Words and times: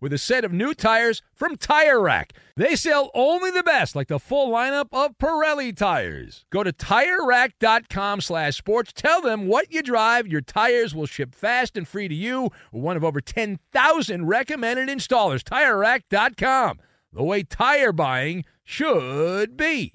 with 0.00 0.12
a 0.12 0.18
set 0.18 0.44
of 0.44 0.52
new 0.52 0.74
tires 0.74 1.22
from 1.34 1.56
Tire 1.56 2.00
Rack. 2.00 2.32
They 2.56 2.74
sell 2.76 3.10
only 3.14 3.50
the 3.50 3.62
best, 3.62 3.94
like 3.94 4.08
the 4.08 4.18
full 4.18 4.50
lineup 4.50 4.88
of 4.92 5.16
Pirelli 5.18 5.76
tires. 5.76 6.44
Go 6.50 6.64
to 6.64 6.72
TireRack.com 6.72 8.20
slash 8.20 8.56
sports. 8.56 8.92
Tell 8.92 9.20
them 9.20 9.46
what 9.46 9.72
you 9.72 9.82
drive. 9.82 10.26
Your 10.26 10.40
tires 10.40 10.94
will 10.94 11.06
ship 11.06 11.34
fast 11.34 11.76
and 11.76 11.86
free 11.86 12.08
to 12.08 12.14
you. 12.14 12.50
One 12.70 12.96
of 12.96 13.04
over 13.04 13.20
10,000 13.20 14.26
recommended 14.26 14.88
installers. 14.88 15.42
TireRack.com. 15.42 16.80
The 17.12 17.22
way 17.22 17.42
tire 17.42 17.92
buying 17.92 18.44
should 18.64 19.56
be. 19.56 19.92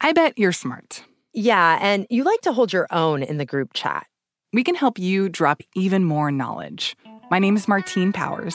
I 0.00 0.12
bet 0.12 0.38
you're 0.38 0.52
smart. 0.52 1.04
Yeah, 1.32 1.78
and 1.80 2.06
you 2.08 2.24
like 2.24 2.40
to 2.42 2.52
hold 2.52 2.72
your 2.72 2.86
own 2.90 3.22
in 3.22 3.38
the 3.38 3.46
group 3.46 3.72
chat. 3.72 4.06
We 4.52 4.62
can 4.64 4.74
help 4.74 4.98
you 4.98 5.28
drop 5.28 5.60
even 5.74 6.04
more 6.04 6.30
knowledge. 6.30 6.96
My 7.30 7.38
name 7.38 7.56
is 7.56 7.66
Martine 7.68 8.12
Powers. 8.12 8.54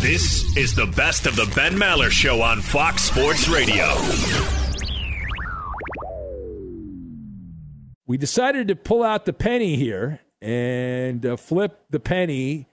This 0.00 0.56
is 0.56 0.74
the 0.74 0.86
best 0.86 1.26
of 1.26 1.36
the 1.36 1.44
Ben 1.54 1.74
Maller 1.74 2.10
Show 2.10 2.40
on 2.40 2.62
Fox 2.62 3.02
Sports 3.02 3.48
Radio. 3.48 3.84
We 8.06 8.16
decided 8.16 8.68
to 8.68 8.76
pull 8.76 9.02
out 9.02 9.26
the 9.26 9.34
penny 9.34 9.76
here 9.76 10.20
and 10.40 11.26
uh, 11.26 11.36
flip 11.36 11.78
the 11.90 12.00
penny 12.00 12.66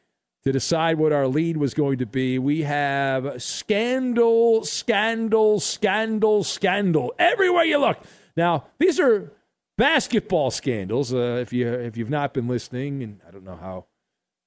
to 0.46 0.54
decide 0.54 0.98
what 0.98 1.12
our 1.12 1.28
lead 1.28 1.58
was 1.58 1.74
going 1.74 1.98
to 1.98 2.06
be. 2.06 2.40
We 2.40 2.62
have 2.62 3.44
scandal, 3.44 4.64
scandal, 4.64 5.60
scandal, 5.60 6.46
scandal 6.46 7.14
everywhere 7.20 7.66
you 7.66 7.78
look. 7.78 8.00
Now, 8.38 8.68
these 8.80 9.02
are 9.02 9.34
basketball 9.78 10.50
scandals. 10.50 11.14
Uh, 11.14 11.40
if 11.42 11.52
you 11.52 11.68
if 11.68 11.98
you've 11.98 12.10
not 12.10 12.34
been 12.34 12.48
listening, 12.48 13.04
and 13.04 13.20
I 13.28 13.32
don't 13.32 13.44
know 13.44 13.58
how 13.58 13.86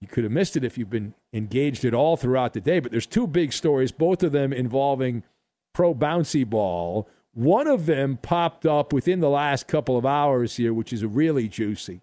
you 0.01 0.09
could 0.09 0.25
have 0.25 0.33
missed 0.33 0.57
it 0.57 0.65
if 0.65 0.79
you've 0.79 0.91
been 0.91 1.15
engaged 1.33 1.85
at 1.85 1.95
all 1.95 2.17
throughout 2.17 2.55
the 2.55 2.61
day. 2.61 2.81
But 2.81 2.91
there's 2.91 3.07
two 3.07 3.27
big 3.27 3.53
stories, 3.53 3.93
both 3.93 4.23
of 4.23 4.33
them 4.33 4.53
involving 4.53 5.23
pro 5.75 5.95
bouncy 5.95 6.49
ball. 6.49 7.09
One 7.35 7.67
of 7.67 7.87
them 7.87 8.19
popped 8.21 8.67
up 8.67 8.93
within 8.93 9.21
the 9.21 9.29
last 9.29 9.69
couple 9.69 9.97
of 9.97 10.07
hours 10.07 10.57
here, 10.57 10.73
which 10.73 10.93
is 10.93 11.03
a 11.03 11.09
really 11.09 11.49
juicy. 11.49 12.01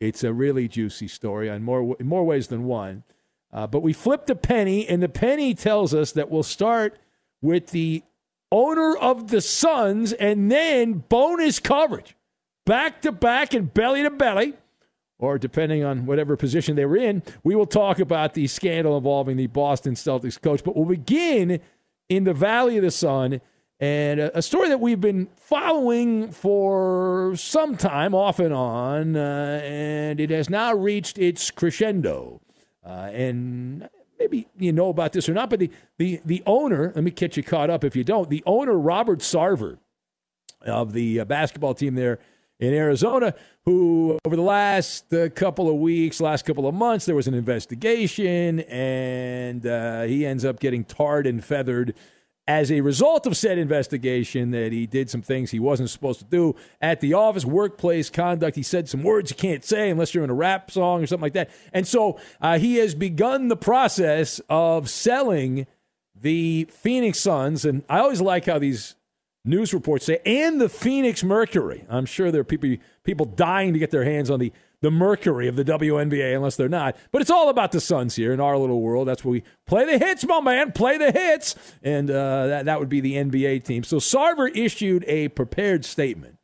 It's 0.00 0.24
a 0.24 0.32
really 0.32 0.68
juicy 0.68 1.08
story 1.08 1.48
on 1.48 1.62
more 1.62 1.96
in 2.00 2.06
more 2.06 2.24
ways 2.24 2.48
than 2.48 2.64
one. 2.64 3.04
Uh, 3.52 3.66
but 3.66 3.80
we 3.80 3.92
flipped 3.92 4.28
a 4.30 4.34
penny, 4.34 4.88
and 4.88 5.00
the 5.00 5.08
penny 5.08 5.54
tells 5.54 5.94
us 5.94 6.10
that 6.12 6.28
we'll 6.28 6.42
start 6.42 6.98
with 7.40 7.68
the 7.68 8.02
owner 8.50 8.96
of 8.96 9.30
the 9.30 9.40
Suns, 9.40 10.12
and 10.12 10.50
then 10.50 11.04
bonus 11.08 11.60
coverage, 11.60 12.16
back 12.66 13.02
to 13.02 13.12
back 13.12 13.54
and 13.54 13.72
belly 13.72 14.02
to 14.02 14.10
belly 14.10 14.54
or 15.24 15.38
depending 15.38 15.84
on 15.84 16.06
whatever 16.06 16.36
position 16.36 16.76
they 16.76 16.84
were 16.84 16.96
in, 16.96 17.22
we 17.42 17.54
will 17.54 17.66
talk 17.66 17.98
about 17.98 18.34
the 18.34 18.46
scandal 18.46 18.96
involving 18.96 19.36
the 19.36 19.46
Boston 19.46 19.94
Celtics 19.94 20.40
coach. 20.40 20.62
But 20.62 20.76
we'll 20.76 20.84
begin 20.84 21.60
in 22.08 22.24
the 22.24 22.34
Valley 22.34 22.76
of 22.76 22.82
the 22.82 22.90
Sun 22.90 23.40
and 23.80 24.20
a, 24.20 24.40
story 24.40 24.68
that 24.68 24.80
we've 24.80 25.00
been 25.00 25.28
following 25.36 26.30
for 26.30 27.34
some 27.36 27.76
time, 27.76 28.14
off 28.14 28.38
and 28.38 28.54
on, 28.54 29.16
uh, 29.16 29.60
and 29.64 30.20
it 30.20 30.30
has 30.30 30.48
now 30.48 30.72
reached 30.72 31.18
its 31.18 31.50
crescendo. 31.50 32.40
Uh, 32.86 33.10
and 33.12 33.88
maybe 34.18 34.46
you 34.56 34.72
know 34.72 34.90
about 34.90 35.12
this 35.12 35.28
or 35.28 35.34
not, 35.34 35.50
but 35.50 35.58
the, 35.58 35.70
the, 35.98 36.20
the 36.24 36.42
owner, 36.46 36.92
let 36.94 37.02
me 37.02 37.10
catch 37.10 37.36
you 37.36 37.42
caught 37.42 37.68
up 37.68 37.82
if 37.82 37.96
you 37.96 38.04
don't, 38.04 38.30
the 38.30 38.44
owner, 38.46 38.78
Robert 38.78 39.18
Sarver, 39.18 39.78
of 40.64 40.92
the 40.92 41.20
uh, 41.20 41.24
basketball 41.24 41.74
team 41.74 41.94
there 41.94 42.20
in 42.60 42.72
Arizona, 42.72 43.34
who 43.64 44.18
over 44.24 44.36
the 44.36 44.42
last 44.42 45.12
uh, 45.12 45.28
couple 45.30 45.68
of 45.68 45.76
weeks, 45.76 46.20
last 46.20 46.44
couple 46.44 46.66
of 46.66 46.74
months, 46.74 47.06
there 47.06 47.14
was 47.14 47.26
an 47.26 47.34
investigation, 47.34 48.60
and 48.60 49.66
uh, 49.66 50.02
he 50.02 50.24
ends 50.24 50.44
up 50.44 50.60
getting 50.60 50.84
tarred 50.84 51.26
and 51.26 51.44
feathered 51.44 51.94
as 52.46 52.70
a 52.70 52.82
result 52.82 53.26
of 53.26 53.36
said 53.36 53.56
investigation 53.56 54.50
that 54.50 54.70
he 54.70 54.86
did 54.86 55.08
some 55.08 55.22
things 55.22 55.50
he 55.50 55.58
wasn't 55.58 55.88
supposed 55.88 56.18
to 56.18 56.26
do 56.26 56.54
at 56.80 57.00
the 57.00 57.14
office, 57.14 57.44
workplace 57.44 58.10
conduct. 58.10 58.54
He 58.54 58.62
said 58.62 58.88
some 58.88 59.02
words 59.02 59.30
you 59.30 59.36
can't 59.36 59.64
say 59.64 59.88
unless 59.88 60.14
you're 60.14 60.24
in 60.24 60.30
a 60.30 60.34
rap 60.34 60.70
song 60.70 61.02
or 61.02 61.06
something 61.06 61.22
like 61.22 61.32
that. 61.32 61.50
And 61.72 61.86
so 61.88 62.18
uh, 62.40 62.58
he 62.58 62.76
has 62.76 62.94
begun 62.94 63.48
the 63.48 63.56
process 63.56 64.42
of 64.50 64.90
selling 64.90 65.66
the 66.14 66.66
Phoenix 66.70 67.18
Suns. 67.18 67.64
And 67.64 67.82
I 67.88 68.00
always 68.00 68.20
like 68.20 68.44
how 68.44 68.58
these 68.58 68.94
news 69.44 69.74
reports 69.74 70.06
say, 70.06 70.20
and 70.24 70.60
the 70.60 70.68
Phoenix 70.68 71.22
Mercury. 71.22 71.84
I'm 71.88 72.06
sure 72.06 72.30
there 72.30 72.40
are 72.40 72.44
people 72.44 72.76
people 73.02 73.26
dying 73.26 73.72
to 73.72 73.78
get 73.78 73.90
their 73.90 74.04
hands 74.04 74.30
on 74.30 74.40
the 74.40 74.52
the 74.80 74.90
Mercury 74.90 75.48
of 75.48 75.56
the 75.56 75.64
WNBA, 75.64 76.36
unless 76.36 76.56
they're 76.56 76.68
not. 76.68 76.94
But 77.10 77.22
it's 77.22 77.30
all 77.30 77.48
about 77.48 77.72
the 77.72 77.80
Suns 77.80 78.16
here 78.16 78.34
in 78.34 78.40
our 78.40 78.58
little 78.58 78.82
world. 78.82 79.08
That's 79.08 79.24
where 79.24 79.32
we 79.32 79.42
play 79.66 79.86
the 79.86 80.04
hits, 80.04 80.26
my 80.26 80.40
man. 80.40 80.72
Play 80.72 80.98
the 80.98 81.10
hits, 81.10 81.54
and 81.82 82.10
uh, 82.10 82.46
that 82.48 82.66
that 82.66 82.80
would 82.80 82.90
be 82.90 83.00
the 83.00 83.14
NBA 83.14 83.64
team. 83.64 83.82
So 83.82 83.96
Sarver 83.96 84.54
issued 84.54 85.04
a 85.06 85.28
prepared 85.28 85.84
statement 85.84 86.38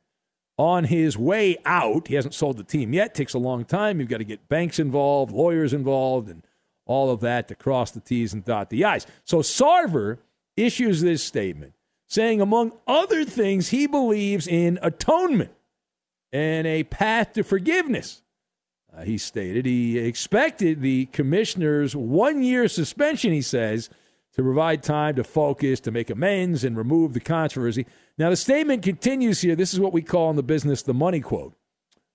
on 0.57 0.85
his 0.85 1.17
way 1.19 1.59
out. 1.65 2.09
He 2.09 2.15
hasn't 2.15 2.35
sold 2.35 2.57
the 2.57 2.65
team 2.65 2.93
yet. 2.93 3.15
Takes 3.15 3.35
a 3.35 3.39
long 3.39 3.65
time. 3.65 4.01
You've 4.01 4.09
got 4.09 4.19
to 4.19 4.25
get 4.25 4.49
banks 4.49 4.79
involved, 4.79 5.33
lawyers 5.33 5.73
involved, 5.73 6.29
and 6.29 6.43
all 6.87 7.11
of 7.11 7.21
that 7.21 7.49
to 7.49 7.55
cross 7.55 7.91
the 7.91 8.01
T's 8.01 8.33
and 8.33 8.45
dot 8.45 8.71
the 8.71 8.85
I's. 8.85 9.07
So 9.25 9.39
Sarver 9.39 10.19
issues 10.57 11.03
this 11.03 11.23
statement 11.23 11.75
saying, 12.11 12.41
among 12.41 12.73
other 12.89 13.25
things, 13.25 13.69
he 13.69 13.87
believes 13.87 14.49
in 14.49 14.81
atonement 14.83 15.53
and 16.33 16.67
a 16.67 16.83
path 16.83 17.33
to 17.35 17.45
forgiveness. 17.45 18.23
Uh, 18.95 19.03
he 19.03 19.17
stated 19.17 19.65
he 19.65 19.97
expected 19.97 20.83
the 20.83 21.07
commissioner's 21.07 21.95
one 21.95 22.43
year 22.43 22.67
suspension, 22.67 23.33
he 23.33 23.41
says, 23.41 23.89
to 24.35 24.43
provide 24.43 24.83
time 24.83 25.15
to 25.15 25.23
focus, 25.23 25.79
to 25.79 25.93
make 25.93 26.11
amends, 26.11 26.65
and 26.65 26.77
remove 26.77 27.15
the 27.15 27.21
controversy. 27.21 27.87
Now, 28.19 28.31
the 28.31 28.37
statement 28.37 28.83
continues 28.83 29.41
here. 29.41 29.55
This 29.55 29.73
is 29.73 29.79
what 29.79 29.93
we 29.93 30.03
call 30.03 30.31
in 30.31 30.37
the 30.37 30.43
business 30.43 30.83
the 30.83 30.93
money 30.93 31.21
quote. 31.21 31.55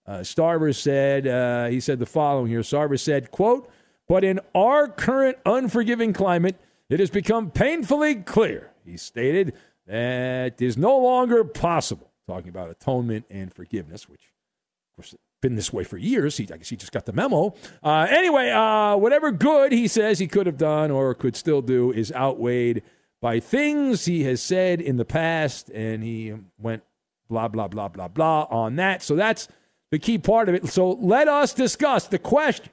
Uh, 0.06 0.24
said, 0.24 1.26
uh, 1.26 1.68
he 1.68 1.80
said 1.80 2.00
the 2.00 2.06
following 2.06 2.52
here. 2.52 2.62
Sarver 2.62 3.00
said, 3.00 3.32
quote, 3.32 3.72
but 4.08 4.26
in 4.26 4.42
our 4.54 4.88
current 4.90 5.38
unforgiving 5.46 6.12
climate, 6.12 6.60
it 6.90 7.00
has 7.00 7.10
become 7.10 7.50
painfully 7.50 8.16
clear, 8.16 8.72
he 8.86 8.98
stated, 8.98 9.54
that 9.88 10.62
is 10.62 10.78
no 10.78 10.98
longer 10.98 11.44
possible, 11.44 12.12
talking 12.28 12.50
about 12.50 12.70
atonement 12.70 13.26
and 13.30 13.54
forgiveness, 13.54 14.10
which, 14.10 14.22
of 14.22 14.96
course, 14.96 15.16
been 15.42 15.56
this 15.56 15.72
way 15.72 15.84
for 15.84 15.98
years. 15.98 16.38
He, 16.38 16.48
I 16.52 16.58
guess 16.58 16.70
he 16.70 16.76
just 16.76 16.92
got 16.92 17.06
the 17.06 17.14
memo. 17.14 17.54
Uh, 17.84 18.08
anyway, 18.10 18.50
uh, 18.50 18.96
whatever 18.98 19.32
good 19.32 19.72
he 19.72 19.88
says 19.88 20.18
he 20.18 20.28
could 20.28 20.48
have 20.48 20.58
done 20.58 20.90
or 20.90 21.14
could 21.14 21.36
still 21.36 21.62
do 21.62 21.92
is 21.92 22.12
outweighed 22.14 22.82
by 23.22 23.40
things 23.40 24.06
he 24.06 24.24
has 24.24 24.42
said 24.42 24.82
in 24.82 24.98
the 24.98 25.06
past, 25.06 25.70
and 25.70 26.04
he 26.04 26.34
went 26.60 26.84
blah, 27.30 27.48
blah, 27.48 27.68
blah, 27.68 27.88
blah, 27.88 28.08
blah 28.08 28.48
on 28.50 28.76
that. 28.78 29.04
So 29.04 29.16
that's 29.16 29.48
the 29.92 30.00
key 30.00 30.18
part 30.18 30.50
of 30.50 30.56
it. 30.56 30.68
So 30.68 30.92
let 30.92 31.28
us 31.28 31.54
discuss 31.54 32.08
the 32.08 32.20
question 32.20 32.72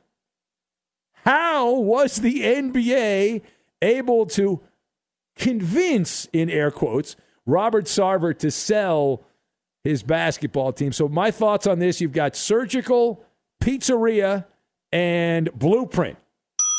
how 1.25 1.75
was 1.75 2.17
the 2.17 2.41
NBA 2.41 3.43
able 3.81 4.27
to 4.27 4.61
convince, 5.43 6.29
in 6.33 6.49
air 6.49 6.71
quotes, 6.71 7.17
Robert 7.47 7.87
Sarver 7.87 8.37
to 8.39 8.51
sell 8.51 9.25
his 9.83 10.05
basketball 10.05 10.73
team? 10.73 10.93
So, 10.93 11.09
my 11.09 11.33
thoughts 11.33 11.67
on 11.67 11.81
this 11.81 12.01
you've 12.01 12.13
got 12.13 12.37
surgical, 12.37 13.25
pizzeria, 13.61 14.47
and 14.93 15.53
blueprint. 15.53 16.17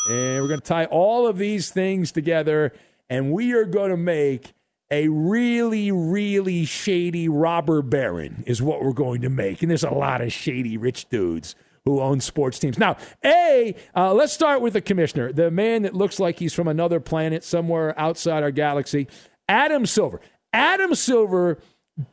And 0.10 0.42
we're 0.42 0.48
going 0.48 0.62
to 0.62 0.66
tie 0.66 0.86
all 0.86 1.28
of 1.28 1.38
these 1.38 1.72
things 1.72 2.12
together, 2.14 2.74
and 3.10 3.34
we 3.34 3.52
are 3.54 3.66
going 3.66 3.92
to 3.92 3.98
make 3.98 4.54
a 4.90 5.10
really, 5.10 5.92
really 5.92 6.64
shady 6.64 7.28
robber 7.28 7.82
baron, 7.82 8.44
is 8.48 8.62
what 8.62 8.82
we're 8.82 8.94
going 8.94 9.22
to 9.22 9.30
make. 9.30 9.62
And 9.62 9.70
there's 9.70 9.84
a 9.84 9.90
lot 9.90 10.22
of 10.22 10.32
shady 10.32 10.78
rich 10.78 11.10
dudes 11.10 11.56
who 11.86 12.00
owns 12.00 12.24
sports 12.24 12.60
teams. 12.60 12.78
Now, 12.78 12.98
A, 13.26 13.76
uh, 13.96 14.14
let's 14.14 14.34
start 14.34 14.62
with 14.62 14.74
the 14.74 14.82
commissioner, 14.82 15.32
the 15.34 15.52
man 15.52 15.82
that 15.84 15.94
looks 15.94 16.20
like 16.20 16.40
he's 16.40 16.54
from 16.54 16.68
another 16.68 17.00
planet 17.00 17.44
somewhere 17.44 17.98
outside 18.00 18.44
our 18.44 18.52
galaxy, 18.52 19.08
Adam 19.50 19.86
Silver. 19.86 20.22
Adam 20.54 20.96
Silver 20.96 21.60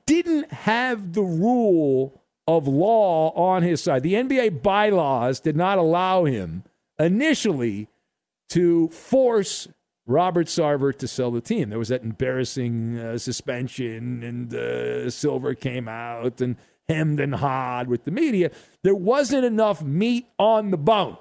didn't 0.06 0.52
have 0.52 1.12
the 1.12 1.22
rule 1.22 2.20
of 2.46 2.66
law 2.66 3.30
on 3.30 3.62
his 3.62 3.82
side. 3.82 4.02
The 4.02 4.14
NBA 4.14 4.62
bylaws 4.62 5.40
did 5.40 5.56
not 5.56 5.78
allow 5.78 6.24
him 6.24 6.64
initially 6.98 7.88
to 8.50 8.88
force 8.88 9.68
Robert 10.06 10.48
Sarver 10.48 10.96
to 10.98 11.06
sell 11.06 11.30
the 11.30 11.40
team. 11.40 11.70
There 11.70 11.78
was 11.78 11.88
that 11.88 12.02
embarrassing 12.02 12.98
uh, 12.98 13.18
suspension, 13.18 14.24
and 14.24 14.52
uh, 14.52 15.08
Silver 15.10 15.54
came 15.54 15.86
out 15.86 16.40
and 16.40 16.56
hemmed 16.90 17.20
and 17.20 17.36
hawed 17.36 17.88
with 17.88 18.04
the 18.04 18.10
media. 18.10 18.50
There 18.82 18.94
wasn't 18.94 19.44
enough 19.44 19.82
meat 19.82 20.26
on 20.38 20.70
the 20.70 20.76
bone 20.76 21.16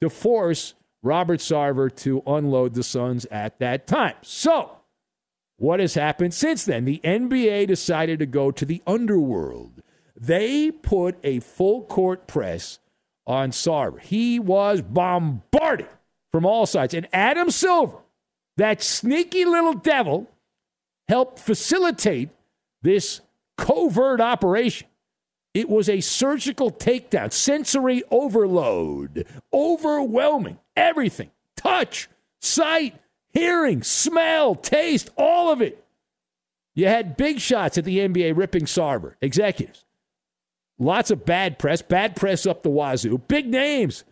to 0.00 0.10
force 0.10 0.74
Robert 1.02 1.40
Sarver 1.40 1.94
to 1.96 2.22
unload 2.26 2.74
the 2.74 2.82
Suns 2.82 3.24
at 3.30 3.58
that 3.58 3.86
time. 3.86 4.14
So, 4.22 4.78
what 5.56 5.80
has 5.80 5.94
happened 5.94 6.34
since 6.34 6.64
then? 6.64 6.84
The 6.84 7.00
NBA 7.02 7.66
decided 7.68 8.18
to 8.18 8.26
go 8.26 8.50
to 8.50 8.64
the 8.64 8.82
underworld. 8.86 9.82
They 10.14 10.70
put 10.70 11.16
a 11.24 11.40
full 11.40 11.84
court 11.84 12.26
press 12.26 12.78
on 13.26 13.50
Sarver. 13.50 14.00
He 14.00 14.38
was 14.38 14.82
bombarded 14.82 15.88
from 16.32 16.44
all 16.44 16.66
sides. 16.66 16.94
And 16.94 17.08
Adam 17.12 17.50
Silver, 17.50 17.98
that 18.56 18.82
sneaky 18.82 19.44
little 19.44 19.74
devil, 19.74 20.28
helped 21.08 21.38
facilitate 21.38 22.30
this 22.82 23.20
covert 23.56 24.20
operation. 24.20 24.88
It 25.54 25.68
was 25.68 25.88
a 25.88 26.00
surgical 26.00 26.72
takedown, 26.72 27.32
sensory 27.32 28.02
overload, 28.10 29.24
overwhelming, 29.52 30.58
everything 30.76 31.30
touch, 31.56 32.08
sight, 32.40 33.00
hearing, 33.32 33.82
smell, 33.82 34.54
taste, 34.54 35.10
all 35.16 35.50
of 35.52 35.62
it. 35.62 35.84
You 36.74 36.86
had 36.86 37.16
big 37.16 37.38
shots 37.38 37.78
at 37.78 37.84
the 37.84 37.98
NBA 37.98 38.36
ripping 38.36 38.64
Sarver, 38.64 39.14
executives. 39.20 39.84
Lots 40.78 41.12
of 41.12 41.24
bad 41.24 41.58
press, 41.58 41.82
bad 41.82 42.16
press 42.16 42.46
up 42.46 42.64
the 42.64 42.70
wazoo, 42.70 43.18
big 43.18 43.48
names. 43.48 44.04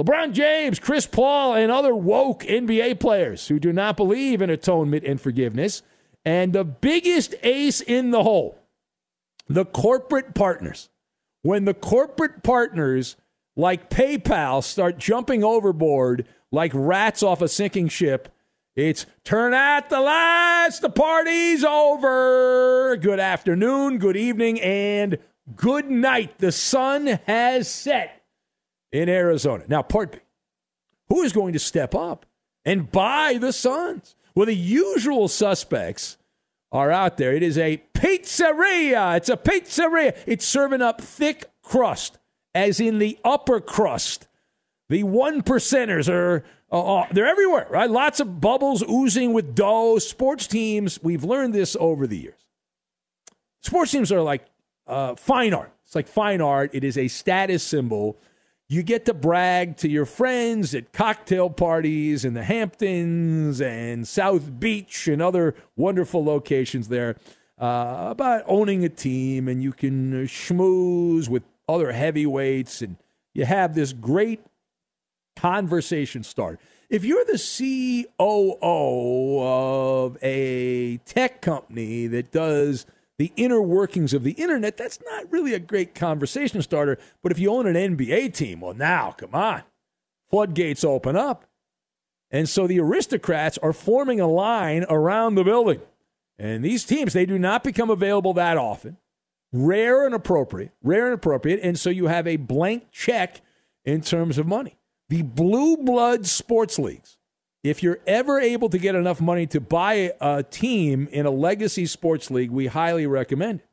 LeBron 0.00 0.32
James, 0.32 0.78
Chris 0.78 1.06
Paul, 1.06 1.54
and 1.54 1.70
other 1.70 1.94
woke 1.94 2.42
NBA 2.42 2.98
players 2.98 3.48
who 3.48 3.58
do 3.58 3.72
not 3.72 3.96
believe 3.96 4.42
in 4.42 4.50
atonement 4.50 5.04
and 5.04 5.20
forgiveness. 5.20 5.82
And 6.24 6.52
the 6.52 6.64
biggest 6.64 7.34
ace 7.42 7.80
in 7.80 8.10
the 8.10 8.22
hole 8.22 8.55
the 9.48 9.64
corporate 9.64 10.34
partners. 10.34 10.88
When 11.42 11.64
the 11.64 11.74
corporate 11.74 12.42
partners 12.42 13.16
like 13.54 13.88
PayPal 13.88 14.62
start 14.62 14.98
jumping 14.98 15.44
overboard 15.44 16.26
like 16.50 16.72
rats 16.74 17.22
off 17.22 17.42
a 17.42 17.48
sinking 17.48 17.88
ship, 17.88 18.28
it's 18.74 19.06
turn 19.24 19.54
out 19.54 19.88
the 19.88 20.00
lights, 20.00 20.80
the 20.80 20.90
party's 20.90 21.64
over. 21.64 22.96
Good 22.96 23.20
afternoon, 23.20 23.98
good 23.98 24.16
evening, 24.16 24.60
and 24.60 25.18
good 25.54 25.90
night. 25.90 26.38
The 26.38 26.52
sun 26.52 27.18
has 27.26 27.70
set 27.70 28.22
in 28.92 29.08
Arizona. 29.08 29.64
Now, 29.68 29.82
part 29.82 30.12
B. 30.12 30.18
Who 31.08 31.22
is 31.22 31.32
going 31.32 31.52
to 31.52 31.58
step 31.58 31.94
up 31.94 32.26
and 32.64 32.90
buy 32.90 33.38
the 33.40 33.52
Suns? 33.52 34.16
Well, 34.34 34.46
the 34.46 34.54
usual 34.54 35.28
suspects 35.28 36.18
are 36.76 36.92
out 36.92 37.16
there. 37.16 37.32
It 37.32 37.42
is 37.42 37.58
a 37.58 37.82
pizzeria. 37.94 39.16
It's 39.16 39.28
a 39.28 39.36
pizzeria. 39.36 40.16
It's 40.26 40.46
serving 40.46 40.82
up 40.82 41.00
thick 41.00 41.50
crust, 41.62 42.18
as 42.54 42.78
in 42.78 42.98
the 42.98 43.18
upper 43.24 43.60
crust. 43.60 44.28
The 44.88 45.02
one 45.02 45.42
percenters 45.42 46.08
are 46.08 46.44
uh, 46.70 47.00
uh, 47.00 47.06
they're 47.12 47.26
everywhere, 47.26 47.66
right? 47.70 47.90
Lots 47.90 48.20
of 48.20 48.40
bubbles 48.40 48.82
oozing 48.88 49.32
with 49.32 49.54
dough. 49.54 49.98
Sports 49.98 50.46
teams, 50.46 51.02
we've 51.02 51.24
learned 51.24 51.54
this 51.54 51.76
over 51.78 52.06
the 52.06 52.18
years. 52.18 52.40
Sports 53.62 53.92
teams 53.92 54.10
are 54.12 54.22
like 54.22 54.44
uh, 54.86 55.14
fine 55.14 55.54
art. 55.54 55.72
It's 55.84 55.94
like 55.94 56.08
fine 56.08 56.40
art. 56.40 56.70
It 56.72 56.82
is 56.84 56.98
a 56.98 57.08
status 57.08 57.62
symbol 57.62 58.18
you 58.68 58.82
get 58.82 59.04
to 59.04 59.14
brag 59.14 59.76
to 59.76 59.88
your 59.88 60.06
friends 60.06 60.74
at 60.74 60.92
cocktail 60.92 61.48
parties 61.50 62.24
in 62.24 62.34
the 62.34 62.42
Hamptons 62.42 63.60
and 63.60 64.06
South 64.06 64.58
Beach 64.58 65.06
and 65.06 65.22
other 65.22 65.54
wonderful 65.76 66.24
locations 66.24 66.88
there 66.88 67.16
uh, 67.58 68.08
about 68.10 68.42
owning 68.46 68.84
a 68.84 68.88
team, 68.88 69.46
and 69.48 69.62
you 69.62 69.72
can 69.72 70.26
schmooze 70.26 71.28
with 71.28 71.44
other 71.68 71.92
heavyweights, 71.92 72.82
and 72.82 72.96
you 73.34 73.44
have 73.44 73.74
this 73.74 73.92
great 73.92 74.40
conversation 75.36 76.22
start. 76.22 76.60
If 76.90 77.04
you're 77.04 77.24
the 77.24 78.04
COO 78.18 79.40
of 79.42 80.18
a 80.22 80.98
tech 80.98 81.40
company 81.40 82.06
that 82.08 82.30
does 82.32 82.86
the 83.18 83.32
inner 83.36 83.62
workings 83.62 84.12
of 84.12 84.22
the 84.22 84.32
internet, 84.32 84.76
that's 84.76 84.98
not 85.10 85.30
really 85.32 85.54
a 85.54 85.58
great 85.58 85.94
conversation 85.94 86.60
starter. 86.62 86.98
But 87.22 87.32
if 87.32 87.38
you 87.38 87.50
own 87.50 87.66
an 87.66 87.96
NBA 87.96 88.34
team, 88.34 88.60
well, 88.60 88.74
now, 88.74 89.12
come 89.12 89.34
on, 89.34 89.62
floodgates 90.28 90.84
open 90.84 91.16
up. 91.16 91.44
And 92.30 92.48
so 92.48 92.66
the 92.66 92.80
aristocrats 92.80 93.56
are 93.58 93.72
forming 93.72 94.20
a 94.20 94.26
line 94.26 94.84
around 94.90 95.36
the 95.36 95.44
building. 95.44 95.80
And 96.38 96.64
these 96.64 96.84
teams, 96.84 97.12
they 97.12 97.24
do 97.24 97.38
not 97.38 97.64
become 97.64 97.88
available 97.88 98.34
that 98.34 98.58
often. 98.58 98.98
Rare 99.52 100.04
and 100.04 100.14
appropriate, 100.14 100.72
rare 100.82 101.06
and 101.06 101.14
appropriate. 101.14 101.60
And 101.62 101.78
so 101.78 101.88
you 101.88 102.08
have 102.08 102.26
a 102.26 102.36
blank 102.36 102.90
check 102.90 103.40
in 103.84 104.02
terms 104.02 104.36
of 104.36 104.46
money. 104.46 104.76
The 105.08 105.22
blue 105.22 105.76
blood 105.76 106.26
sports 106.26 106.78
leagues 106.78 107.16
if 107.68 107.82
you're 107.82 107.98
ever 108.06 108.40
able 108.40 108.68
to 108.68 108.78
get 108.78 108.94
enough 108.94 109.20
money 109.20 109.46
to 109.48 109.60
buy 109.60 110.12
a 110.20 110.42
team 110.42 111.08
in 111.10 111.26
a 111.26 111.30
legacy 111.30 111.86
sports 111.86 112.30
league, 112.30 112.50
we 112.50 112.66
highly 112.66 113.06
recommend 113.06 113.60
it. 113.60 113.68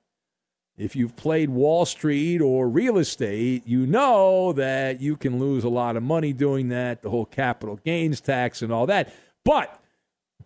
If 0.76 0.96
you've 0.96 1.16
played 1.16 1.52
Wall 1.52 1.86
Street 1.86 2.42
or 2.42 2.68
real 2.68 2.98
estate, 2.98 3.68
you 3.68 3.86
know 3.86 4.54
that 4.54 5.02
you 5.02 5.16
can 5.16 5.40
lose 5.40 5.64
a 5.64 5.70
lot 5.70 5.96
of 5.96 6.02
money 6.02 6.34
doing 6.34 6.70
that, 6.70 7.04
the 7.04 7.12
whole 7.12 7.26
capital 7.26 7.80
gains 7.86 8.20
tax 8.20 8.64
and 8.64 8.74
all 8.74 8.88
that. 8.88 9.14
But 9.46 9.80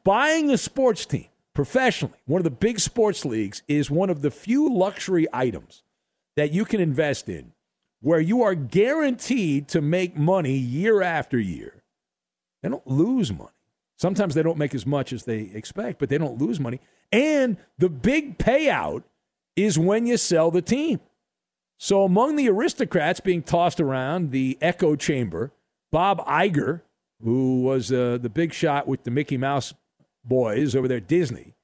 buying 0.03 0.51
a 0.51 0.57
sports 0.57 1.05
team 1.05 1.27
professionally, 1.53 2.17
one 2.25 2.39
of 2.39 2.43
the 2.43 2.51
big 2.51 2.79
sports 2.79 3.23
leagues, 3.23 3.63
is 3.69 3.89
one 3.89 4.09
of 4.09 4.21
the 4.21 4.29
few 4.29 4.71
luxury 4.71 5.27
items 5.31 5.83
that 6.35 6.51
you 6.51 6.65
can 6.65 6.81
invest 6.81 7.29
in 7.29 7.53
where 8.01 8.19
you 8.19 8.43
are 8.43 8.53
guaranteed 8.53 9.67
to 9.69 9.81
make 9.81 10.17
money 10.17 10.55
year 10.55 11.01
after 11.01 11.39
year 11.39 11.76
They 12.61 12.69
don't 12.69 12.87
lose 12.87 13.31
money. 13.31 13.51
Sometimes 13.97 14.35
they 14.35 14.43
don't 14.43 14.57
make 14.57 14.75
as 14.75 14.85
much 14.85 15.11
as 15.11 15.23
they 15.23 15.51
expect, 15.53 15.99
but 15.99 16.09
they 16.09 16.17
don't 16.17 16.39
lose 16.39 16.59
money. 16.59 16.79
And 17.11 17.57
the 17.77 17.89
big 17.89 18.37
payout 18.37 19.03
is 19.55 19.79
when 19.79 20.05
you 20.05 20.17
sell 20.17 20.51
the 20.51 20.61
team. 20.61 20.99
So 21.79 22.03
among 22.03 22.35
the 22.35 22.49
aristocrats 22.49 23.19
being 23.19 23.41
tossed 23.41 23.79
around 23.79 24.31
the 24.31 24.57
echo 24.61 24.95
chamber, 24.95 25.51
Bob 25.91 26.25
Iger, 26.25 26.81
who 27.23 27.61
was 27.61 27.91
uh, 27.91 28.19
the 28.21 28.29
big 28.29 28.53
shot 28.53 28.87
with 28.87 29.03
the 29.03 29.11
Mickey 29.11 29.37
Mouse 29.37 29.73
boys 30.23 30.75
over 30.75 30.87
there 30.87 30.97
at 30.97 31.07
Disney. 31.07 31.55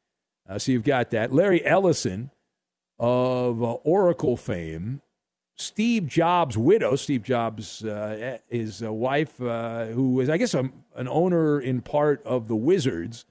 Uh, 0.50 0.58
so 0.58 0.72
you've 0.72 0.84
got 0.84 1.12
that. 1.12 1.32
Larry 1.32 1.64
Ellison 1.66 2.32
of 3.00 3.62
uh, 3.62 3.74
Oracle 3.84 4.38
fame, 4.38 5.02
Steve 5.64 6.08
Jobs' 6.08 6.58
widow, 6.58 6.96
Steve 6.96 7.24
Jobs' 7.24 7.84
uh, 7.84 8.38
his 8.50 8.82
wife, 8.82 9.42
uh, 9.42 9.86
who 9.86 10.20
is, 10.20 10.30
I 10.30 10.38
guess, 10.38 10.54
a, 10.54 10.70
an 10.96 11.08
owner 11.08 11.60
in 11.60 11.82
part 11.82 12.22
of 12.26 12.48
the 12.48 12.56
Wizards, 12.56 13.26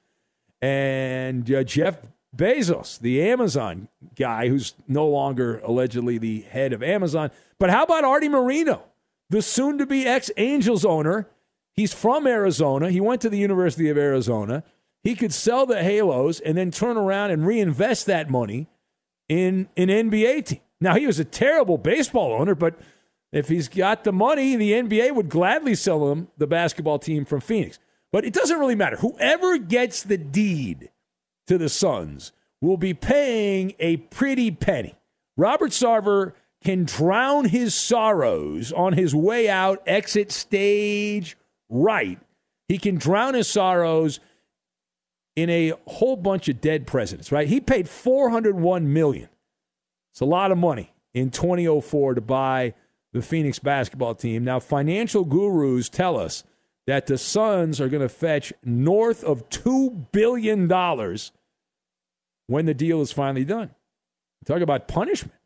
and 0.61 1.51
uh, 1.53 1.65
Jeff 1.65 1.99
Bezos, 2.35 2.99
the 2.99 3.23
Amazon 3.23 3.89
guy, 4.17 4.49
who's 4.49 4.75
no 4.89 5.07
longer 5.07 5.59
allegedly 5.59 6.19
the 6.19 6.43
head 6.43 6.73
of 6.73 6.83
Amazon. 6.83 7.31
But 7.59 7.71
how 7.71 7.85
about 7.85 8.05
Artie 8.05 8.29
Moreno, 8.29 8.83
the 9.29 9.43
soon 9.43 9.79
to 9.79 9.87
be 9.87 10.07
ex 10.07 10.31
Angels 10.37 10.85
owner? 10.85 11.29
He's 11.75 11.93
from 11.93 12.27
Arizona. 12.27 12.91
He 12.91 13.01
went 13.01 13.21
to 13.23 13.31
the 13.31 13.39
University 13.39 13.89
of 13.89 13.97
Arizona. 13.97 14.63
He 15.03 15.15
could 15.15 15.33
sell 15.33 15.67
the 15.67 15.83
Halos 15.83 16.41
and 16.41 16.57
then 16.57 16.71
turn 16.71 16.97
around 16.97 17.31
and 17.31 17.47
reinvest 17.47 18.07
that 18.07 18.31
money 18.31 18.69
in 19.29 19.69
an 19.77 19.89
NBA 19.89 20.47
team. 20.47 20.61
Now, 20.83 20.97
he 20.97 21.07
was 21.07 21.21
a 21.21 21.25
terrible 21.25 21.79
baseball 21.79 22.33
owner, 22.33 22.57
but 22.57 22.79
if 23.31 23.49
he's 23.49 23.69
got 23.69 24.03
the 24.03 24.13
money, 24.13 24.57
the 24.57 24.73
NBA 24.73 25.15
would 25.15 25.29
gladly 25.29 25.77
sell 25.77 26.11
him 26.11 26.27
the 26.37 26.47
basketball 26.49 26.99
team 26.99 27.25
from 27.25 27.41
Phoenix. 27.41 27.79
But 28.11 28.25
it 28.25 28.35
doesn't 28.35 28.59
really 28.59 28.75
matter. 28.75 28.97
Whoever 28.97 29.59
gets 29.59 30.03
the 30.03 30.19
deed 30.19 30.91
to 31.47 31.57
the 31.57 31.69
Suns 31.69 32.33
will 32.61 32.77
be 32.77 32.95
paying 32.95 33.75
a 33.79 33.99
pretty 33.99 34.51
penny. 34.51 34.95
Robert 35.37 35.71
Sarver 35.71 36.33
can 36.65 36.85
drown 36.85 37.47
his 37.47 37.75
sorrows 37.77 38.73
on 38.73 38.93
his 38.93 39.15
way 39.15 39.49
out, 39.49 39.83
exit 39.87 40.33
stage 40.33 41.37
right. 41.69 42.19
He 42.69 42.79
can 42.79 42.97
drown 42.97 43.35
his 43.35 43.49
sorrows 43.49 44.19
in 45.37 45.49
a 45.49 45.75
whole 45.87 46.17
bunch 46.17 46.49
of 46.49 46.61
dead 46.61 46.89
presidents, 46.89 47.31
right? 47.31 47.49
He 47.49 47.61
paid 47.61 47.89
401 47.89 48.93
million. 48.93 49.29
It's 50.13 50.21
a 50.21 50.27
lot 50.27 50.53
of 50.53 50.59
money 50.59 50.93
in 51.15 51.31
2004 51.31 52.15
to 52.15 52.21
buy 52.21 52.75
the 53.13 53.23
Phoenix 53.23 53.59
basketball 53.59 54.15
team. 54.15 54.45
Now, 54.45 54.61
financial 54.61 55.25
gurus 55.25 55.89
tell 55.89 56.19
us 56.19 56.45
that 56.87 57.07
the 57.07 57.19
Suns 57.19 57.81
are 57.81 57.89
going 57.89 58.03
to 58.03 58.09
fetch 58.09 58.53
north 58.65 59.23
of 59.25 59.49
$2 59.51 60.11
billion 60.13 60.69
when 62.47 62.67
the 62.67 62.75
deal 62.75 63.01
is 63.01 63.13
finally 63.13 63.45
done. 63.45 63.71
Talk 64.45 64.61
about 64.61 64.89
punishment. 64.89 65.39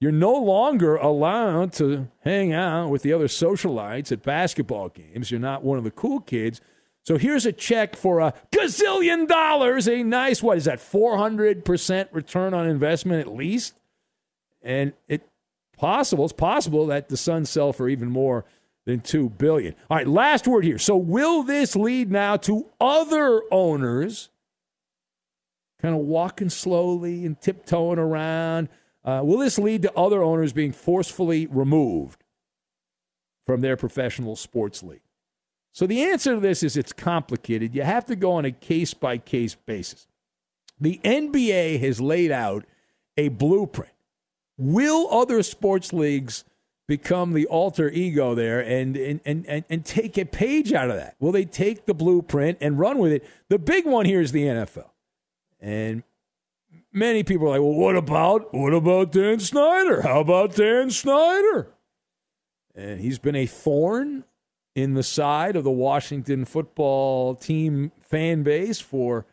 You're 0.00 0.12
no 0.12 0.34
longer 0.34 0.96
allowed 0.96 1.72
to 1.74 2.08
hang 2.20 2.52
out 2.52 2.88
with 2.88 3.02
the 3.02 3.12
other 3.12 3.26
socialites 3.26 4.12
at 4.12 4.22
basketball 4.22 4.88
games. 4.88 5.30
You're 5.30 5.40
not 5.40 5.64
one 5.64 5.76
of 5.76 5.84
the 5.84 5.90
cool 5.90 6.20
kids. 6.20 6.60
So 7.04 7.18
here's 7.18 7.46
a 7.46 7.52
check 7.52 7.96
for 7.96 8.20
a 8.20 8.34
gazillion 8.52 9.26
dollars, 9.26 9.88
a 9.88 10.02
nice, 10.02 10.42
what 10.42 10.56
is 10.56 10.66
that, 10.66 10.78
400% 10.78 12.08
return 12.12 12.54
on 12.54 12.68
investment 12.68 13.20
at 13.20 13.32
least? 13.34 13.74
And 14.62 14.92
it 15.06 15.28
possible, 15.76 16.24
it's 16.24 16.32
possible 16.32 16.86
that 16.86 17.08
the 17.08 17.16
Suns 17.16 17.50
sell 17.50 17.72
for 17.72 17.88
even 17.88 18.10
more 18.10 18.44
than 18.84 19.00
two 19.00 19.28
billion. 19.28 19.74
All 19.90 19.96
right, 19.96 20.08
last 20.08 20.46
word 20.48 20.64
here. 20.64 20.78
So 20.78 20.96
will 20.96 21.42
this 21.42 21.76
lead 21.76 22.10
now 22.10 22.36
to 22.38 22.66
other 22.80 23.42
owners 23.50 24.30
kind 25.80 25.94
of 25.94 26.00
walking 26.00 26.50
slowly 26.50 27.24
and 27.24 27.40
tiptoeing 27.40 27.98
around? 27.98 28.68
Uh, 29.04 29.20
will 29.24 29.38
this 29.38 29.58
lead 29.58 29.82
to 29.82 29.94
other 29.96 30.22
owners 30.22 30.52
being 30.52 30.72
forcefully 30.72 31.46
removed 31.46 32.24
from 33.46 33.60
their 33.60 33.76
professional 33.76 34.36
sports 34.36 34.82
league? 34.82 35.02
So 35.72 35.86
the 35.86 36.02
answer 36.02 36.34
to 36.34 36.40
this 36.40 36.62
is 36.62 36.76
it's 36.76 36.92
complicated. 36.92 37.74
You 37.74 37.82
have 37.82 38.06
to 38.06 38.16
go 38.16 38.32
on 38.32 38.44
a 38.44 38.50
case 38.50 38.94
by 38.94 39.18
case 39.18 39.54
basis. 39.54 40.06
The 40.80 41.00
NBA 41.04 41.78
has 41.80 42.00
laid 42.00 42.30
out 42.30 42.64
a 43.16 43.28
blueprint. 43.28 43.92
Will 44.58 45.08
other 45.10 45.42
sports 45.42 45.92
leagues 45.92 46.44
become 46.88 47.32
the 47.32 47.46
alter 47.46 47.88
ego 47.90 48.34
there 48.34 48.60
and, 48.60 48.96
and, 48.96 49.20
and, 49.24 49.64
and, 49.68 49.84
take 49.84 50.16
a 50.18 50.24
page 50.24 50.72
out 50.72 50.90
of 50.90 50.96
that? 50.96 51.14
Will 51.20 51.32
they 51.32 51.44
take 51.44 51.86
the 51.86 51.94
blueprint 51.94 52.58
and 52.60 52.78
run 52.78 52.98
with 52.98 53.12
it? 53.12 53.24
The 53.48 53.58
big 53.58 53.86
one 53.86 54.06
here 54.06 54.20
is 54.20 54.32
the 54.32 54.44
NFL. 54.44 54.88
And 55.60 56.02
many 56.92 57.22
people 57.22 57.46
are 57.46 57.50
like, 57.50 57.60
well, 57.60 57.74
what 57.74 57.96
about 57.96 58.52
what 58.54 58.72
about 58.72 59.12
Dan 59.12 59.38
Snyder? 59.38 60.02
How 60.02 60.20
about 60.20 60.54
Dan 60.54 60.90
Snyder? 60.90 61.68
And 62.74 63.00
he's 63.00 63.18
been 63.18 63.36
a 63.36 63.46
thorn 63.46 64.24
in 64.74 64.94
the 64.94 65.02
side 65.02 65.56
of 65.56 65.64
the 65.64 65.70
Washington 65.70 66.44
football 66.44 67.34
team 67.34 67.92
fan 68.00 68.42
base 68.42 68.80
for 68.80 69.26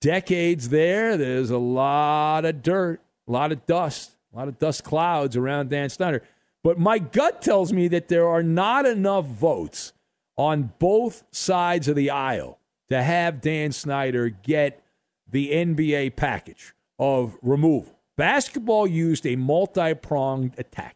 decades 0.00 0.70
there. 0.70 1.16
There's 1.16 1.50
a 1.50 1.58
lot 1.58 2.44
of 2.44 2.62
dirt, 2.62 3.00
a 3.26 3.32
lot 3.32 3.52
of 3.52 3.66
dust, 3.66 4.16
a 4.38 4.42
lot 4.42 4.48
of 4.48 4.58
dust 4.60 4.84
clouds 4.84 5.36
around 5.36 5.68
Dan 5.68 5.90
Snyder. 5.90 6.22
But 6.62 6.78
my 6.78 7.00
gut 7.00 7.42
tells 7.42 7.72
me 7.72 7.88
that 7.88 8.06
there 8.06 8.28
are 8.28 8.42
not 8.42 8.86
enough 8.86 9.26
votes 9.26 9.92
on 10.36 10.72
both 10.78 11.24
sides 11.32 11.88
of 11.88 11.96
the 11.96 12.10
aisle 12.10 12.60
to 12.88 13.02
have 13.02 13.40
Dan 13.40 13.72
Snyder 13.72 14.28
get 14.28 14.80
the 15.28 15.50
NBA 15.50 16.14
package 16.14 16.72
of 17.00 17.36
removal. 17.42 17.98
Basketball 18.16 18.86
used 18.86 19.26
a 19.26 19.34
multi 19.34 19.92
pronged 19.94 20.54
attack. 20.56 20.94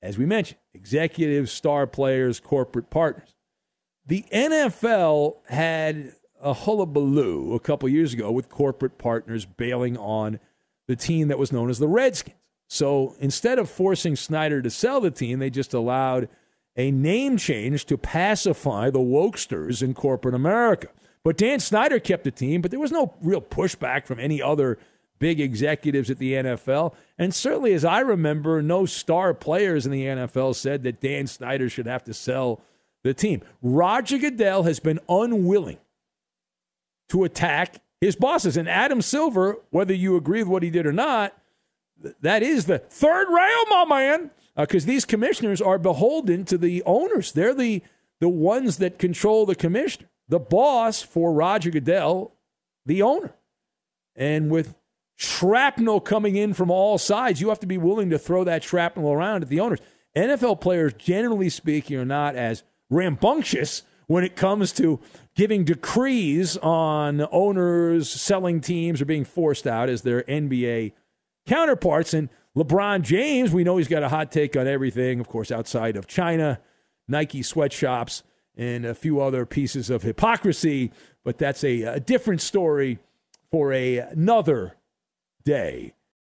As 0.00 0.16
we 0.16 0.24
mentioned, 0.24 0.60
executives, 0.72 1.50
star 1.50 1.88
players, 1.88 2.38
corporate 2.38 2.90
partners. 2.90 3.34
The 4.06 4.24
NFL 4.32 5.38
had 5.48 6.12
a 6.40 6.52
hullabaloo 6.52 7.54
a 7.54 7.60
couple 7.60 7.88
years 7.88 8.12
ago 8.14 8.30
with 8.30 8.48
corporate 8.48 8.98
partners 8.98 9.44
bailing 9.44 9.96
on 9.96 10.38
the 10.88 10.96
team 10.96 11.28
that 11.28 11.38
was 11.38 11.52
known 11.52 11.70
as 11.70 11.78
the 11.78 11.88
Redskins. 11.88 12.36
So 12.68 13.14
instead 13.20 13.58
of 13.58 13.70
forcing 13.70 14.16
Snyder 14.16 14.60
to 14.62 14.70
sell 14.70 15.00
the 15.00 15.10
team, 15.10 15.38
they 15.38 15.50
just 15.50 15.74
allowed 15.74 16.28
a 16.76 16.90
name 16.90 17.36
change 17.36 17.86
to 17.86 17.96
pacify 17.96 18.90
the 18.90 18.98
wokesters 18.98 19.82
in 19.82 19.94
corporate 19.94 20.34
America. 20.34 20.88
But 21.24 21.38
Dan 21.38 21.60
Snyder 21.60 21.98
kept 21.98 22.24
the 22.24 22.30
team, 22.30 22.60
but 22.60 22.70
there 22.70 22.80
was 22.80 22.92
no 22.92 23.14
real 23.20 23.40
pushback 23.40 24.06
from 24.06 24.20
any 24.20 24.42
other 24.42 24.78
big 25.18 25.40
executives 25.40 26.10
at 26.10 26.18
the 26.18 26.34
NFL. 26.34 26.94
And 27.18 27.34
certainly, 27.34 27.72
as 27.72 27.84
I 27.84 28.00
remember, 28.00 28.62
no 28.62 28.86
star 28.86 29.32
players 29.32 29.86
in 29.86 29.92
the 29.92 30.04
NFL 30.04 30.54
said 30.54 30.82
that 30.82 31.00
Dan 31.00 31.26
Snyder 31.26 31.68
should 31.68 31.86
have 31.86 32.04
to 32.04 32.14
sell 32.14 32.60
the 33.02 33.14
team. 33.14 33.42
Roger 33.62 34.18
Goodell 34.18 34.64
has 34.64 34.80
been 34.80 35.00
unwilling 35.08 35.78
to 37.08 37.24
attack 37.24 37.80
his 38.00 38.16
bosses. 38.16 38.56
And 38.56 38.68
Adam 38.68 39.02
Silver, 39.02 39.58
whether 39.70 39.94
you 39.94 40.16
agree 40.16 40.40
with 40.40 40.48
what 40.48 40.62
he 40.62 40.70
did 40.70 40.86
or 40.86 40.92
not, 40.92 41.36
that 42.20 42.42
is 42.42 42.66
the 42.66 42.78
third 42.78 43.28
rail, 43.28 43.64
my 43.68 43.84
man, 43.88 44.30
because 44.56 44.84
uh, 44.84 44.88
these 44.88 45.04
commissioners 45.04 45.60
are 45.60 45.78
beholden 45.78 46.44
to 46.44 46.58
the 46.58 46.82
owners. 46.84 47.32
They're 47.32 47.54
the 47.54 47.82
the 48.18 48.28
ones 48.28 48.78
that 48.78 48.98
control 48.98 49.44
the 49.44 49.54
commissioner, 49.54 50.08
the 50.28 50.38
boss 50.38 51.02
for 51.02 51.32
Roger 51.34 51.70
Goodell, 51.70 52.32
the 52.86 53.02
owner. 53.02 53.34
And 54.14 54.50
with 54.50 54.74
shrapnel 55.16 56.00
coming 56.00 56.36
in 56.36 56.54
from 56.54 56.70
all 56.70 56.96
sides, 56.96 57.40
you 57.40 57.50
have 57.50 57.60
to 57.60 57.66
be 57.66 57.76
willing 57.76 58.10
to 58.10 58.18
throw 58.18 58.44
that 58.44 58.64
shrapnel 58.64 59.12
around 59.12 59.42
at 59.42 59.50
the 59.50 59.60
owners. 59.60 59.80
NFL 60.16 60.62
players, 60.62 60.94
generally 60.94 61.50
speaking, 61.50 61.98
are 61.98 62.06
not 62.06 62.36
as 62.36 62.62
rambunctious 62.88 63.82
when 64.06 64.24
it 64.24 64.36
comes 64.36 64.72
to 64.72 65.00
giving 65.34 65.64
decrees 65.64 66.56
on 66.58 67.26
owners 67.30 68.08
selling 68.08 68.60
teams 68.60 69.00
or 69.00 69.04
being 69.04 69.24
forced 69.24 69.66
out 69.66 69.88
as 69.88 70.02
their 70.02 70.22
NBA 70.22 70.92
counterparts. 71.46 72.14
And 72.14 72.28
LeBron 72.56 73.02
James, 73.02 73.52
we 73.52 73.64
know 73.64 73.76
he's 73.76 73.88
got 73.88 74.02
a 74.02 74.08
hot 74.08 74.30
take 74.30 74.56
on 74.56 74.66
everything, 74.66 75.20
of 75.20 75.28
course, 75.28 75.50
outside 75.50 75.96
of 75.96 76.06
China, 76.06 76.60
Nike 77.08 77.42
sweatshops, 77.42 78.22
and 78.56 78.86
a 78.86 78.94
few 78.94 79.20
other 79.20 79.44
pieces 79.44 79.90
of 79.90 80.02
hypocrisy. 80.02 80.92
But 81.24 81.38
that's 81.38 81.64
a, 81.64 81.82
a 81.82 82.00
different 82.00 82.40
story 82.40 82.98
for 83.50 83.72
a, 83.72 83.98
another 83.98 84.76
day. 85.44 85.92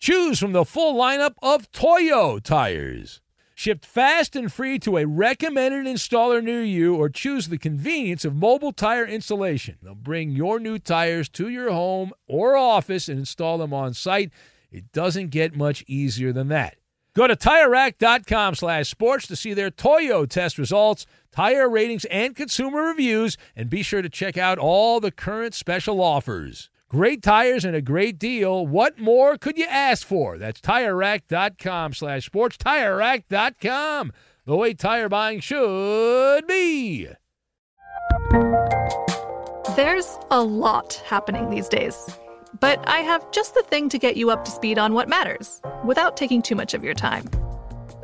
Choose 0.00 0.38
from 0.38 0.52
the 0.52 0.64
full 0.64 0.94
lineup 0.94 1.34
of 1.42 1.70
Toyo 1.72 2.38
tires. 2.38 3.20
Shipped 3.54 3.84
fast 3.84 4.34
and 4.34 4.50
free 4.50 4.78
to 4.78 4.96
a 4.96 5.04
recommended 5.04 5.84
installer 5.84 6.42
near 6.42 6.64
you, 6.64 6.96
or 6.96 7.10
choose 7.10 7.48
the 7.48 7.58
convenience 7.58 8.24
of 8.24 8.34
mobile 8.34 8.72
tire 8.72 9.04
installation. 9.04 9.76
They'll 9.82 9.94
bring 9.94 10.30
your 10.30 10.58
new 10.58 10.78
tires 10.78 11.28
to 11.30 11.50
your 11.50 11.70
home 11.70 12.12
or 12.26 12.56
office 12.56 13.10
and 13.10 13.18
install 13.18 13.58
them 13.58 13.74
on 13.74 13.92
site. 13.92 14.30
It 14.72 14.90
doesn't 14.90 15.32
get 15.32 15.54
much 15.54 15.84
easier 15.86 16.32
than 16.32 16.48
that. 16.48 16.76
Go 17.14 17.26
to 17.26 17.36
TireRack.com 17.36 18.54
slash 18.54 18.88
sports 18.88 19.26
to 19.26 19.36
see 19.36 19.52
their 19.52 19.70
Toyo 19.70 20.24
test 20.24 20.56
results, 20.56 21.04
tire 21.30 21.68
ratings, 21.68 22.06
and 22.06 22.34
consumer 22.34 22.84
reviews, 22.84 23.36
and 23.54 23.68
be 23.68 23.82
sure 23.82 24.00
to 24.00 24.08
check 24.08 24.38
out 24.38 24.56
all 24.56 24.98
the 24.98 25.10
current 25.10 25.52
special 25.52 26.00
offers. 26.00 26.70
Great 26.90 27.22
tires 27.22 27.64
and 27.64 27.76
a 27.76 27.80
great 27.80 28.18
deal. 28.18 28.66
What 28.66 28.98
more 28.98 29.38
could 29.38 29.56
you 29.56 29.66
ask 29.66 30.04
for? 30.04 30.38
That's 30.38 30.60
TireRack.com 30.60 31.92
slash 31.92 32.26
sports. 32.26 32.56
TireRack.com, 32.56 34.12
the 34.44 34.56
way 34.56 34.74
tire 34.74 35.08
buying 35.08 35.38
should 35.38 36.48
be. 36.48 37.06
There's 39.76 40.18
a 40.32 40.42
lot 40.42 40.94
happening 41.06 41.48
these 41.48 41.68
days. 41.68 42.18
But 42.58 42.82
I 42.88 42.98
have 42.98 43.30
just 43.30 43.54
the 43.54 43.62
thing 43.62 43.88
to 43.90 43.98
get 43.98 44.16
you 44.16 44.30
up 44.30 44.44
to 44.46 44.50
speed 44.50 44.76
on 44.76 44.92
what 44.92 45.08
matters 45.08 45.62
without 45.84 46.16
taking 46.16 46.42
too 46.42 46.56
much 46.56 46.74
of 46.74 46.82
your 46.82 46.94
time. 46.94 47.30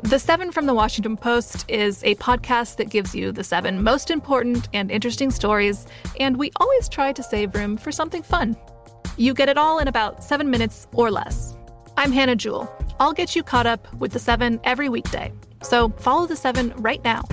The 0.03 0.17
Seven 0.17 0.49
from 0.49 0.65
the 0.65 0.73
Washington 0.73 1.17
Post 1.17 1.65
is 1.67 2.01
a 2.05 2.15
podcast 2.15 2.77
that 2.77 2.89
gives 2.89 3.13
you 3.13 3.33
the 3.33 3.43
seven 3.43 3.83
most 3.83 4.09
important 4.09 4.69
and 4.71 4.89
interesting 4.89 5.29
stories, 5.29 5.85
and 6.21 6.37
we 6.37 6.51
always 6.61 6.87
try 6.87 7.11
to 7.11 7.21
save 7.21 7.53
room 7.53 7.75
for 7.75 7.91
something 7.91 8.23
fun. 8.23 8.55
You 9.17 9.33
get 9.33 9.49
it 9.49 9.57
all 9.57 9.79
in 9.79 9.87
about 9.87 10.23
seven 10.23 10.51
minutes 10.51 10.87
or 10.93 11.09
less. 11.09 11.55
I'm 11.97 12.11
Hannah 12.11 12.35
Jewell. 12.35 12.71
I'll 12.99 13.13
get 13.13 13.35
you 13.35 13.41
caught 13.41 13.65
up 13.65 13.91
with 13.95 14.13
the 14.13 14.19
seven 14.19 14.59
every 14.63 14.89
weekday. 14.89 15.33
So 15.63 15.89
follow 15.89 16.27
the 16.27 16.35
seven 16.35 16.71
right 16.77 17.03
now. 17.03 17.23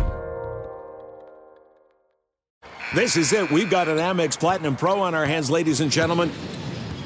This 2.95 3.17
is 3.17 3.33
it. 3.33 3.50
We've 3.50 3.69
got 3.69 3.88
an 3.88 3.99
Amex 3.99 4.38
Platinum 4.38 4.76
Pro 4.76 5.00
on 5.00 5.14
our 5.14 5.26
hands, 5.26 5.50
ladies 5.50 5.81
and 5.81 5.91
gentlemen. 5.91 6.31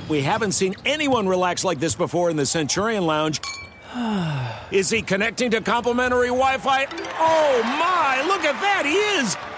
We 0.08 0.22
haven't 0.22 0.52
seen 0.52 0.76
anyone 0.84 1.28
relax 1.28 1.64
like 1.64 1.80
this 1.80 1.94
before 1.94 2.30
in 2.30 2.36
the 2.36 2.46
Centurion 2.46 3.04
Lounge. 3.04 3.40
is 4.70 4.90
he 4.90 5.02
connecting 5.02 5.50
to 5.50 5.60
complimentary 5.60 6.28
Wi 6.28 6.58
Fi? 6.58 6.86
Oh 7.18 7.62
my, 7.64 8.22
look 8.28 8.44
at 8.44 8.60
that, 8.60 8.84
he 8.86 8.94
is! 8.94 9.57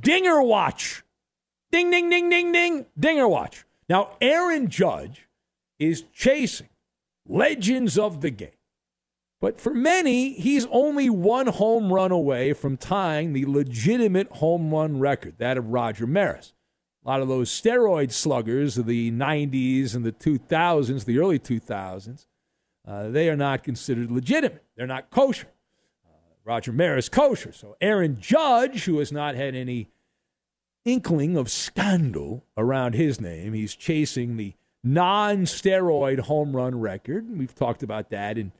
Dinger 0.00 0.42
Watch. 0.42 1.02
Ding, 1.70 1.90
ding, 1.90 2.10
ding, 2.10 2.28
ding, 2.28 2.52
ding. 2.52 2.86
Dinger 2.98 3.28
Watch. 3.28 3.64
Now, 3.88 4.10
Aaron 4.20 4.68
Judge 4.68 5.28
is 5.78 6.04
chasing 6.12 6.68
legends 7.26 7.98
of 7.98 8.20
the 8.20 8.30
game. 8.30 8.50
But 9.40 9.58
for 9.58 9.74
many, 9.74 10.34
he's 10.34 10.66
only 10.70 11.10
one 11.10 11.48
home 11.48 11.92
run 11.92 12.12
away 12.12 12.52
from 12.52 12.76
tying 12.76 13.32
the 13.32 13.44
legitimate 13.44 14.28
home 14.34 14.72
run 14.72 15.00
record, 15.00 15.34
that 15.38 15.58
of 15.58 15.70
Roger 15.70 16.06
Maris. 16.06 16.54
A 17.04 17.08
lot 17.08 17.20
of 17.20 17.26
those 17.26 17.50
steroid 17.50 18.12
sluggers 18.12 18.78
of 18.78 18.86
the 18.86 19.10
90s 19.10 19.96
and 19.96 20.04
the 20.04 20.12
2000s, 20.12 21.04
the 21.04 21.18
early 21.18 21.40
2000s, 21.40 22.26
uh, 22.86 23.08
they 23.08 23.28
are 23.28 23.36
not 23.36 23.64
considered 23.64 24.12
legitimate. 24.12 24.64
They're 24.76 24.86
not 24.86 25.10
kosher. 25.10 25.48
Roger 26.44 26.72
Maris 26.72 27.08
kosher. 27.08 27.52
So 27.52 27.76
Aaron 27.80 28.18
Judge, 28.20 28.84
who 28.84 28.98
has 28.98 29.12
not 29.12 29.34
had 29.34 29.54
any 29.54 29.88
inkling 30.84 31.36
of 31.36 31.50
scandal 31.50 32.44
around 32.56 32.94
his 32.94 33.20
name, 33.20 33.52
he's 33.52 33.74
chasing 33.74 34.36
the 34.36 34.54
non 34.82 35.42
steroid 35.42 36.20
home 36.20 36.56
run 36.56 36.80
record. 36.80 37.38
We've 37.38 37.54
talked 37.54 37.82
about 37.82 38.10
that 38.10 38.38
in 38.38 38.52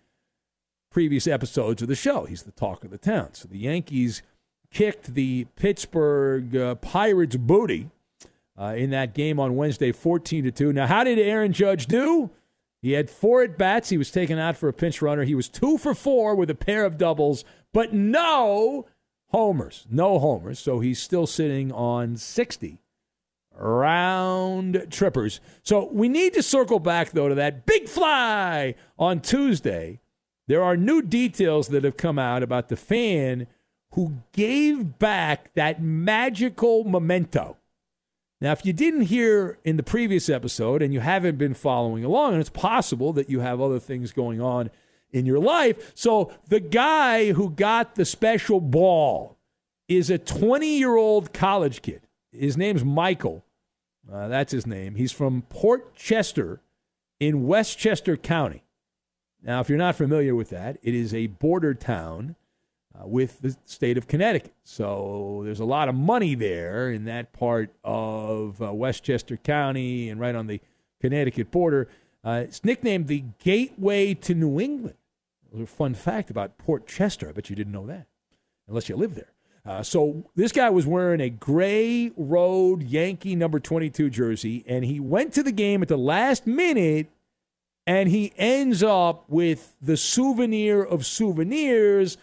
previous 0.90 1.27
episodes 1.27 1.83
of 1.83 1.88
the 1.88 1.95
show. 1.95 2.25
He's 2.25 2.42
the 2.42 2.53
talk 2.53 2.85
of 2.85 2.90
the 2.90 2.99
town. 2.99 3.35
So 3.35 3.49
the 3.49 3.59
Yankees 3.59 4.23
kicked 4.71 5.14
the 5.14 5.47
Pittsburgh 5.57 6.57
uh, 6.57 6.75
Pirates 6.77 7.37
booty 7.37 7.90
uh, 8.59 8.75
in 8.77 8.90
that 8.90 9.14
game 9.14 9.40
on 9.40 9.57
Wednesday, 9.57 9.92
14 9.92 10.45
to 10.45 10.51
2. 10.51 10.73
Now, 10.73 10.87
how 10.87 11.05
did 11.05 11.18
Aaron 11.18 11.53
Judge 11.53 11.87
do? 11.87 12.31
He 12.81 12.92
had 12.92 13.09
four 13.09 13.42
at 13.42 13.57
bats. 13.57 13.90
He 13.90 13.99
was 13.99 14.11
taken 14.11 14.38
out 14.38 14.57
for 14.57 14.68
a 14.68 14.73
pinch 14.73 15.01
runner. 15.01 15.23
He 15.23 15.37
was 15.37 15.49
two 15.49 15.79
for 15.79 15.95
four 15.95 16.35
with 16.35 16.51
a 16.51 16.55
pair 16.55 16.85
of 16.85 16.99
doubles, 16.99 17.45
but 17.73 17.93
no 17.93 18.87
homers. 19.29 19.87
No 19.91 20.19
homers. 20.19 20.59
So 20.59 20.81
he's 20.81 21.01
still 21.01 21.27
sitting 21.27 21.73
on 21.73 22.17
60 22.17 22.79
round 23.55 24.87
trippers. 24.91 25.41
So 25.63 25.89
we 25.93 26.09
need 26.09 26.35
to 26.35 26.43
circle 26.43 26.79
back, 26.79 27.11
though, 27.11 27.29
to 27.29 27.35
that 27.35 27.67
big 27.67 27.89
fly 27.89 28.75
on 28.99 29.21
Tuesday. 29.21 30.01
There 30.49 30.63
are 30.63 30.77
new 30.77 31.03
details 31.03 31.69
that 31.69 31.85
have 31.85 31.97
come 31.97 32.19
out 32.19 32.43
about 32.43 32.69
the 32.69 32.77
fan 32.77 33.47
who 33.93 34.23
gave 34.33 34.99
back 34.99 35.53
that 35.55 35.83
magical 35.83 36.85
memento 36.85 37.57
now, 38.43 38.51
if 38.51 38.67
you 38.67 38.73
didn't 38.73 39.03
hear 39.03 39.61
in 39.65 39.77
the 39.77 39.85
previous 39.85 40.29
episode 40.29 40.83
and 40.83 40.93
you 40.93 40.99
haven't 40.99 41.39
been 41.39 41.55
following 41.55 42.05
along, 42.05 42.33
and 42.33 42.41
it's 42.41 42.51
possible 42.51 43.13
that 43.13 43.31
you 43.31 43.39
have 43.39 43.61
other 43.61 43.79
things 43.79 44.11
going 44.11 44.41
on 44.41 44.69
in 45.12 45.27
your 45.27 45.38
life. 45.38 45.92
So 45.94 46.33
the 46.48 46.61
guy 46.61 47.33
who 47.33 47.51
got 47.51 47.94
the 47.94 48.05
special 48.05 48.61
ball 48.61 49.37
is 49.88 50.11
a 50.11 50.18
20 50.18 50.79
year 50.79 50.96
old 50.96 51.33
college 51.33 51.83
kid. 51.83 52.03
His 52.31 52.57
name's 52.57 52.85
Michael. 52.85 53.44
Uh, 54.11 54.29
that's 54.29 54.53
his 54.53 54.66
name. 54.66 54.96
He's 54.96 55.12
from 55.12 55.42
Port 55.42 55.94
Chester 55.94 56.61
in 57.20 57.46
Westchester 57.46 58.16
County. 58.16 58.64
Now, 59.42 59.61
if 59.61 59.68
you're 59.68 59.79
not 59.79 59.96
familiar 59.96 60.35
with 60.35 60.51
that, 60.51 60.79
it 60.83 60.94
is 60.94 61.12
a 61.12 61.27
border 61.27 61.75
town 61.75 62.37
uh, 62.94 63.07
with 63.07 63.40
the 63.40 63.57
state 63.64 63.96
of 63.96 64.07
Connecticut. 64.07 64.53
So 64.64 65.42
there's 65.44 65.61
a 65.61 65.64
lot 65.64 65.88
of 65.88 65.94
money 65.94 66.35
there 66.35 66.90
in 66.90 67.05
that 67.05 67.33
part 67.33 67.75
of 67.85 68.61
uh, 68.62 68.72
Westchester 68.72 69.37
County 69.37 70.09
and 70.09 70.20
right 70.20 70.35
on 70.35 70.46
the 70.46 70.61
Connecticut 71.01 71.51
border. 71.51 71.88
Uh, 72.25 72.42
it's 72.44 72.64
nicknamed 72.64 73.09
the 73.09 73.25
Gateway 73.42 74.14
to 74.14 74.35
New 74.35 74.61
England. 74.61 74.96
Fun 75.67 75.95
fact 75.95 76.31
about 76.31 76.59
Port 76.59 76.87
Chester. 76.87 77.29
I 77.29 77.33
bet 77.33 77.51
you 77.51 77.57
didn't 77.57 77.73
know 77.73 77.87
that, 77.87 78.07
unless 78.67 78.88
you 78.88 78.97
live 78.97 79.15
there. 79.15 79.33
Uh, 79.65 79.83
so 79.83 80.25
this 80.35 80.51
guy 80.51 80.71
was 80.71 80.87
wearing 80.87 81.21
a 81.21 81.31
gray 81.31 82.11
road 82.17 82.83
Yankee 82.83 83.37
number 83.37 83.61
22 83.61 84.11
jersey, 84.11 84.65
and 84.67 84.85
he 84.85 84.99
went 84.99 85.33
to 85.35 85.43
the 85.43 85.53
game 85.53 85.83
at 85.83 85.88
the 85.88 85.97
last 85.97 86.47
minute, 86.47 87.07
and 87.87 88.09
he 88.09 88.33
ends 88.37 88.83
up 88.83 89.25
with 89.29 89.77
the 89.81 89.97
souvenir 89.97 90.83
of 90.83 91.07
souvenirs, 91.07 92.17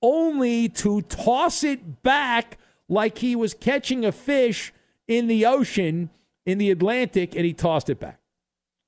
only 0.00 0.68
to 0.68 1.02
toss 1.02 1.64
it 1.64 2.02
back 2.02 2.58
like 2.88 3.18
he 3.18 3.36
was 3.36 3.52
catching 3.52 4.04
a 4.04 4.12
fish 4.12 4.72
in 5.06 5.26
the 5.26 5.44
ocean 5.44 6.08
in 6.46 6.58
the 6.58 6.70
Atlantic, 6.70 7.34
and 7.34 7.44
he 7.44 7.52
tossed 7.52 7.90
it 7.90 7.98
back. 7.98 8.20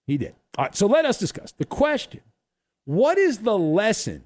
He 0.06 0.16
did. 0.16 0.34
All 0.56 0.64
right, 0.64 0.74
so 0.74 0.87
let 0.87 1.04
us 1.04 1.18
discuss 1.18 1.52
the 1.52 1.66
question 1.66 2.20
what 2.88 3.18
is 3.18 3.40
the 3.40 3.59
lesson 3.59 4.24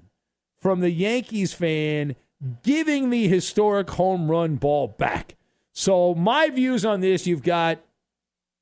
from 0.61 0.79
the 0.79 0.89
Yankees 0.89 1.51
fan 1.51 2.15
giving 2.63 3.09
the 3.09 3.27
historic 3.27 3.89
home 3.89 4.31
run 4.31 4.55
ball 4.55 4.87
back? 4.87 5.35
So, 5.73 6.15
my 6.15 6.49
views 6.49 6.85
on 6.85 7.01
this 7.01 7.27
you've 7.27 7.43
got 7.43 7.81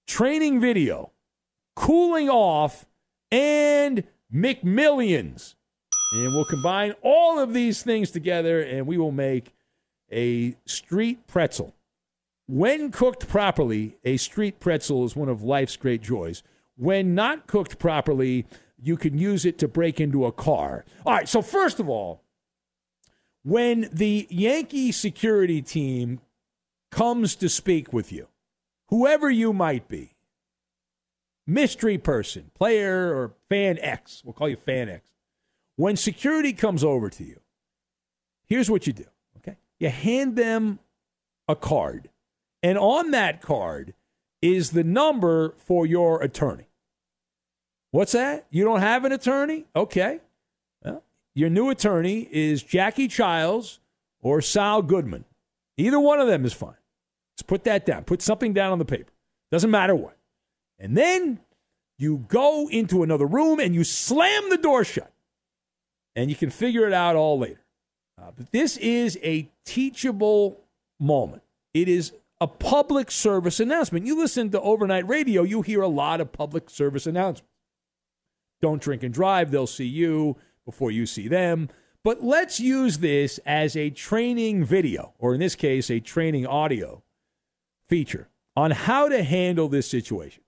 training 0.08 0.60
video, 0.60 1.12
cooling 1.76 2.32
off, 2.32 2.88
and 3.30 4.04
McMillions. 4.34 5.54
And 6.14 6.34
we'll 6.34 6.46
combine 6.46 6.96
all 7.04 7.38
of 7.38 7.54
these 7.54 7.84
things 7.84 8.10
together 8.10 8.60
and 8.60 8.88
we 8.88 8.98
will 8.98 9.12
make 9.12 9.54
a 10.12 10.56
street 10.66 11.28
pretzel. 11.28 11.76
When 12.48 12.90
cooked 12.90 13.28
properly, 13.28 13.98
a 14.04 14.18
street 14.18 14.60
pretzel 14.60 15.06
is 15.06 15.16
one 15.16 15.30
of 15.30 15.44
life's 15.44 15.78
great 15.78 16.02
joys. 16.02 16.42
When 16.76 17.14
not 17.14 17.46
cooked 17.46 17.78
properly, 17.78 18.48
you 18.82 18.98
can 18.98 19.18
use 19.18 19.46
it 19.46 19.58
to 19.60 19.68
break 19.68 20.00
into 20.00 20.26
a 20.26 20.32
car. 20.32 20.86
All 21.06 21.14
right, 21.14 21.30
so 21.30 21.42
first 21.42 21.80
of 21.80 21.88
all, 21.88 22.24
when 23.44 23.90
the 23.92 24.28
Yankee 24.30 24.92
security 24.92 25.62
team 25.62 26.20
comes 26.90 27.36
to 27.36 27.50
speak 27.50 27.94
with 27.94 28.12
you, 28.12 28.28
whoever 28.90 29.30
you 29.30 29.54
might 29.54 29.88
be, 29.88 30.16
mystery 31.48 31.98
person, 31.98 32.52
player, 32.56 33.16
or 33.16 33.34
fan 33.50 33.78
X, 33.80 34.22
we'll 34.26 34.34
call 34.34 34.50
you 34.50 34.56
fan 34.56 34.90
X, 34.90 35.10
when 35.76 35.96
security 35.96 36.54
comes 36.54 36.84
over 36.84 37.10
to 37.10 37.24
you, 37.24 37.40
here's 38.48 38.70
what 38.70 38.86
you 38.86 38.94
do, 38.94 39.06
okay? 39.38 39.58
You 39.80 39.90
hand 39.90 40.36
them 40.36 40.80
a 41.48 41.56
card, 41.56 42.10
and 42.62 42.78
on 42.78 43.12
that 43.12 43.42
card 43.42 43.94
is 44.42 44.72
the 44.72 44.84
number 44.84 45.56
for 45.58 45.86
your 45.86 46.22
attorney. 46.22 46.71
What's 47.92 48.14
that? 48.14 48.48
You 48.50 48.64
don't 48.64 48.80
have 48.80 49.06
an 49.06 49.12
attorney? 49.12 49.66
Okay. 49.76 50.20
Well, 50.84 51.04
your 51.36 51.50
new 51.50 51.70
attorney 51.70 52.28
is 52.32 52.64
Jackie 52.64 53.08
Chiles 53.08 53.80
or 54.22 54.42
Saul 54.42 54.82
Goodman. 54.82 55.26
Either 55.78 56.00
one 56.00 56.20
of 56.20 56.28
them 56.28 56.46
is 56.46 56.54
fine. 56.54 56.76
Let's 57.34 57.44
put 57.44 57.64
that 57.66 57.86
down. 57.86 58.06
Put 58.06 58.22
something 58.22 58.54
down 58.54 58.72
on 58.72 58.80
the 58.80 58.86
paper. 58.86 59.12
Doesn't 59.52 59.72
matter 59.72 59.96
what. 59.96 60.18
And 60.80 60.98
then 60.98 61.40
you 61.98 62.26
go 62.28 62.68
into 62.70 63.04
another 63.04 63.26
room 63.26 63.60
and 63.60 63.76
you 63.76 63.84
slam 63.84 64.50
the 64.50 64.58
door 64.58 64.84
shut. 64.84 65.12
And 66.16 66.30
you 66.30 66.36
can 66.36 66.50
figure 66.50 66.88
it 66.88 66.94
out 66.94 67.16
all 67.16 67.40
later. 67.40 67.62
Uh, 68.22 68.32
but 68.36 68.52
this 68.52 68.78
is 68.78 69.18
a 69.24 69.50
teachable 69.66 70.60
moment. 71.00 71.44
It 71.74 71.88
is 71.88 72.14
a 72.40 72.48
public 72.48 73.12
service 73.12 73.60
announcement. 73.60 74.06
You 74.06 74.18
listen 74.18 74.50
to 74.52 74.62
overnight 74.62 75.08
radio, 75.08 75.44
you 75.44 75.62
hear 75.62 75.82
a 75.82 75.88
lot 75.88 76.22
of 76.22 76.32
public 76.32 76.70
service 76.70 77.06
announcements. 77.06 77.51
Don't 78.62 78.82
drink 78.82 79.04
and 79.04 79.14
drive. 79.14 79.52
They'll 79.52 79.68
see 79.68 79.86
you 79.86 80.38
before 80.66 80.92
you 80.92 81.06
see 81.06 81.28
them. 81.28 81.70
But 82.04 82.24
let's 82.24 82.60
use 82.60 83.00
this 83.00 83.40
as 83.46 83.76
a 83.76 83.90
training 83.92 84.66
video, 84.66 85.14
or 85.20 85.34
in 85.34 85.40
this 85.40 85.56
case, 85.56 85.92
a 85.92 86.00
training 86.00 86.48
audio 86.48 87.04
feature 87.88 88.30
on 88.56 88.72
how 88.72 89.08
to 89.08 89.24
handle 89.24 89.68
this 89.68 89.90
situation. 89.90 90.44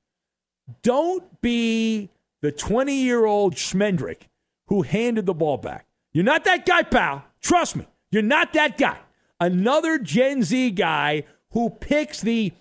Don't 0.82 1.42
be 1.42 2.10
the 2.42 2.52
20 2.52 2.96
year 2.96 3.26
old 3.26 3.56
Schmendrick 3.56 4.24
who 4.68 4.82
handed 4.82 5.26
the 5.26 5.34
ball 5.34 5.58
back. 5.58 5.86
You're 6.12 6.24
not 6.24 6.44
that 6.46 6.66
guy, 6.66 6.84
pal. 6.84 7.26
Trust 7.42 7.76
me. 7.76 7.88
You're 8.12 8.22
not 8.22 8.54
that 8.54 8.78
guy. 8.78 9.00
Another 9.40 9.98
Gen 9.98 10.44
Z 10.44 10.72
guy 10.72 11.24
who 11.52 11.70
picks 11.70 12.22
the 12.22 12.54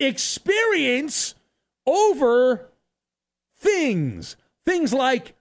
experience 0.00 1.34
over 1.86 2.70
things. 3.56 4.36
Things 4.64 4.92
like 4.92 5.34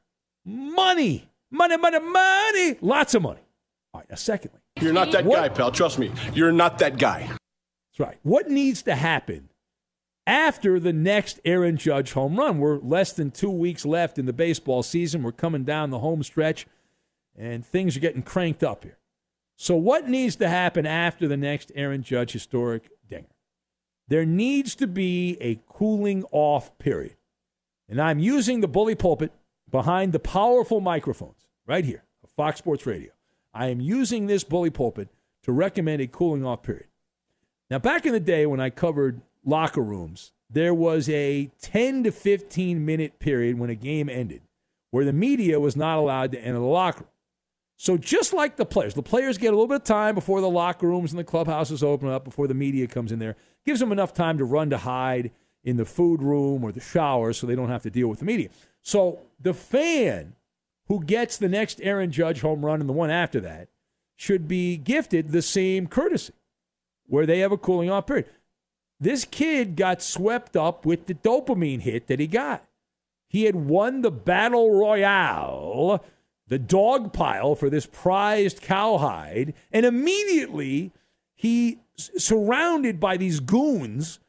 money, 0.45 1.29
money, 1.51 1.77
money, 1.77 1.99
money, 1.99 2.77
lots 2.81 3.13
of 3.13 3.21
money. 3.21 3.41
All 3.93 4.01
right, 4.01 4.09
now, 4.09 4.15
secondly, 4.15 4.59
you're 4.79 4.93
not 4.93 5.11
that 5.11 5.25
what, 5.25 5.35
guy, 5.37 5.49
pal. 5.49 5.71
Trust 5.71 5.99
me, 5.99 6.11
you're 6.33 6.51
not 6.51 6.79
that 6.79 6.97
guy. 6.97 7.27
That's 7.27 7.99
right. 7.99 8.17
What 8.23 8.49
needs 8.49 8.83
to 8.83 8.95
happen 8.95 9.49
after 10.25 10.79
the 10.79 10.93
next 10.93 11.39
Aaron 11.43 11.77
Judge 11.77 12.13
home 12.13 12.37
run? 12.37 12.59
We're 12.59 12.77
less 12.77 13.13
than 13.13 13.31
two 13.31 13.51
weeks 13.51 13.85
left 13.85 14.17
in 14.17 14.25
the 14.25 14.33
baseball 14.33 14.81
season. 14.81 15.23
We're 15.23 15.33
coming 15.33 15.63
down 15.63 15.89
the 15.89 15.99
home 15.99 16.23
stretch, 16.23 16.65
and 17.37 17.65
things 17.65 17.97
are 17.97 18.01
getting 18.01 18.23
cranked 18.23 18.63
up 18.63 18.83
here. 18.83 18.97
So, 19.57 19.75
what 19.75 20.09
needs 20.09 20.37
to 20.37 20.47
happen 20.49 20.85
after 20.85 21.27
the 21.27 21.37
next 21.37 21.71
Aaron 21.75 22.01
Judge 22.01 22.31
historic 22.31 22.89
dinger? 23.09 23.27
There 24.07 24.25
needs 24.25 24.73
to 24.75 24.87
be 24.87 25.37
a 25.39 25.59
cooling 25.67 26.23
off 26.31 26.77
period. 26.79 27.15
And 27.91 28.01
I'm 28.01 28.19
using 28.19 28.61
the 28.61 28.69
bully 28.69 28.95
pulpit 28.95 29.33
behind 29.69 30.13
the 30.13 30.19
powerful 30.19 30.79
microphones 30.79 31.45
right 31.67 31.83
here 31.83 32.05
Fox 32.37 32.57
Sports 32.57 32.85
Radio. 32.85 33.11
I 33.53 33.67
am 33.67 33.81
using 33.81 34.27
this 34.27 34.45
bully 34.45 34.69
pulpit 34.69 35.09
to 35.43 35.51
recommend 35.51 36.01
a 36.01 36.07
cooling 36.07 36.45
off 36.45 36.63
period. 36.63 36.87
Now, 37.69 37.79
back 37.79 38.05
in 38.05 38.13
the 38.13 38.19
day 38.21 38.45
when 38.45 38.61
I 38.61 38.69
covered 38.69 39.21
locker 39.43 39.81
rooms, 39.81 40.31
there 40.49 40.73
was 40.73 41.09
a 41.09 41.51
10 41.61 42.05
to 42.05 42.11
15 42.13 42.85
minute 42.85 43.19
period 43.19 43.59
when 43.59 43.69
a 43.69 43.75
game 43.75 44.09
ended 44.09 44.41
where 44.91 45.05
the 45.05 45.13
media 45.13 45.59
was 45.59 45.75
not 45.75 45.97
allowed 45.97 46.31
to 46.31 46.39
enter 46.39 46.59
the 46.59 46.65
locker 46.65 47.01
room. 47.01 47.09
So, 47.75 47.97
just 47.97 48.31
like 48.31 48.55
the 48.55 48.65
players, 48.65 48.93
the 48.93 49.03
players 49.03 49.37
get 49.37 49.47
a 49.47 49.51
little 49.51 49.67
bit 49.67 49.77
of 49.77 49.83
time 49.83 50.15
before 50.15 50.39
the 50.39 50.49
locker 50.49 50.87
rooms 50.87 51.11
and 51.11 51.19
the 51.19 51.25
clubhouses 51.25 51.83
open 51.83 52.07
up, 52.07 52.23
before 52.23 52.47
the 52.47 52.53
media 52.53 52.87
comes 52.87 53.11
in 53.11 53.19
there, 53.19 53.35
gives 53.65 53.79
them 53.79 53.91
enough 53.91 54.13
time 54.13 54.37
to 54.37 54.45
run 54.45 54.69
to 54.69 54.77
hide 54.77 55.31
in 55.63 55.77
the 55.77 55.85
food 55.85 56.21
room 56.21 56.63
or 56.63 56.71
the 56.71 56.79
shower 56.79 57.33
so 57.33 57.45
they 57.45 57.55
don't 57.55 57.69
have 57.69 57.83
to 57.83 57.89
deal 57.89 58.07
with 58.07 58.19
the 58.19 58.25
media. 58.25 58.49
So 58.81 59.19
the 59.39 59.53
fan 59.53 60.33
who 60.87 61.03
gets 61.03 61.37
the 61.37 61.49
next 61.49 61.79
Aaron 61.81 62.11
Judge 62.11 62.41
home 62.41 62.65
run 62.65 62.79
and 62.79 62.89
the 62.89 62.93
one 62.93 63.09
after 63.09 63.39
that 63.41 63.69
should 64.15 64.47
be 64.47 64.77
gifted 64.77 65.29
the 65.29 65.41
same 65.41 65.87
courtesy 65.87 66.33
where 67.07 67.25
they 67.25 67.39
have 67.39 67.51
a 67.51 67.57
cooling 67.57 67.89
off 67.89 68.07
period. 68.07 68.27
This 68.99 69.25
kid 69.25 69.75
got 69.75 70.01
swept 70.01 70.55
up 70.55 70.85
with 70.85 71.07
the 71.07 71.15
dopamine 71.15 71.81
hit 71.81 72.07
that 72.07 72.19
he 72.19 72.27
got. 72.27 72.63
He 73.27 73.45
had 73.45 73.55
won 73.55 74.01
the 74.01 74.11
battle 74.11 74.71
royale, 74.71 76.03
the 76.47 76.59
dog 76.59 77.13
pile 77.13 77.55
for 77.55 77.69
this 77.69 77.85
prized 77.85 78.61
cowhide, 78.61 79.53
and 79.71 79.85
immediately 79.85 80.91
he 81.33 81.79
surrounded 81.95 82.99
by 82.99 83.17
these 83.17 83.39
goons 83.39 84.19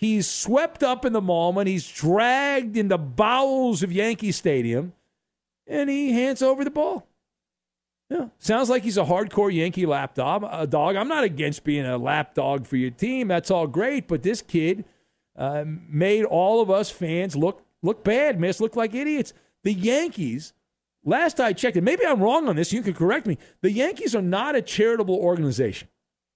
He's 0.00 0.26
swept 0.26 0.82
up 0.82 1.04
in 1.04 1.12
the 1.12 1.20
moment. 1.20 1.68
He's 1.68 1.86
dragged 1.86 2.74
in 2.74 2.88
the 2.88 2.96
bowels 2.96 3.82
of 3.82 3.92
Yankee 3.92 4.32
Stadium, 4.32 4.94
and 5.66 5.90
he 5.90 6.12
hands 6.12 6.40
over 6.40 6.64
the 6.64 6.70
ball. 6.70 7.06
Yeah, 8.08 8.28
sounds 8.38 8.70
like 8.70 8.82
he's 8.82 8.96
a 8.96 9.04
hardcore 9.04 9.52
Yankee 9.52 9.84
lapdog. 9.84 10.48
A 10.50 10.66
dog. 10.66 10.96
I'm 10.96 11.06
not 11.06 11.24
against 11.24 11.64
being 11.64 11.84
a 11.84 11.98
lapdog 11.98 12.66
for 12.66 12.76
your 12.76 12.90
team. 12.90 13.28
That's 13.28 13.50
all 13.50 13.66
great, 13.66 14.08
but 14.08 14.22
this 14.22 14.40
kid 14.40 14.86
uh, 15.36 15.64
made 15.66 16.24
all 16.24 16.62
of 16.62 16.70
us 16.70 16.90
fans 16.90 17.36
look 17.36 17.62
look 17.82 18.02
bad, 18.02 18.40
miss, 18.40 18.58
look 18.58 18.76
like 18.76 18.94
idiots. 18.94 19.34
The 19.64 19.74
Yankees. 19.74 20.54
Last 21.04 21.40
I 21.40 21.52
checked, 21.52 21.76
and 21.76 21.84
maybe 21.84 22.06
I'm 22.06 22.22
wrong 22.22 22.48
on 22.48 22.56
this. 22.56 22.72
You 22.72 22.80
can 22.80 22.94
correct 22.94 23.26
me. 23.26 23.36
The 23.60 23.70
Yankees 23.70 24.14
are 24.14 24.22
not 24.22 24.56
a 24.56 24.62
charitable 24.62 25.16
organization, 25.16 25.88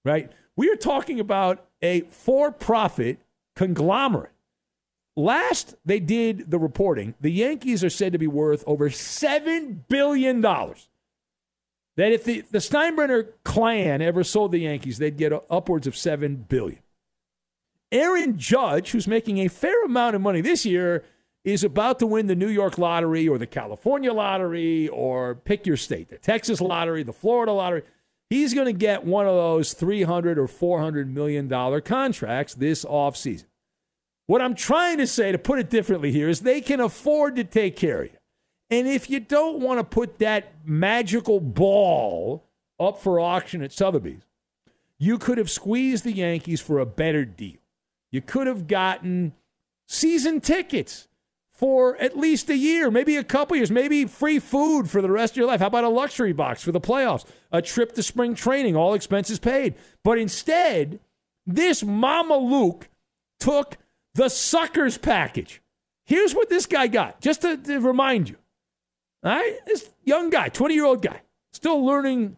right? 0.03 0.31
We 0.55 0.69
are 0.69 0.75
talking 0.75 1.19
about 1.19 1.65
a 1.81 2.01
for-profit 2.01 3.24
conglomerate. 3.55 4.31
last 5.15 5.75
they 5.85 5.99
did 5.99 6.51
the 6.51 6.59
reporting, 6.59 7.15
the 7.21 7.31
Yankees 7.31 7.83
are 7.83 7.89
said 7.89 8.11
to 8.13 8.17
be 8.19 8.27
worth 8.27 8.63
over 8.67 8.89
$7 8.89 9.79
billion. 9.87 10.41
That 10.41 12.11
if 12.11 12.25
the, 12.25 12.43
the 12.51 12.57
Steinbrenner 12.57 13.29
clan 13.43 14.01
ever 14.01 14.23
sold 14.23 14.51
the 14.51 14.59
Yankees, 14.59 14.97
they'd 14.97 15.17
get 15.17 15.31
upwards 15.49 15.87
of 15.87 15.95
7 15.95 16.45
billion. 16.49 16.79
Aaron 17.91 18.37
Judge, 18.37 18.91
who's 18.91 19.07
making 19.07 19.37
a 19.37 19.47
fair 19.47 19.85
amount 19.85 20.15
of 20.15 20.21
money 20.21 20.41
this 20.41 20.65
year, 20.65 21.05
is 21.45 21.63
about 21.63 21.99
to 21.99 22.07
win 22.07 22.27
the 22.27 22.35
New 22.35 22.49
York 22.49 22.77
lottery 22.77 23.29
or 23.29 23.37
the 23.37 23.47
California 23.47 24.11
lottery 24.11 24.89
or 24.89 25.35
pick 25.35 25.65
your 25.65 25.77
state, 25.77 26.09
the 26.09 26.17
Texas 26.17 26.59
lottery, 26.59 27.03
the 27.03 27.13
Florida 27.13 27.51
lottery. 27.53 27.83
He's 28.35 28.53
going 28.53 28.65
to 28.65 28.73
get 28.73 29.05
one 29.05 29.27
of 29.27 29.33
those 29.33 29.71
300 29.71 30.37
or 30.37 30.49
400 30.49 31.09
million 31.09 31.47
dollar 31.47 31.79
contracts 31.79 32.53
this 32.53 32.83
offseason. 32.83 33.45
What 34.27 34.41
I'm 34.41 34.55
trying 34.55 34.97
to 34.97 35.07
say, 35.07 35.31
to 35.31 35.37
put 35.37 35.57
it 35.57 35.69
differently 35.69 36.11
here, 36.11 36.27
is 36.27 36.41
they 36.41 36.59
can 36.59 36.81
afford 36.81 37.37
to 37.37 37.45
take 37.45 37.77
care 37.77 38.01
of 38.01 38.11
you. 38.11 38.17
And 38.69 38.89
if 38.89 39.09
you 39.09 39.21
don't 39.21 39.61
want 39.61 39.79
to 39.79 39.85
put 39.85 40.19
that 40.19 40.51
magical 40.65 41.39
ball 41.39 42.43
up 42.77 43.01
for 43.01 43.21
auction 43.21 43.61
at 43.61 43.71
Sotheby's, 43.71 44.25
you 44.99 45.17
could 45.17 45.37
have 45.37 45.49
squeezed 45.49 46.03
the 46.03 46.11
Yankees 46.11 46.59
for 46.59 46.79
a 46.79 46.85
better 46.85 47.23
deal. 47.23 47.59
You 48.11 48.19
could 48.19 48.47
have 48.47 48.67
gotten 48.67 49.31
season 49.87 50.41
tickets 50.41 51.07
for 51.55 51.95
at 51.97 52.17
least 52.17 52.49
a 52.49 52.57
year, 52.57 52.91
maybe 52.91 53.15
a 53.15 53.23
couple 53.23 53.55
years, 53.55 53.71
maybe 53.71 54.05
free 54.05 54.39
food 54.39 54.89
for 54.89 55.01
the 55.01 55.09
rest 55.09 55.33
of 55.33 55.37
your 55.37 55.47
life. 55.47 55.61
How 55.61 55.67
about 55.67 55.85
a 55.85 55.89
luxury 55.89 56.33
box 56.33 56.61
for 56.61 56.73
the 56.73 56.81
playoffs? 56.81 57.25
A 57.51 57.61
trip 57.61 57.93
to 57.95 58.03
spring 58.03 58.35
training, 58.35 58.75
all 58.75 58.93
expenses 58.93 59.39
paid. 59.39 59.75
But 60.03 60.17
instead, 60.17 60.99
this 61.45 61.81
Mama 61.81 62.37
Luke 62.37 62.89
took 63.39 63.77
the 64.15 64.29
suckers 64.29 64.97
package. 64.97 65.61
Here's 66.05 66.35
what 66.35 66.49
this 66.49 66.65
guy 66.65 66.87
got, 66.87 67.21
just 67.21 67.41
to, 67.41 67.55
to 67.55 67.79
remind 67.79 68.27
you. 68.27 68.35
All 69.23 69.31
right? 69.31 69.57
This 69.65 69.89
young 70.03 70.29
guy, 70.29 70.49
20 70.49 70.73
year 70.73 70.85
old 70.85 71.01
guy, 71.01 71.21
still 71.53 71.85
learning 71.85 72.35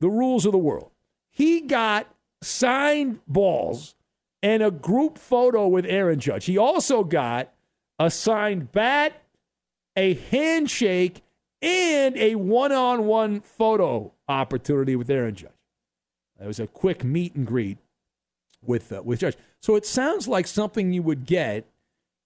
the 0.00 0.08
rules 0.08 0.46
of 0.46 0.52
the 0.52 0.58
world. 0.58 0.90
He 1.30 1.60
got 1.60 2.06
signed 2.40 3.20
balls 3.26 3.96
and 4.42 4.62
a 4.62 4.70
group 4.70 5.18
photo 5.18 5.66
with 5.66 5.86
Aaron 5.86 6.20
Judge. 6.20 6.44
He 6.44 6.56
also 6.56 7.02
got 7.04 7.52
a 7.98 8.10
signed 8.10 8.72
bat, 8.72 9.22
a 9.96 10.14
handshake, 10.14 11.22
and 11.60 12.16
a 12.16 12.34
one 12.34 12.72
on 12.72 13.06
one 13.06 13.40
photo 13.40 14.12
opportunity 14.28 14.96
with 14.96 15.08
Aaron 15.08 15.34
Judge. 15.34 15.50
It 16.42 16.46
was 16.46 16.58
a 16.58 16.66
quick 16.66 17.04
meet 17.04 17.34
and 17.34 17.46
greet 17.46 17.78
with, 18.64 18.92
uh, 18.92 19.02
with 19.02 19.20
Judge. 19.20 19.36
So 19.60 19.76
it 19.76 19.86
sounds 19.86 20.26
like 20.26 20.46
something 20.46 20.92
you 20.92 21.02
would 21.02 21.24
get 21.24 21.66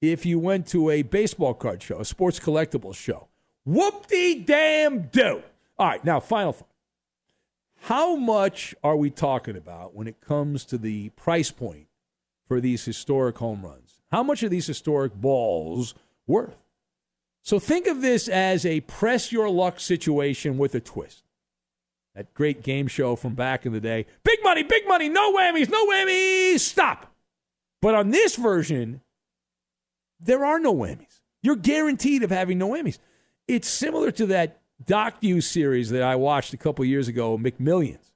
if 0.00 0.24
you 0.24 0.38
went 0.38 0.66
to 0.68 0.90
a 0.90 1.02
baseball 1.02 1.54
card 1.54 1.82
show, 1.82 2.00
a 2.00 2.04
sports 2.04 2.40
collectibles 2.40 2.96
show. 2.96 3.28
Whoop 3.64 4.06
de 4.06 4.38
damn 4.40 5.08
do. 5.08 5.42
All 5.78 5.88
right, 5.88 6.04
now, 6.04 6.20
final 6.20 6.52
thought. 6.52 6.68
How 7.82 8.16
much 8.16 8.74
are 8.82 8.96
we 8.96 9.10
talking 9.10 9.56
about 9.56 9.94
when 9.94 10.06
it 10.06 10.20
comes 10.20 10.64
to 10.66 10.78
the 10.78 11.10
price 11.10 11.50
point 11.50 11.86
for 12.48 12.60
these 12.60 12.84
historic 12.84 13.38
home 13.38 13.62
runs? 13.62 13.85
How 14.10 14.22
much 14.22 14.42
are 14.42 14.48
these 14.48 14.66
historic 14.66 15.14
balls 15.14 15.94
worth? 16.26 16.56
So 17.42 17.58
think 17.58 17.86
of 17.86 18.00
this 18.00 18.28
as 18.28 18.66
a 18.66 18.80
press 18.80 19.30
your 19.30 19.48
luck 19.48 19.78
situation 19.78 20.58
with 20.58 20.74
a 20.74 20.80
twist. 20.80 21.22
That 22.14 22.32
great 22.34 22.62
game 22.62 22.86
show 22.86 23.14
from 23.14 23.34
back 23.34 23.66
in 23.66 23.72
the 23.72 23.80
day. 23.80 24.06
Big 24.24 24.38
money, 24.42 24.62
big 24.62 24.88
money, 24.88 25.08
no 25.08 25.32
whammies, 25.34 25.68
no 25.68 25.86
whammies, 25.86 26.60
stop. 26.60 27.12
But 27.82 27.94
on 27.94 28.10
this 28.10 28.36
version, 28.36 29.02
there 30.18 30.44
are 30.44 30.58
no 30.58 30.74
whammies. 30.74 31.20
You're 31.42 31.56
guaranteed 31.56 32.22
of 32.22 32.30
having 32.30 32.58
no 32.58 32.70
whammies. 32.70 32.98
It's 33.46 33.68
similar 33.68 34.10
to 34.12 34.26
that 34.26 34.60
docu 34.84 35.42
series 35.42 35.90
that 35.90 36.02
I 36.02 36.16
watched 36.16 36.52
a 36.54 36.56
couple 36.56 36.84
years 36.84 37.06
ago, 37.06 37.38
McMillions. 37.38 38.10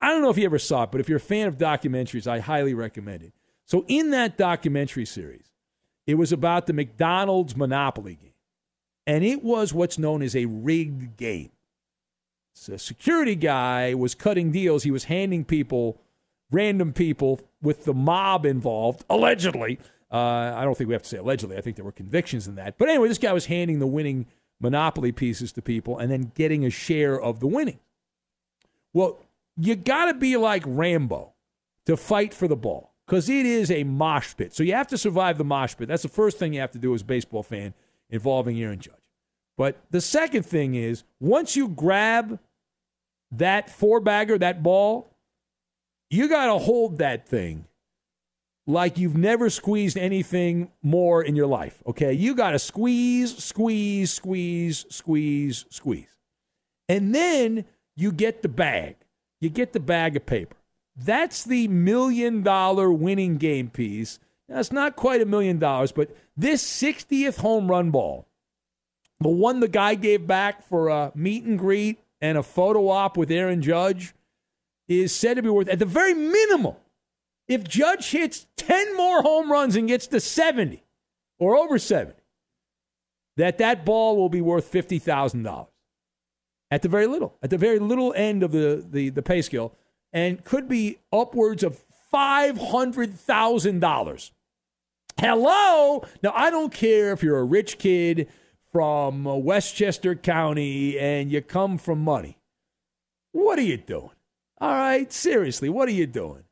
I 0.00 0.08
don't 0.08 0.22
know 0.22 0.30
if 0.30 0.38
you 0.38 0.46
ever 0.46 0.58
saw 0.58 0.84
it, 0.84 0.90
but 0.90 1.00
if 1.00 1.08
you're 1.08 1.18
a 1.18 1.20
fan 1.20 1.46
of 1.46 1.58
documentaries, 1.58 2.26
I 2.26 2.40
highly 2.40 2.74
recommend 2.74 3.22
it. 3.22 3.32
So 3.70 3.84
in 3.86 4.10
that 4.10 4.36
documentary 4.36 5.06
series, 5.06 5.52
it 6.04 6.16
was 6.16 6.32
about 6.32 6.66
the 6.66 6.72
McDonald's 6.72 7.56
Monopoly 7.56 8.16
game. 8.16 8.32
And 9.06 9.24
it 9.24 9.44
was 9.44 9.72
what's 9.72 9.96
known 9.96 10.22
as 10.22 10.34
a 10.34 10.46
rigged 10.46 11.16
game. 11.16 11.52
So 12.52 12.74
a 12.74 12.78
security 12.80 13.36
guy 13.36 13.94
was 13.94 14.16
cutting 14.16 14.50
deals. 14.50 14.82
He 14.82 14.90
was 14.90 15.04
handing 15.04 15.44
people, 15.44 16.00
random 16.50 16.92
people 16.92 17.42
with 17.62 17.84
the 17.84 17.94
mob 17.94 18.44
involved, 18.44 19.04
allegedly. 19.08 19.78
Uh, 20.10 20.52
I 20.56 20.64
don't 20.64 20.76
think 20.76 20.88
we 20.88 20.94
have 20.94 21.04
to 21.04 21.08
say 21.08 21.18
allegedly. 21.18 21.56
I 21.56 21.60
think 21.60 21.76
there 21.76 21.84
were 21.84 21.92
convictions 21.92 22.48
in 22.48 22.56
that. 22.56 22.76
But 22.76 22.88
anyway, 22.88 23.06
this 23.06 23.18
guy 23.18 23.32
was 23.32 23.46
handing 23.46 23.78
the 23.78 23.86
winning 23.86 24.26
Monopoly 24.60 25.12
pieces 25.12 25.52
to 25.52 25.62
people 25.62 25.96
and 25.96 26.10
then 26.10 26.32
getting 26.34 26.64
a 26.64 26.70
share 26.70 27.20
of 27.20 27.38
the 27.38 27.46
winning. 27.46 27.78
Well, 28.92 29.20
you 29.56 29.76
got 29.76 30.06
to 30.06 30.14
be 30.14 30.36
like 30.36 30.64
Rambo 30.66 31.34
to 31.86 31.96
fight 31.96 32.34
for 32.34 32.48
the 32.48 32.56
ball 32.56 32.89
because 33.10 33.28
it 33.28 33.44
is 33.44 33.72
a 33.72 33.82
mosh 33.82 34.36
pit. 34.36 34.54
So 34.54 34.62
you 34.62 34.74
have 34.74 34.86
to 34.86 34.96
survive 34.96 35.36
the 35.36 35.42
mosh 35.42 35.76
pit. 35.76 35.88
That's 35.88 36.04
the 36.04 36.08
first 36.08 36.38
thing 36.38 36.54
you 36.54 36.60
have 36.60 36.70
to 36.70 36.78
do 36.78 36.94
as 36.94 37.02
a 37.02 37.04
baseball 37.04 37.42
fan 37.42 37.74
involving 38.08 38.62
Aaron 38.62 38.78
Judge. 38.78 38.94
But 39.58 39.82
the 39.90 40.00
second 40.00 40.44
thing 40.46 40.76
is 40.76 41.02
once 41.18 41.56
you 41.56 41.66
grab 41.66 42.38
that 43.32 43.68
four 43.68 43.98
bagger, 43.98 44.38
that 44.38 44.62
ball, 44.62 45.16
you 46.08 46.28
got 46.28 46.46
to 46.46 46.58
hold 46.58 46.98
that 46.98 47.26
thing 47.26 47.64
like 48.68 48.96
you've 48.96 49.16
never 49.16 49.50
squeezed 49.50 49.98
anything 49.98 50.70
more 50.80 51.20
in 51.20 51.34
your 51.34 51.48
life. 51.48 51.82
Okay. 51.88 52.12
You 52.12 52.36
got 52.36 52.52
to 52.52 52.60
squeeze, 52.60 53.36
squeeze, 53.42 54.12
squeeze, 54.12 54.86
squeeze, 54.88 55.64
squeeze. 55.68 56.16
And 56.88 57.12
then 57.12 57.64
you 57.96 58.12
get 58.12 58.42
the 58.42 58.48
bag. 58.48 58.98
You 59.40 59.50
get 59.50 59.72
the 59.72 59.80
bag 59.80 60.14
of 60.14 60.26
paper. 60.26 60.54
That's 61.02 61.44
the 61.44 61.68
million 61.68 62.42
dollar 62.42 62.92
winning 62.92 63.38
game 63.38 63.70
piece. 63.70 64.18
It's 64.48 64.72
not 64.72 64.96
quite 64.96 65.22
a 65.22 65.26
million 65.26 65.58
dollars, 65.58 65.92
but 65.92 66.14
this 66.36 66.62
60th 66.64 67.38
home 67.38 67.70
run 67.70 67.90
ball, 67.90 68.26
the 69.20 69.28
one 69.28 69.60
the 69.60 69.68
guy 69.68 69.94
gave 69.94 70.26
back 70.26 70.62
for 70.62 70.88
a 70.88 71.12
meet 71.14 71.44
and 71.44 71.58
greet 71.58 72.00
and 72.20 72.36
a 72.36 72.42
photo 72.42 72.88
op 72.88 73.16
with 73.16 73.30
Aaron 73.30 73.62
Judge, 73.62 74.12
is 74.88 75.14
said 75.14 75.34
to 75.34 75.42
be 75.42 75.48
worth, 75.48 75.68
at 75.68 75.78
the 75.78 75.86
very 75.86 76.14
minimum, 76.14 76.74
if 77.48 77.64
Judge 77.64 78.10
hits 78.10 78.46
10 78.56 78.96
more 78.96 79.22
home 79.22 79.50
runs 79.50 79.76
and 79.76 79.88
gets 79.88 80.06
to 80.08 80.20
70 80.20 80.82
or 81.38 81.56
over 81.56 81.78
70, 81.78 82.14
that 83.36 83.58
that 83.58 83.84
ball 83.84 84.16
will 84.16 84.28
be 84.28 84.40
worth 84.40 84.70
$50,000 84.70 85.66
at 86.70 86.82
the 86.82 86.88
very 86.88 87.06
little, 87.06 87.36
at 87.42 87.50
the 87.50 87.58
very 87.58 87.78
little 87.78 88.12
end 88.14 88.42
of 88.42 88.52
the, 88.52 88.84
the, 88.88 89.08
the 89.10 89.22
pay 89.22 89.40
scale 89.40 89.74
and 90.12 90.44
could 90.44 90.68
be 90.68 90.98
upwards 91.12 91.62
of 91.62 91.80
$500,000. 92.12 94.30
Hello? 95.18 96.04
Now, 96.22 96.32
I 96.34 96.50
don't 96.50 96.72
care 96.72 97.12
if 97.12 97.22
you're 97.22 97.38
a 97.38 97.44
rich 97.44 97.78
kid 97.78 98.28
from 98.72 99.26
uh, 99.26 99.34
Westchester 99.34 100.14
County 100.14 100.98
and 100.98 101.30
you 101.30 101.42
come 101.42 101.78
from 101.78 102.02
money. 102.02 102.38
What 103.32 103.58
are 103.58 103.62
you 103.62 103.76
doing? 103.76 104.10
All 104.60 104.72
right, 104.72 105.12
seriously, 105.12 105.68
what 105.68 105.88
are 105.88 105.92
you 105.92 106.06
doing? 106.06 106.44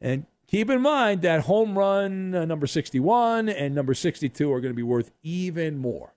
And 0.00 0.26
keep 0.46 0.70
in 0.70 0.80
mind 0.80 1.22
that 1.22 1.42
home 1.42 1.78
run 1.78 2.34
uh, 2.34 2.44
number 2.44 2.66
61 2.66 3.48
and 3.48 3.74
number 3.74 3.94
62 3.94 4.52
are 4.52 4.60
going 4.60 4.72
to 4.72 4.76
be 4.76 4.82
worth 4.82 5.10
even 5.22 5.78
more. 5.78 6.14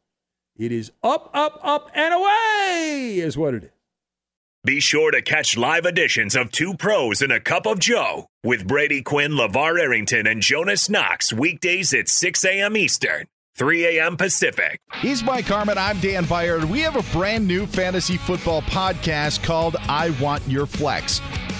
It 0.58 0.72
is 0.72 0.92
up, 1.04 1.30
up, 1.34 1.60
up, 1.64 1.90
and 1.94 2.14
away, 2.14 3.16
is 3.18 3.38
what 3.38 3.54
it 3.54 3.64
is. 3.64 3.70
Be 4.64 4.80
sure 4.80 5.10
to 5.10 5.24
catch 5.24 5.58
live 5.58 5.88
editions 5.88 6.36
of 6.36 6.52
Two 6.52 6.76
Pros 6.76 7.24
and 7.24 7.32
a 7.32 7.40
Cup 7.40 7.66
of 7.66 7.80
Joe 7.80 8.28
with 8.44 8.68
Brady 8.68 9.02
Quinn, 9.02 9.32
LaVar 9.32 9.80
Arrington, 9.80 10.28
and 10.28 10.40
Jonas 10.40 10.88
Knox 10.88 11.34
weekdays 11.34 11.96
at 11.96 12.08
6 12.08 12.46
a.m. 12.46 12.78
Eastern, 12.78 13.26
3 13.58 13.98
a.m. 13.98 14.18
Pacific. 14.18 14.80
He's 15.00 15.24
Mike 15.24 15.46
Harmon. 15.46 15.80
I'm 15.80 16.00
Dan 16.00 16.26
Beyer. 16.26 16.64
We 16.68 16.82
have 16.82 16.96
a 16.96 17.18
brand 17.18 17.48
new 17.48 17.66
fantasy 17.66 18.18
football 18.18 18.62
podcast 18.62 19.44
called 19.44 19.78
I 19.90 20.12
Want 20.22 20.48
Your 20.48 20.68
Flex. 20.68 21.22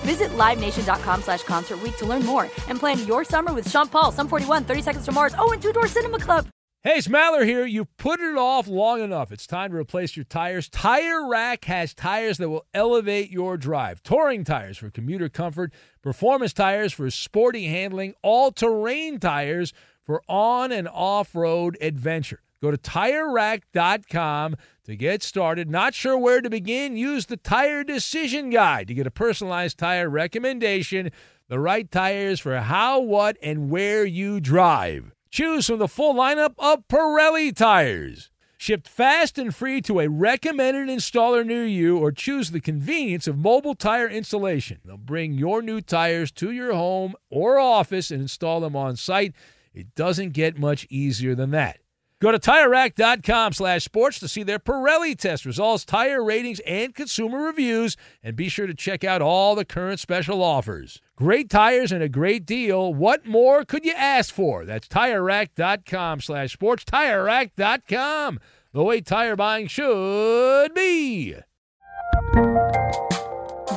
Visit 0.00 0.30
LiveNation.com 0.30 1.22
slash 1.22 1.42
Concert 1.42 1.78
to 1.98 2.06
learn 2.06 2.24
more 2.24 2.44
and 2.68 2.78
plan 2.78 3.06
your 3.06 3.24
summer 3.24 3.52
with 3.52 3.70
Sean 3.70 3.88
Paul, 3.88 4.12
Sum 4.12 4.28
41, 4.28 4.64
30 4.64 4.82
Seconds 4.82 5.04
to 5.04 5.12
Mars, 5.12 5.34
oh, 5.38 5.52
and 5.52 5.62
Two 5.62 5.72
Door 5.72 5.88
Cinema 5.88 6.18
Club. 6.18 6.46
Hey, 6.82 6.96
it's 6.96 7.08
Maller 7.08 7.44
here. 7.44 7.66
You've 7.66 7.94
put 7.98 8.20
it 8.20 8.38
off 8.38 8.66
long 8.66 9.02
enough. 9.02 9.30
It's 9.32 9.46
time 9.46 9.70
to 9.72 9.76
replace 9.76 10.16
your 10.16 10.24
tires. 10.24 10.66
Tire 10.70 11.28
Rack 11.28 11.66
has 11.66 11.92
tires 11.92 12.38
that 12.38 12.48
will 12.48 12.64
elevate 12.72 13.30
your 13.30 13.58
drive. 13.58 14.02
Touring 14.02 14.44
tires 14.44 14.78
for 14.78 14.88
commuter 14.88 15.28
comfort, 15.28 15.74
performance 16.00 16.54
tires 16.54 16.94
for 16.94 17.10
sporty 17.10 17.66
handling, 17.66 18.14
all-terrain 18.22 19.20
tires 19.20 19.74
for 20.06 20.22
on 20.26 20.72
and 20.72 20.88
off-road 20.88 21.76
adventure. 21.82 22.40
Go 22.62 22.70
to 22.70 22.78
TireRack.com 22.78 24.56
to 24.90 24.96
get 24.96 25.22
started. 25.22 25.70
Not 25.70 25.94
sure 25.94 26.18
where 26.18 26.40
to 26.40 26.50
begin? 26.50 26.96
Use 26.96 27.26
the 27.26 27.36
Tire 27.36 27.84
Decision 27.84 28.50
Guide 28.50 28.88
to 28.88 28.94
get 28.94 29.06
a 29.06 29.10
personalized 29.10 29.78
tire 29.78 30.10
recommendation, 30.10 31.10
the 31.48 31.60
right 31.60 31.90
tires 31.90 32.40
for 32.40 32.56
how, 32.58 33.00
what, 33.00 33.36
and 33.40 33.70
where 33.70 34.04
you 34.04 34.40
drive. 34.40 35.12
Choose 35.30 35.68
from 35.68 35.78
the 35.78 35.86
full 35.86 36.14
lineup 36.14 36.54
of 36.58 36.88
Pirelli 36.88 37.54
tires. 37.54 38.30
Shipped 38.58 38.88
fast 38.88 39.38
and 39.38 39.54
free 39.54 39.80
to 39.82 40.00
a 40.00 40.08
recommended 40.08 40.88
installer 40.88 41.46
near 41.46 41.64
you, 41.64 41.96
or 41.96 42.10
choose 42.10 42.50
the 42.50 42.60
convenience 42.60 43.28
of 43.28 43.38
mobile 43.38 43.76
tire 43.76 44.08
installation. 44.08 44.80
They'll 44.84 44.96
bring 44.98 45.34
your 45.34 45.62
new 45.62 45.80
tires 45.80 46.32
to 46.32 46.50
your 46.50 46.74
home 46.74 47.14
or 47.30 47.58
office 47.60 48.10
and 48.10 48.22
install 48.22 48.60
them 48.60 48.74
on 48.74 48.96
site. 48.96 49.34
It 49.72 49.94
doesn't 49.94 50.30
get 50.30 50.58
much 50.58 50.86
easier 50.90 51.36
than 51.36 51.52
that. 51.52 51.78
Go 52.20 52.30
to 52.30 52.38
TireRack.com 52.38 53.54
slash 53.54 53.82
sports 53.82 54.18
to 54.20 54.28
see 54.28 54.42
their 54.42 54.58
Pirelli 54.58 55.16
test 55.16 55.46
results, 55.46 55.86
tire 55.86 56.22
ratings, 56.22 56.60
and 56.66 56.94
consumer 56.94 57.38
reviews, 57.38 57.96
and 58.22 58.36
be 58.36 58.50
sure 58.50 58.66
to 58.66 58.74
check 58.74 59.04
out 59.04 59.22
all 59.22 59.54
the 59.54 59.64
current 59.64 60.00
special 60.00 60.42
offers. 60.42 61.00
Great 61.16 61.48
tires 61.48 61.92
and 61.92 62.02
a 62.02 62.10
great 62.10 62.44
deal. 62.44 62.92
What 62.92 63.24
more 63.24 63.64
could 63.64 63.86
you 63.86 63.94
ask 63.96 64.34
for? 64.34 64.66
That's 64.66 64.86
TireRack.com 64.86 66.20
slash 66.20 66.52
sports. 66.52 66.84
TireRack.com, 66.84 68.38
the 68.74 68.84
way 68.84 69.00
tire 69.00 69.36
buying 69.36 69.66
should 69.66 70.74
be. 70.74 71.36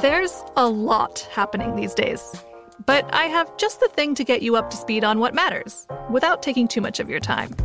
There's 0.01 0.43
a 0.57 0.67
lot 0.67 1.19
happening 1.31 1.77
these 1.77 1.93
days, 1.93 2.35
but 2.85 3.09
I 3.13 3.25
have 3.25 3.55
just 3.55 3.79
the 3.79 3.87
thing 3.87 4.15
to 4.15 4.25
get 4.25 4.41
you 4.41 4.57
up 4.57 4.69
to 4.71 4.75
speed 4.75 5.05
on 5.05 5.19
what 5.19 5.33
matters 5.33 5.87
without 6.11 6.43
taking 6.43 6.67
too 6.67 6.81
much 6.81 6.99
of 6.99 7.09
your 7.09 7.21
time. 7.21 7.55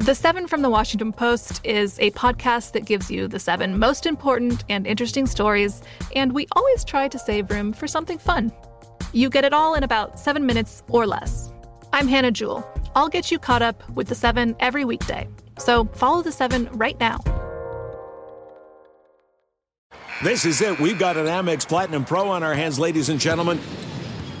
The 0.00 0.14
Seven 0.14 0.46
from 0.46 0.62
the 0.62 0.70
Washington 0.70 1.12
Post 1.12 1.60
is 1.62 1.98
a 1.98 2.10
podcast 2.12 2.72
that 2.72 2.86
gives 2.86 3.10
you 3.10 3.28
the 3.28 3.38
seven 3.38 3.78
most 3.78 4.06
important 4.06 4.64
and 4.70 4.86
interesting 4.86 5.26
stories, 5.26 5.82
and 6.16 6.32
we 6.32 6.46
always 6.52 6.84
try 6.84 7.06
to 7.06 7.18
save 7.18 7.50
room 7.50 7.74
for 7.74 7.86
something 7.86 8.16
fun. 8.16 8.50
You 9.12 9.28
get 9.28 9.44
it 9.44 9.52
all 9.52 9.74
in 9.74 9.84
about 9.84 10.18
seven 10.18 10.46
minutes 10.46 10.82
or 10.88 11.06
less. 11.06 11.52
I'm 11.92 12.08
Hannah 12.08 12.30
Jewell. 12.30 12.66
I'll 12.94 13.10
get 13.10 13.30
you 13.30 13.38
caught 13.38 13.60
up 13.60 13.86
with 13.90 14.08
the 14.08 14.14
seven 14.14 14.56
every 14.58 14.86
weekday. 14.86 15.28
So 15.58 15.84
follow 15.84 16.22
the 16.22 16.32
seven 16.32 16.70
right 16.72 16.98
now. 16.98 17.18
This 20.24 20.46
is 20.46 20.62
it. 20.62 20.80
We've 20.80 20.98
got 20.98 21.18
an 21.18 21.26
Amex 21.26 21.68
Platinum 21.68 22.06
Pro 22.06 22.30
on 22.30 22.42
our 22.42 22.54
hands, 22.54 22.78
ladies 22.78 23.10
and 23.10 23.20
gentlemen. 23.20 23.60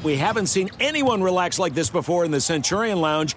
We 0.04 0.16
haven't 0.16 0.46
seen 0.46 0.70
anyone 0.80 1.22
relax 1.22 1.58
like 1.58 1.74
this 1.74 1.90
before 1.90 2.24
in 2.24 2.30
the 2.30 2.40
Centurion 2.40 3.02
Lounge. 3.02 3.36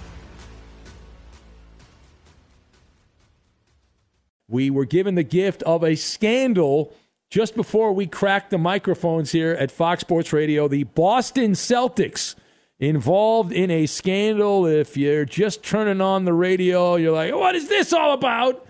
We 4.51 4.69
were 4.69 4.83
given 4.83 5.15
the 5.15 5.23
gift 5.23 5.63
of 5.63 5.81
a 5.81 5.95
scandal 5.95 6.93
just 7.29 7.55
before 7.55 7.93
we 7.93 8.05
cracked 8.05 8.49
the 8.49 8.57
microphones 8.57 9.31
here 9.31 9.53
at 9.53 9.71
Fox 9.71 10.01
Sports 10.01 10.33
Radio. 10.33 10.67
The 10.67 10.83
Boston 10.83 11.53
Celtics 11.53 12.35
involved 12.77 13.53
in 13.53 13.71
a 13.71 13.85
scandal. 13.85 14.65
If 14.65 14.97
you're 14.97 15.23
just 15.23 15.63
turning 15.63 16.01
on 16.01 16.25
the 16.25 16.33
radio, 16.33 16.97
you're 16.97 17.13
like, 17.13 17.33
what 17.33 17.55
is 17.55 17.69
this 17.69 17.93
all 17.93 18.11
about? 18.11 18.67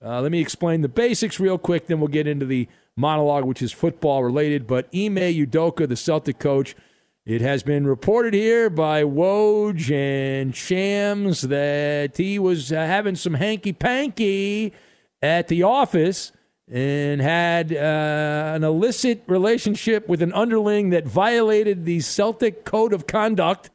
Uh, 0.00 0.20
let 0.20 0.30
me 0.30 0.38
explain 0.38 0.82
the 0.82 0.88
basics 0.88 1.40
real 1.40 1.58
quick, 1.58 1.88
then 1.88 1.98
we'll 1.98 2.06
get 2.06 2.28
into 2.28 2.46
the 2.46 2.68
monologue, 2.96 3.44
which 3.44 3.62
is 3.62 3.72
football 3.72 4.22
related. 4.22 4.68
But 4.68 4.86
Ime 4.94 5.16
Udoka, 5.16 5.88
the 5.88 5.96
Celtic 5.96 6.38
coach, 6.38 6.76
it 7.24 7.40
has 7.40 7.64
been 7.64 7.84
reported 7.88 8.32
here 8.32 8.70
by 8.70 9.02
Woj 9.02 9.90
and 9.90 10.54
Shams 10.54 11.40
that 11.40 12.16
he 12.16 12.38
was 12.38 12.70
uh, 12.70 12.76
having 12.76 13.16
some 13.16 13.34
hanky 13.34 13.72
panky 13.72 14.72
at 15.22 15.48
the 15.48 15.62
office 15.62 16.32
and 16.68 17.20
had 17.20 17.72
uh, 17.72 18.52
an 18.54 18.64
illicit 18.64 19.22
relationship 19.26 20.08
with 20.08 20.20
an 20.20 20.32
underling 20.32 20.90
that 20.90 21.06
violated 21.06 21.84
the 21.84 22.00
Celtic 22.00 22.64
code 22.64 22.92
of 22.92 23.06
conduct. 23.06 23.70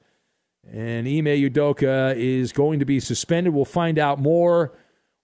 And 0.69 1.07
Ime 1.07 1.25
Udoka 1.25 2.15
is 2.15 2.51
going 2.51 2.79
to 2.79 2.85
be 2.85 2.99
suspended. 2.99 3.53
We'll 3.53 3.65
find 3.65 3.97
out 3.97 4.19
more 4.19 4.73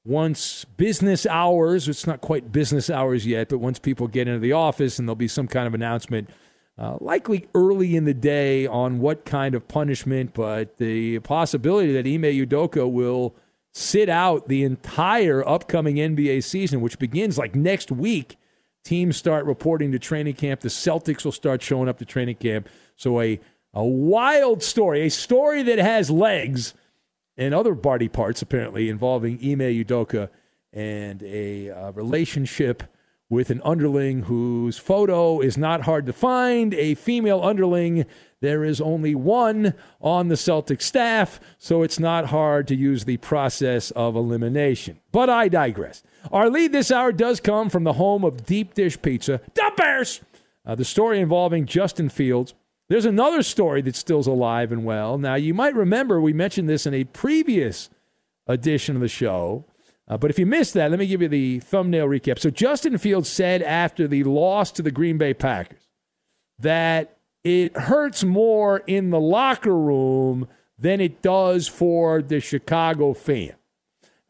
once 0.05 0.63
business 0.63 1.25
hours, 1.25 1.89
it's 1.89 2.07
not 2.07 2.21
quite 2.21 2.51
business 2.53 2.89
hours 2.89 3.27
yet, 3.27 3.49
but 3.49 3.57
once 3.57 3.77
people 3.77 4.07
get 4.07 4.27
into 4.27 4.39
the 4.39 4.53
office 4.53 4.97
and 4.99 5.07
there'll 5.07 5.15
be 5.17 5.27
some 5.27 5.47
kind 5.47 5.67
of 5.67 5.73
announcement, 5.73 6.29
uh, 6.77 6.97
likely 7.01 7.45
early 7.53 7.97
in 7.97 8.05
the 8.05 8.13
day 8.13 8.65
on 8.65 8.99
what 8.99 9.25
kind 9.25 9.53
of 9.53 9.67
punishment, 9.67 10.33
but 10.33 10.77
the 10.77 11.19
possibility 11.19 11.91
that 11.91 12.05
Ime 12.05 12.21
Udoka 12.23 12.89
will– 12.89 13.35
sit 13.77 14.09
out 14.09 14.47
the 14.47 14.63
entire 14.63 15.47
upcoming 15.47 15.97
NBA 15.97 16.43
season, 16.43 16.81
which 16.81 16.97
begins 16.97 17.37
like 17.37 17.55
next 17.55 17.91
week. 17.91 18.37
Teams 18.83 19.15
start 19.17 19.45
reporting 19.45 19.91
to 19.91 19.99
training 19.99 20.33
camp. 20.33 20.61
The 20.61 20.69
Celtics 20.69 21.23
will 21.23 21.31
start 21.31 21.61
showing 21.61 21.87
up 21.87 21.99
to 21.99 22.05
training 22.05 22.37
camp. 22.37 22.69
So 22.95 23.21
a 23.21 23.39
a 23.73 23.85
wild 23.85 24.63
story, 24.63 25.01
a 25.01 25.09
story 25.09 25.61
that 25.63 25.77
has 25.77 26.09
legs 26.09 26.73
and 27.37 27.53
other 27.53 27.75
body 27.75 28.07
parts 28.07 28.41
apparently 28.41 28.89
involving 28.89 29.35
Ime 29.35 29.59
Udoka 29.59 30.29
and 30.73 31.21
a 31.21 31.69
uh, 31.69 31.91
relationship 31.91 32.81
with 33.29 33.49
an 33.49 33.61
underling 33.63 34.23
whose 34.23 34.77
photo 34.77 35.41
is 35.41 35.57
not 35.57 35.81
hard 35.81 36.05
to 36.05 36.13
find, 36.13 36.73
a 36.73 36.95
female 36.95 37.41
underling. 37.43 38.05
There 38.39 38.63
is 38.63 38.79
only 38.79 39.15
one 39.15 39.73
on 39.99 40.29
the 40.29 40.37
Celtic 40.37 40.81
staff, 40.81 41.39
so 41.57 41.83
it's 41.83 41.99
not 41.99 42.27
hard 42.27 42.67
to 42.67 42.75
use 42.75 43.03
the 43.03 43.17
process 43.17 43.91
of 43.91 44.15
elimination. 44.15 44.99
But 45.11 45.29
I 45.29 45.49
digress. 45.49 46.03
Our 46.31 46.49
lead 46.49 46.71
this 46.71 46.91
hour 46.91 47.11
does 47.11 47.39
come 47.39 47.69
from 47.69 47.83
the 47.83 47.93
home 47.93 48.23
of 48.23 48.45
deep 48.45 48.73
dish 48.73 49.01
pizza, 49.01 49.41
the 49.55 49.71
Bears. 49.75 50.21
Uh, 50.65 50.75
the 50.75 50.85
story 50.85 51.19
involving 51.19 51.65
Justin 51.65 52.09
Fields. 52.09 52.53
There's 52.89 53.05
another 53.05 53.41
story 53.41 53.81
that 53.83 53.95
still's 53.95 54.27
alive 54.27 54.71
and 54.71 54.85
well. 54.85 55.17
Now, 55.17 55.35
you 55.35 55.53
might 55.53 55.75
remember 55.75 56.19
we 56.19 56.33
mentioned 56.33 56.69
this 56.69 56.85
in 56.85 56.93
a 56.93 57.05
previous 57.05 57.89
edition 58.47 58.95
of 58.95 59.01
the 59.01 59.07
show. 59.07 59.65
Uh, 60.07 60.17
but 60.17 60.29
if 60.29 60.39
you 60.39 60.45
missed 60.45 60.73
that, 60.73 60.89
let 60.89 60.99
me 60.99 61.07
give 61.07 61.21
you 61.21 61.27
the 61.27 61.59
thumbnail 61.59 62.07
recap. 62.07 62.39
So, 62.39 62.49
Justin 62.49 62.97
Fields 62.97 63.29
said 63.29 63.61
after 63.61 64.07
the 64.07 64.23
loss 64.23 64.71
to 64.73 64.81
the 64.81 64.91
Green 64.91 65.17
Bay 65.17 65.33
Packers 65.33 65.87
that 66.59 67.17
it 67.43 67.75
hurts 67.75 68.23
more 68.23 68.79
in 68.87 69.09
the 69.09 69.19
locker 69.19 69.75
room 69.75 70.47
than 70.77 71.01
it 71.01 71.21
does 71.21 71.67
for 71.67 72.21
the 72.21 72.39
Chicago 72.39 73.13
fan. 73.13 73.53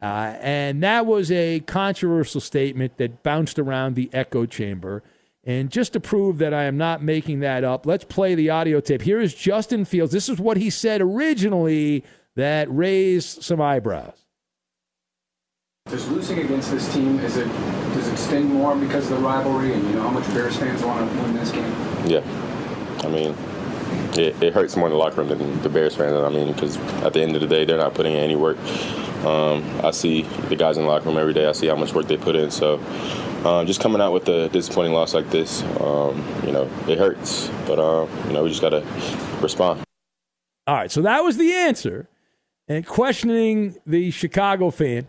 Uh, 0.01 0.35
and 0.39 0.83
that 0.83 1.05
was 1.05 1.31
a 1.31 1.59
controversial 1.61 2.39
statement 2.39 2.97
that 2.97 3.23
bounced 3.23 3.57
around 3.57 3.95
the 3.95 4.09
echo 4.13 4.45
chamber. 4.45 5.03
And 5.43 5.71
just 5.71 5.93
to 5.93 5.99
prove 5.99 6.37
that 6.39 6.53
I 6.53 6.63
am 6.63 6.77
not 6.77 7.01
making 7.01 7.39
that 7.39 7.63
up, 7.63 7.85
let's 7.85 8.03
play 8.03 8.35
the 8.35 8.49
audio 8.49 8.79
tape. 8.79 9.01
Here 9.01 9.19
is 9.19 9.33
Justin 9.33 9.85
Fields. 9.85 10.11
This 10.11 10.29
is 10.29 10.39
what 10.39 10.57
he 10.57 10.69
said 10.69 11.01
originally 11.01 12.03
that 12.35 12.67
raised 12.69 13.41
some 13.43 13.61
eyebrows. 13.61 14.26
Does 15.89 16.09
losing 16.09 16.39
against 16.39 16.69
this 16.69 16.93
team 16.93 17.19
is 17.19 17.37
it 17.37 17.47
does 17.93 18.09
it 18.09 18.17
sting 18.17 18.47
more 18.47 18.75
because 18.75 19.09
of 19.09 19.17
the 19.17 19.23
rivalry 19.23 19.73
and 19.73 19.83
you 19.85 19.93
know 19.93 20.01
how 20.01 20.09
much 20.09 20.27
Bears 20.33 20.57
fans 20.57 20.83
want 20.83 21.09
to 21.09 21.21
win 21.21 21.33
this 21.33 21.51
game? 21.51 21.73
Yeah, 22.05 22.21
I 23.03 23.07
mean, 23.07 23.33
it, 24.19 24.41
it 24.43 24.53
hurts 24.53 24.75
more 24.75 24.87
in 24.87 24.91
the 24.91 24.97
locker 24.97 25.21
room 25.21 25.29
than 25.29 25.61
the 25.61 25.69
Bears 25.69 25.95
fans. 25.95 26.13
I 26.13 26.27
mean, 26.27 26.51
because 26.51 26.75
at 27.03 27.13
the 27.13 27.21
end 27.21 27.35
of 27.35 27.41
the 27.41 27.47
day, 27.47 27.63
they're 27.63 27.77
not 27.77 27.93
putting 27.93 28.13
in 28.13 28.19
any 28.19 28.35
work. 28.35 28.57
Um, 29.23 29.63
I 29.81 29.91
see 29.91 30.23
the 30.23 30.57
guys 30.57 30.75
in 30.75 30.83
the 30.83 30.89
locker 30.89 31.05
room 31.05 31.17
every 31.17 31.33
day. 31.33 31.47
I 31.47 31.53
see 31.53 31.67
how 31.67 31.75
much 31.77 31.93
work 31.93 32.07
they 32.07 32.17
put 32.17 32.35
in. 32.35 32.51
So 32.51 32.79
um, 33.45 33.65
just 33.65 33.79
coming 33.79 34.01
out 34.01 34.11
with 34.11 34.27
a 34.27 34.49
disappointing 34.49 34.91
loss 34.91 35.13
like 35.13 35.29
this, 35.29 35.63
um, 35.79 36.21
you 36.45 36.51
know, 36.51 36.69
it 36.89 36.97
hurts. 36.97 37.49
But 37.65 37.79
um, 37.79 38.09
you 38.27 38.33
know, 38.33 38.43
we 38.43 38.49
just 38.49 38.61
got 38.61 38.71
to 38.71 38.85
respond. 39.41 39.83
All 40.67 40.75
right, 40.75 40.91
so 40.91 41.01
that 41.03 41.23
was 41.23 41.37
the 41.37 41.53
answer. 41.53 42.09
And 42.67 42.85
questioning 42.85 43.77
the 43.85 44.11
Chicago 44.11 44.69
fan 44.69 45.07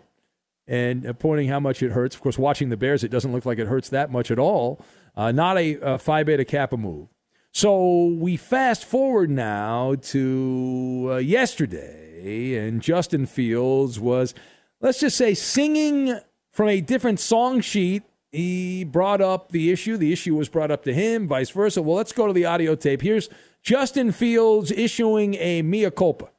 and 0.69 1.17
pointing 1.17 1.49
how 1.49 1.59
much 1.59 1.81
it 1.81 1.91
hurts. 1.91 2.15
Of 2.15 2.21
course, 2.21 2.37
watching 2.37 2.69
the 2.69 2.77
Bears, 2.77 3.03
it 3.03 3.09
doesn't 3.09 3.33
look 3.33 3.43
like 3.43 3.57
it 3.57 3.67
hurts 3.67 3.89
that 3.89 4.11
much 4.11 4.29
at 4.29 4.37
all. 4.37 4.79
Uh, 5.17 5.31
not 5.31 5.57
a, 5.57 5.79
a 5.81 5.97
Phi 5.97 6.23
Beta 6.23 6.45
Kappa 6.45 6.77
move. 6.77 7.07
So 7.51 8.05
we 8.05 8.37
fast 8.37 8.85
forward 8.85 9.31
now 9.31 9.95
to 9.95 11.09
uh, 11.13 11.15
yesterday, 11.17 12.55
and 12.55 12.81
Justin 12.81 13.25
Fields 13.25 13.99
was, 13.99 14.35
let's 14.79 14.99
just 14.99 15.17
say, 15.17 15.33
singing 15.33 16.19
from 16.51 16.69
a 16.69 16.81
different 16.81 17.19
song 17.19 17.61
sheet. 17.61 18.03
He 18.31 18.83
brought 18.83 19.21
up 19.21 19.51
the 19.51 19.71
issue. 19.71 19.97
The 19.97 20.13
issue 20.13 20.35
was 20.35 20.49
brought 20.49 20.69
up 20.69 20.83
to 20.83 20.93
him, 20.93 21.27
vice 21.27 21.49
versa. 21.49 21.81
Well, 21.81 21.97
let's 21.97 22.11
go 22.13 22.27
to 22.27 22.33
the 22.33 22.45
audio 22.45 22.75
tape. 22.75 23.01
Here's 23.01 23.27
Justin 23.63 24.11
Fields 24.11 24.71
issuing 24.71 25.33
a 25.33 25.63
mea 25.63 25.89
culpa. 25.89 26.29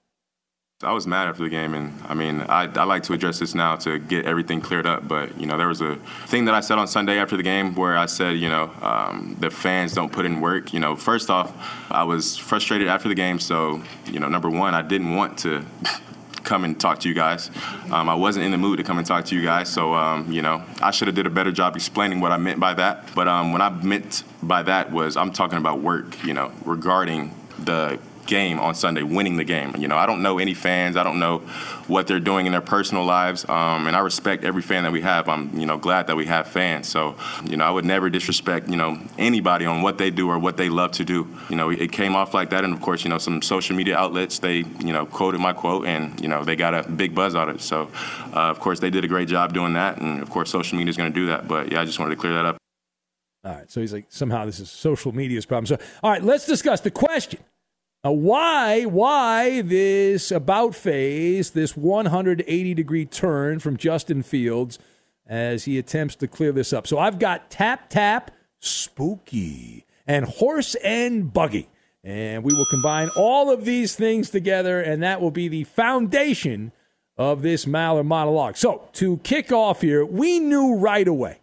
I 0.82 0.92
was 0.92 1.06
mad 1.06 1.28
after 1.28 1.42
the 1.42 1.50
game, 1.50 1.74
and 1.74 1.92
I 2.08 2.14
mean, 2.14 2.40
I, 2.40 2.62
I 2.62 2.84
like 2.84 3.02
to 3.02 3.12
address 3.12 3.38
this 3.38 3.54
now 3.54 3.76
to 3.76 3.98
get 3.98 4.24
everything 4.24 4.62
cleared 4.62 4.86
up. 4.86 5.06
But 5.06 5.38
you 5.38 5.44
know, 5.44 5.58
there 5.58 5.68
was 5.68 5.82
a 5.82 5.96
thing 6.26 6.46
that 6.46 6.54
I 6.54 6.60
said 6.60 6.78
on 6.78 6.88
Sunday 6.88 7.18
after 7.18 7.36
the 7.36 7.42
game 7.42 7.74
where 7.74 7.98
I 7.98 8.06
said, 8.06 8.38
you 8.38 8.48
know, 8.48 8.70
um, 8.80 9.36
the 9.38 9.50
fans 9.50 9.92
don't 9.92 10.10
put 10.10 10.24
in 10.24 10.40
work. 10.40 10.72
You 10.72 10.80
know, 10.80 10.96
first 10.96 11.28
off, 11.28 11.52
I 11.90 12.04
was 12.04 12.38
frustrated 12.38 12.88
after 12.88 13.10
the 13.10 13.14
game, 13.14 13.38
so 13.38 13.82
you 14.06 14.20
know, 14.20 14.28
number 14.28 14.48
one, 14.48 14.74
I 14.74 14.80
didn't 14.80 15.14
want 15.14 15.36
to 15.40 15.66
come 16.44 16.64
and 16.64 16.80
talk 16.80 17.00
to 17.00 17.10
you 17.10 17.14
guys. 17.14 17.50
Um, 17.90 18.08
I 18.08 18.14
wasn't 18.14 18.46
in 18.46 18.50
the 18.50 18.56
mood 18.56 18.78
to 18.78 18.82
come 18.82 18.96
and 18.96 19.06
talk 19.06 19.26
to 19.26 19.36
you 19.36 19.42
guys, 19.42 19.68
so 19.68 19.92
um, 19.92 20.32
you 20.32 20.40
know, 20.40 20.64
I 20.80 20.92
should 20.92 21.08
have 21.08 21.14
did 21.14 21.26
a 21.26 21.30
better 21.30 21.52
job 21.52 21.76
explaining 21.76 22.20
what 22.20 22.32
I 22.32 22.38
meant 22.38 22.58
by 22.58 22.72
that. 22.72 23.14
But 23.14 23.28
um, 23.28 23.52
what 23.52 23.60
I 23.60 23.68
meant 23.68 24.24
by 24.42 24.62
that 24.62 24.90
was 24.90 25.18
I'm 25.18 25.30
talking 25.30 25.58
about 25.58 25.82
work. 25.82 26.24
You 26.24 26.32
know, 26.32 26.52
regarding 26.64 27.34
the 27.58 27.98
game 28.30 28.60
on 28.60 28.74
Sunday, 28.76 29.02
winning 29.02 29.36
the 29.36 29.44
game. 29.44 29.74
You 29.76 29.88
know, 29.88 29.96
I 29.96 30.06
don't 30.06 30.22
know 30.22 30.38
any 30.38 30.54
fans. 30.54 30.96
I 30.96 31.02
don't 31.02 31.18
know 31.18 31.38
what 31.88 32.06
they're 32.06 32.20
doing 32.20 32.46
in 32.46 32.52
their 32.52 32.60
personal 32.60 33.04
lives, 33.04 33.44
um, 33.48 33.88
and 33.88 33.96
I 33.96 33.98
respect 33.98 34.44
every 34.44 34.62
fan 34.62 34.84
that 34.84 34.92
we 34.92 35.00
have. 35.00 35.28
I'm, 35.28 35.58
you 35.58 35.66
know, 35.66 35.76
glad 35.76 36.06
that 36.06 36.16
we 36.16 36.26
have 36.26 36.46
fans. 36.46 36.88
So, 36.88 37.16
you 37.44 37.56
know, 37.56 37.64
I 37.64 37.70
would 37.70 37.84
never 37.84 38.08
disrespect, 38.08 38.68
you 38.68 38.76
know, 38.76 38.98
anybody 39.18 39.66
on 39.66 39.82
what 39.82 39.98
they 39.98 40.10
do 40.10 40.28
or 40.28 40.38
what 40.38 40.56
they 40.56 40.68
love 40.68 40.92
to 40.92 41.04
do. 41.04 41.26
You 41.50 41.56
know, 41.56 41.70
it 41.70 41.90
came 41.90 42.14
off 42.14 42.32
like 42.32 42.50
that, 42.50 42.64
and 42.64 42.72
of 42.72 42.80
course, 42.80 43.02
you 43.04 43.10
know, 43.10 43.18
some 43.18 43.42
social 43.42 43.74
media 43.74 43.96
outlets 43.98 44.38
they, 44.38 44.58
you 44.58 44.92
know, 44.92 45.04
quoted 45.04 45.40
my 45.40 45.52
quote, 45.52 45.86
and 45.86 46.18
you 46.20 46.28
know, 46.28 46.44
they 46.44 46.54
got 46.54 46.72
a 46.72 46.88
big 46.88 47.12
buzz 47.14 47.34
out 47.34 47.48
of 47.48 47.56
it. 47.56 47.62
So, 47.62 47.90
uh, 48.32 48.50
of 48.54 48.60
course, 48.60 48.78
they 48.78 48.90
did 48.90 49.04
a 49.04 49.08
great 49.08 49.28
job 49.28 49.52
doing 49.52 49.72
that, 49.72 49.98
and 49.98 50.22
of 50.22 50.30
course, 50.30 50.50
social 50.50 50.78
media 50.78 50.90
is 50.90 50.96
going 50.96 51.12
to 51.12 51.20
do 51.20 51.26
that. 51.26 51.48
But 51.48 51.72
yeah, 51.72 51.80
I 51.82 51.84
just 51.84 51.98
wanted 51.98 52.14
to 52.14 52.20
clear 52.20 52.34
that 52.34 52.46
up. 52.46 52.56
All 53.42 53.52
right, 53.52 53.70
so 53.70 53.80
he's 53.80 53.92
like, 53.92 54.04
somehow 54.10 54.44
this 54.44 54.60
is 54.60 54.70
social 54.70 55.12
media's 55.12 55.46
problem. 55.46 55.66
So, 55.66 55.78
all 56.02 56.10
right, 56.10 56.22
let's 56.22 56.46
discuss 56.46 56.80
the 56.82 56.90
question. 56.90 57.40
Uh, 58.02 58.10
why, 58.10 58.84
why 58.84 59.60
this 59.60 60.30
about 60.30 60.74
phase, 60.74 61.50
this 61.50 61.76
180 61.76 62.74
degree 62.74 63.04
turn 63.04 63.58
from 63.58 63.76
Justin 63.76 64.22
Fields 64.22 64.78
as 65.26 65.66
he 65.66 65.76
attempts 65.76 66.16
to 66.16 66.26
clear 66.26 66.50
this 66.50 66.72
up? 66.72 66.86
So 66.86 66.98
I've 66.98 67.18
got 67.18 67.50
tap, 67.50 67.90
tap, 67.90 68.30
spooky, 68.58 69.84
and 70.06 70.24
horse 70.24 70.74
and 70.76 71.30
buggy. 71.30 71.68
And 72.02 72.42
we 72.42 72.54
will 72.54 72.64
combine 72.70 73.10
all 73.16 73.50
of 73.50 73.66
these 73.66 73.94
things 73.94 74.30
together, 74.30 74.80
and 74.80 75.02
that 75.02 75.20
will 75.20 75.30
be 75.30 75.48
the 75.48 75.64
foundation 75.64 76.72
of 77.18 77.42
this 77.42 77.66
Maller 77.66 78.06
monologue. 78.06 78.56
So 78.56 78.88
to 78.94 79.18
kick 79.18 79.52
off 79.52 79.82
here, 79.82 80.06
we 80.06 80.38
knew 80.38 80.76
right 80.76 81.06
away. 81.06 81.40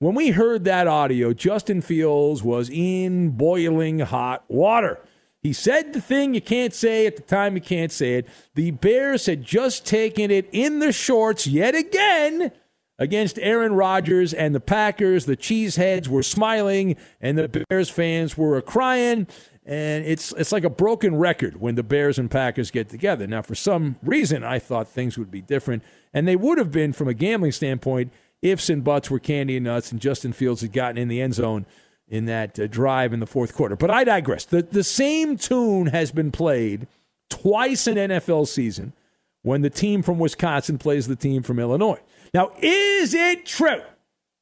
When 0.00 0.14
we 0.14 0.32
heard 0.32 0.64
that 0.64 0.86
audio, 0.86 1.32
Justin 1.32 1.80
Fields 1.80 2.42
was 2.42 2.68
in 2.68 3.30
boiling 3.30 4.00
hot 4.00 4.44
water. 4.48 5.00
He 5.42 5.52
said 5.52 5.92
the 5.92 6.00
thing 6.00 6.34
you 6.34 6.40
can't 6.40 6.72
say 6.72 7.06
at 7.06 7.16
the 7.16 7.22
time 7.22 7.56
you 7.56 7.60
can't 7.60 7.90
say 7.90 8.14
it. 8.14 8.28
The 8.54 8.70
Bears 8.70 9.26
had 9.26 9.42
just 9.42 9.84
taken 9.84 10.30
it 10.30 10.48
in 10.52 10.78
the 10.78 10.92
shorts 10.92 11.48
yet 11.48 11.74
again 11.74 12.52
against 12.96 13.40
Aaron 13.40 13.72
Rodgers 13.72 14.32
and 14.32 14.54
the 14.54 14.60
Packers. 14.60 15.26
The 15.26 15.36
cheeseheads 15.36 16.06
were 16.06 16.22
smiling 16.22 16.96
and 17.20 17.36
the 17.36 17.64
Bears 17.68 17.90
fans 17.90 18.38
were 18.38 18.60
crying. 18.62 19.26
And 19.64 20.04
it's 20.04 20.32
it's 20.32 20.52
like 20.52 20.64
a 20.64 20.70
broken 20.70 21.16
record 21.16 21.60
when 21.60 21.74
the 21.74 21.82
Bears 21.82 22.18
and 22.18 22.30
Packers 22.30 22.70
get 22.70 22.88
together. 22.88 23.26
Now, 23.26 23.42
for 23.42 23.54
some 23.54 23.96
reason, 24.02 24.42
I 24.42 24.58
thought 24.58 24.88
things 24.88 25.16
would 25.16 25.30
be 25.30 25.40
different, 25.40 25.84
and 26.12 26.26
they 26.26 26.34
would 26.34 26.58
have 26.58 26.72
been 26.72 26.92
from 26.92 27.06
a 27.06 27.14
gambling 27.14 27.52
standpoint. 27.52 28.12
Ifs 28.42 28.68
and 28.68 28.82
buts 28.82 29.08
were 29.08 29.20
candy 29.20 29.56
and 29.56 29.64
nuts, 29.64 29.92
and 29.92 30.00
Justin 30.00 30.32
Fields 30.32 30.62
had 30.62 30.72
gotten 30.72 30.98
in 30.98 31.06
the 31.06 31.20
end 31.20 31.34
zone 31.34 31.64
in 32.12 32.26
that 32.26 32.60
uh, 32.60 32.66
drive 32.66 33.14
in 33.14 33.20
the 33.20 33.26
fourth 33.26 33.54
quarter. 33.54 33.74
But 33.74 33.90
I 33.90 34.04
digress. 34.04 34.44
The, 34.44 34.62
the 34.62 34.84
same 34.84 35.38
tune 35.38 35.86
has 35.86 36.12
been 36.12 36.30
played 36.30 36.86
twice 37.30 37.86
in 37.86 37.96
NFL 37.96 38.46
season 38.46 38.92
when 39.40 39.62
the 39.62 39.70
team 39.70 40.02
from 40.02 40.18
Wisconsin 40.18 40.76
plays 40.76 41.08
the 41.08 41.16
team 41.16 41.42
from 41.42 41.58
Illinois. 41.58 42.00
Now, 42.34 42.52
is 42.60 43.14
it 43.14 43.46
true 43.46 43.80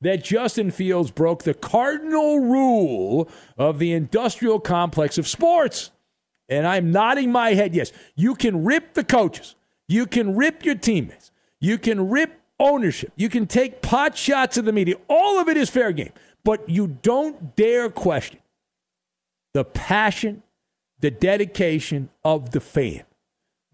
that 0.01 0.25
Justin 0.25 0.73
Fields 0.73 1.13
broke 1.13 1.45
the 1.45 1.55
cardinal 1.55 2.41
rule 2.41 3.31
of 3.57 3.79
the 3.79 3.93
industrial 3.93 4.59
complex 4.59 5.17
of 5.17 5.29
sports? 5.29 5.93
And 6.49 6.67
I'm 6.67 6.91
nodding 6.91 7.31
my 7.31 7.55
head 7.55 7.73
yes. 7.73 7.93
You 8.17 8.35
can 8.35 8.65
rip 8.65 8.95
the 8.95 9.05
coaches, 9.05 9.55
you 9.87 10.07
can 10.07 10.35
rip 10.35 10.65
your 10.65 10.75
teammates, 10.75 11.31
you 11.61 11.79
can 11.79 12.11
rip 12.11 12.41
ownership, 12.59 13.13
you 13.15 13.29
can 13.29 13.47
take 13.47 13.81
pot 13.81 14.17
shots 14.19 14.59
at 14.59 14.65
the 14.65 14.73
media. 14.73 14.97
All 15.09 15.39
of 15.39 15.49
it 15.49 15.57
is 15.57 15.71
fair 15.71 15.93
game. 15.93 16.13
But 16.45 16.69
you 16.69 16.87
don't 16.87 17.55
dare 17.57 17.91
question 17.91 18.41
the 19.53 19.65
passion, 19.65 20.43
the 21.01 21.11
dedication 21.11 22.09
of 22.25 22.51
the 22.51 22.61
fan. 22.61 23.03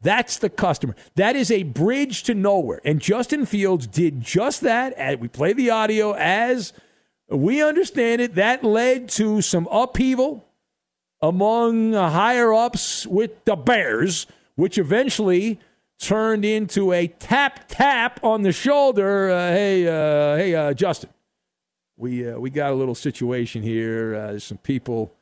That's 0.02 0.38
the 0.38 0.50
customer. 0.50 0.94
That 1.16 1.36
is 1.36 1.50
a 1.50 1.64
bridge 1.64 2.22
to 2.24 2.34
nowhere. 2.34 2.80
And 2.84 3.00
Justin 3.00 3.46
Fields 3.46 3.86
did 3.86 4.20
just 4.20 4.60
that. 4.62 4.92
As 4.94 5.18
we 5.18 5.28
play 5.28 5.52
the 5.52 5.70
audio 5.70 6.12
as 6.12 6.72
we 7.28 7.62
understand 7.62 8.20
it, 8.20 8.34
that 8.36 8.62
led 8.62 9.08
to 9.10 9.40
some 9.42 9.66
upheaval 9.70 10.46
among 11.20 11.94
higher 11.94 12.52
ups 12.52 13.06
with 13.06 13.44
the 13.46 13.56
Bears, 13.56 14.26
which 14.54 14.78
eventually 14.78 15.58
turned 15.98 16.44
into 16.44 16.92
a 16.92 17.08
tap 17.08 17.64
tap 17.68 18.22
on 18.22 18.42
the 18.42 18.52
shoulder. 18.52 19.30
Uh, 19.30 19.50
hey, 19.50 19.88
uh, 19.88 20.36
hey, 20.36 20.54
uh, 20.54 20.72
Justin, 20.74 21.10
we 21.96 22.28
uh, 22.28 22.38
we 22.38 22.50
got 22.50 22.72
a 22.72 22.74
little 22.74 22.94
situation 22.94 23.62
here. 23.62 24.14
Uh, 24.14 24.26
there's 24.28 24.44
some 24.44 24.58
people 24.58 25.14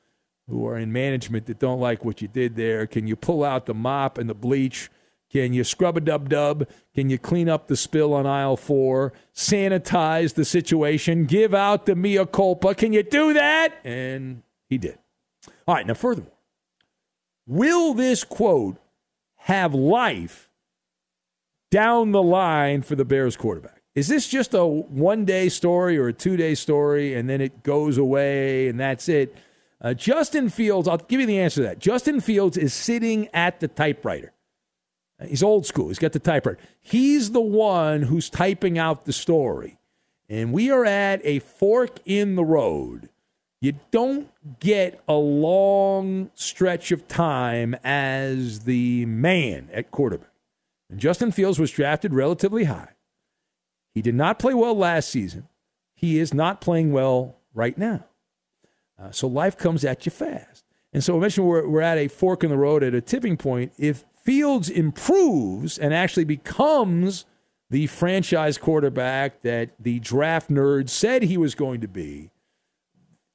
who 0.48 0.66
are 0.66 0.76
in 0.76 0.92
management 0.92 1.46
that 1.46 1.58
don't 1.58 1.80
like 1.80 2.04
what 2.04 2.20
you 2.20 2.28
did 2.28 2.56
there. 2.56 2.86
Can 2.86 3.06
you 3.06 3.16
pull 3.16 3.44
out 3.44 3.66
the 3.66 3.74
mop 3.74 4.18
and 4.18 4.28
the 4.28 4.34
bleach? 4.34 4.90
Can 5.30 5.52
you 5.52 5.64
scrub 5.64 5.96
a 5.96 6.00
dub 6.00 6.28
dub? 6.28 6.68
Can 6.94 7.10
you 7.10 7.18
clean 7.18 7.48
up 7.48 7.66
the 7.66 7.76
spill 7.76 8.12
on 8.12 8.26
aisle 8.26 8.56
four? 8.56 9.12
Sanitize 9.34 10.34
the 10.34 10.44
situation? 10.44 11.24
Give 11.24 11.54
out 11.54 11.86
the 11.86 11.96
mea 11.96 12.24
culpa? 12.26 12.74
Can 12.74 12.92
you 12.92 13.02
do 13.02 13.32
that? 13.32 13.74
And 13.84 14.42
he 14.68 14.78
did. 14.78 14.98
All 15.66 15.74
right, 15.74 15.86
now, 15.86 15.94
furthermore, 15.94 16.30
will 17.46 17.94
this 17.94 18.22
quote 18.22 18.76
have 19.36 19.74
life 19.74 20.50
down 21.70 22.12
the 22.12 22.22
line 22.22 22.82
for 22.82 22.94
the 22.94 23.04
Bears 23.04 23.36
quarterback? 23.36 23.73
Is 23.94 24.08
this 24.08 24.26
just 24.26 24.54
a 24.54 24.64
one 24.64 25.24
day 25.24 25.48
story 25.48 25.96
or 25.96 26.08
a 26.08 26.12
two 26.12 26.36
day 26.36 26.54
story 26.54 27.14
and 27.14 27.28
then 27.28 27.40
it 27.40 27.62
goes 27.62 27.96
away 27.96 28.68
and 28.68 28.78
that's 28.78 29.08
it? 29.08 29.36
Uh, 29.80 29.94
Justin 29.94 30.48
Fields, 30.48 30.88
I'll 30.88 30.98
give 30.98 31.20
you 31.20 31.26
the 31.26 31.38
answer 31.38 31.62
to 31.62 31.68
that. 31.68 31.78
Justin 31.78 32.20
Fields 32.20 32.56
is 32.56 32.72
sitting 32.72 33.28
at 33.34 33.60
the 33.60 33.68
typewriter. 33.68 34.32
He's 35.24 35.42
old 35.42 35.64
school. 35.66 35.88
He's 35.88 35.98
got 35.98 36.12
the 36.12 36.18
typewriter. 36.18 36.58
He's 36.80 37.30
the 37.30 37.40
one 37.40 38.02
who's 38.02 38.28
typing 38.28 38.78
out 38.78 39.04
the 39.04 39.12
story. 39.12 39.78
And 40.28 40.52
we 40.52 40.70
are 40.70 40.84
at 40.84 41.20
a 41.24 41.38
fork 41.38 41.98
in 42.04 42.34
the 42.34 42.44
road. 42.44 43.10
You 43.60 43.74
don't 43.90 44.28
get 44.58 45.00
a 45.08 45.14
long 45.14 46.30
stretch 46.34 46.90
of 46.90 47.06
time 47.06 47.76
as 47.84 48.60
the 48.60 49.06
man 49.06 49.68
at 49.72 49.90
quarterback. 49.90 50.30
And 50.90 50.98
Justin 50.98 51.30
Fields 51.30 51.58
was 51.58 51.70
drafted 51.70 52.12
relatively 52.12 52.64
high. 52.64 52.93
He 53.94 54.02
did 54.02 54.14
not 54.14 54.38
play 54.38 54.54
well 54.54 54.76
last 54.76 55.08
season. 55.08 55.48
He 55.94 56.18
is 56.18 56.34
not 56.34 56.60
playing 56.60 56.92
well 56.92 57.36
right 57.54 57.78
now. 57.78 58.04
Uh, 59.00 59.10
so 59.12 59.28
life 59.28 59.56
comes 59.56 59.84
at 59.84 60.04
you 60.04 60.10
fast. 60.10 60.64
And 60.92 61.02
so 61.02 61.16
I 61.16 61.20
mentioned 61.20 61.46
we're, 61.46 61.66
we're 61.68 61.80
at 61.80 61.98
a 61.98 62.08
fork 62.08 62.44
in 62.44 62.50
the 62.50 62.56
road, 62.56 62.82
at 62.82 62.94
a 62.94 63.00
tipping 63.00 63.36
point. 63.36 63.72
If 63.78 64.04
Fields 64.14 64.70
improves 64.70 65.78
and 65.78 65.92
actually 65.92 66.24
becomes 66.24 67.24
the 67.70 67.86
franchise 67.88 68.58
quarterback 68.58 69.42
that 69.42 69.70
the 69.78 69.98
draft 70.00 70.50
nerds 70.50 70.90
said 70.90 71.22
he 71.22 71.36
was 71.36 71.54
going 71.54 71.80
to 71.80 71.88
be, 71.88 72.30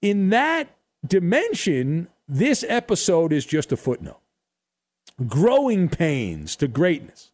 in 0.01 0.29
that 0.29 0.69
dimension, 1.05 2.07
this 2.27 2.65
episode 2.67 3.33
is 3.33 3.45
just 3.45 3.71
a 3.71 3.77
footnote. 3.77 4.21
Growing 5.27 5.89
pains 5.89 6.55
to 6.55 6.67
greatness. 6.67 7.31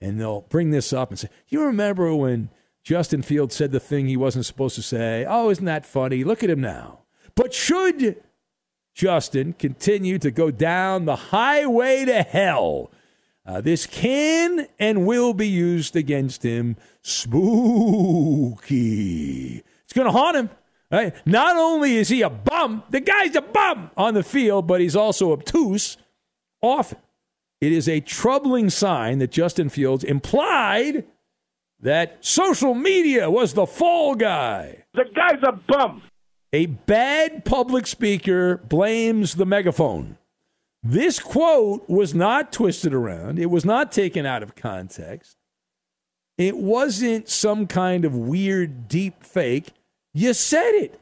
And 0.00 0.20
they'll 0.20 0.42
bring 0.42 0.70
this 0.70 0.92
up 0.92 1.10
and 1.10 1.18
say, 1.18 1.28
You 1.48 1.64
remember 1.64 2.14
when 2.14 2.50
Justin 2.82 3.22
Fields 3.22 3.54
said 3.54 3.72
the 3.72 3.80
thing 3.80 4.06
he 4.06 4.16
wasn't 4.16 4.46
supposed 4.46 4.76
to 4.76 4.82
say? 4.82 5.26
Oh, 5.28 5.50
isn't 5.50 5.64
that 5.64 5.84
funny? 5.84 6.24
Look 6.24 6.42
at 6.42 6.50
him 6.50 6.60
now. 6.60 7.00
But 7.34 7.52
should 7.52 8.22
Justin 8.94 9.52
continue 9.54 10.18
to 10.18 10.30
go 10.30 10.50
down 10.50 11.04
the 11.04 11.16
highway 11.16 12.04
to 12.06 12.22
hell, 12.22 12.90
uh, 13.46 13.60
this 13.60 13.86
can 13.86 14.66
and 14.78 15.06
will 15.06 15.34
be 15.34 15.48
used 15.48 15.96
against 15.96 16.42
him. 16.42 16.76
Spooky. 17.02 17.42
It's 19.84 19.92
going 19.92 20.06
to 20.06 20.12
haunt 20.12 20.36
him. 20.36 20.50
Right? 20.90 21.14
Not 21.24 21.56
only 21.56 21.96
is 21.96 22.08
he 22.08 22.22
a 22.22 22.30
bum, 22.30 22.82
the 22.90 23.00
guy's 23.00 23.36
a 23.36 23.42
bum 23.42 23.90
on 23.96 24.14
the 24.14 24.24
field, 24.24 24.66
but 24.66 24.80
he's 24.80 24.96
also 24.96 25.32
obtuse 25.32 25.96
often. 26.60 26.98
It 27.60 27.72
is 27.72 27.88
a 27.88 28.00
troubling 28.00 28.70
sign 28.70 29.18
that 29.18 29.30
Justin 29.30 29.68
Fields 29.68 30.02
implied 30.02 31.04
that 31.80 32.18
social 32.24 32.74
media 32.74 33.30
was 33.30 33.54
the 33.54 33.66
fall 33.66 34.14
guy. 34.14 34.84
The 34.94 35.04
guy's 35.14 35.42
a 35.42 35.52
bum. 35.52 36.02
A 36.52 36.66
bad 36.66 37.44
public 37.44 37.86
speaker 37.86 38.56
blames 38.56 39.34
the 39.34 39.46
megaphone. 39.46 40.16
This 40.82 41.18
quote 41.18 41.88
was 41.88 42.14
not 42.14 42.52
twisted 42.52 42.94
around, 42.94 43.38
it 43.38 43.50
was 43.50 43.64
not 43.64 43.92
taken 43.92 44.24
out 44.24 44.42
of 44.42 44.54
context. 44.54 45.36
It 46.38 46.56
wasn't 46.56 47.28
some 47.28 47.66
kind 47.66 48.06
of 48.06 48.16
weird 48.16 48.88
deep 48.88 49.22
fake. 49.22 49.72
You 50.14 50.32
said 50.32 50.70
it. 50.72 50.98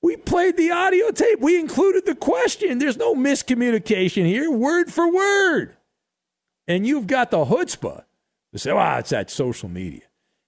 We 0.00 0.16
played 0.16 0.56
the 0.56 0.70
audio 0.70 1.10
tape. 1.10 1.40
We 1.40 1.60
included 1.60 2.06
the 2.06 2.14
question. 2.14 2.78
There's 2.78 2.96
no 2.96 3.14
miscommunication 3.14 4.24
here, 4.24 4.50
word 4.50 4.90
for 4.90 5.12
word. 5.12 5.76
And 6.66 6.86
you've 6.86 7.06
got 7.06 7.30
the 7.30 7.44
chutzpah 7.44 8.04
to 8.52 8.58
say, 8.58 8.72
well, 8.72 8.98
it's 8.98 9.10
that 9.10 9.30
social 9.30 9.68
media. 9.68 10.02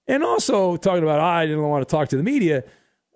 And 0.07 0.23
also 0.23 0.75
talking 0.77 1.03
about, 1.03 1.19
oh, 1.19 1.23
I 1.23 1.45
didn't 1.45 1.61
want 1.63 1.87
to 1.87 1.91
talk 1.91 2.09
to 2.09 2.17
the 2.17 2.23
media. 2.23 2.63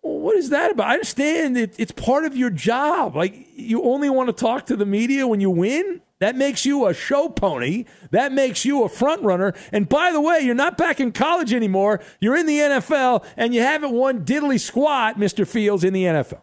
Well, 0.02 0.20
what 0.20 0.38
is 0.38 0.50
that 0.50 0.72
about? 0.72 0.88
I 0.88 0.94
understand 0.94 1.58
it, 1.58 1.76
it's 1.78 1.92
part 1.92 2.26
of 2.26 2.36
your 2.36 2.50
job. 2.50 3.16
Like, 3.16 3.36
you 3.56 3.84
only 3.84 4.10
want 4.10 4.28
to 4.28 4.34
talk 4.34 4.66
to 4.68 4.76
the 4.76 4.86
media 4.86 5.28
when 5.28 5.42
you 5.42 5.50
win? 5.50 6.02
That 6.20 6.36
makes 6.36 6.66
you 6.66 6.88
a 6.88 6.94
show 6.94 7.30
pony. 7.30 7.86
That 8.12 8.32
makes 8.32 8.66
you 8.66 8.84
a 8.84 8.90
front 8.90 9.22
runner. 9.22 9.54
And 9.72 9.88
by 9.88 10.12
the 10.12 10.22
way, 10.22 10.40
you're 10.40 10.56
not 10.56 10.78
back 10.78 11.00
in 11.00 11.12
college 11.12 11.54
anymore. 11.54 12.02
You're 12.20 12.38
in 12.38 12.48
the 12.48 12.58
NFL, 12.58 13.26
and 13.36 13.54
you 13.54 13.62
haven't 13.62 13.92
won 13.92 14.26
diddly 14.26 14.60
squat, 14.60 15.20
Mr. 15.20 15.48
Fields, 15.48 15.84
in 15.84 15.94
the 15.94 16.04
NFL. 16.04 16.42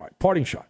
All 0.00 0.06
right, 0.06 0.18
parting 0.20 0.44
shot. 0.44 0.68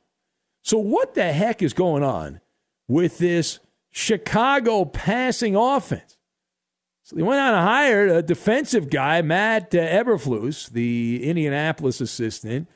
So, 0.62 0.78
what 0.78 1.14
the 1.14 1.32
heck 1.32 1.62
is 1.62 1.72
going 1.74 2.02
on 2.02 2.40
with 2.88 3.18
this 3.18 3.58
Chicago 3.98 4.84
passing 4.84 5.56
offense? 5.56 6.16
So 7.02 7.16
they 7.16 7.22
went 7.22 7.40
out 7.40 7.54
and 7.54 7.66
hired 7.66 8.10
a 8.10 8.22
defensive 8.22 8.90
guy, 8.90 9.22
Matt 9.22 9.74
uh, 9.74 9.78
Eberflus, 9.78 10.70
the 10.70 11.24
Indianapolis 11.24 12.00
assistant, 12.00 12.68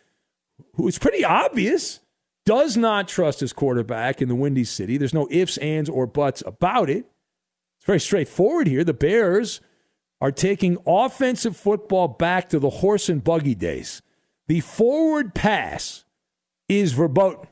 who 0.75 0.89
is 0.89 0.99
pretty 0.99 1.25
obvious 1.25 2.01
does 2.45 2.77
not 2.77 3.07
trust 3.07 3.39
his 3.39 3.53
quarterback 3.53 4.21
in 4.21 4.29
the 4.29 4.35
Windy 4.35 4.65
City. 4.65 4.97
There's 4.97 5.15
no 5.15 5.29
ifs, 5.31 5.59
ands, 5.59 5.89
or 5.89 6.09
buts 6.09 6.43
about 6.45 6.91
it. 6.91 7.07
It's 7.77 7.87
very 7.87 8.01
straightforward 8.01 8.67
here. 8.67 8.83
The 8.83 8.93
Bears 8.93 9.61
are 10.21 10.33
taking 10.33 10.77
offensive 10.87 11.57
football 11.57 12.09
back 12.09 12.49
to 12.49 12.59
the 12.59 12.71
horse 12.71 13.09
and 13.09 13.23
buggy 13.23 13.55
days. 13.55 14.03
The 14.49 14.59
forward 14.59 15.37
pass 15.37 16.05
is 16.69 16.95
verboten. 16.95 17.49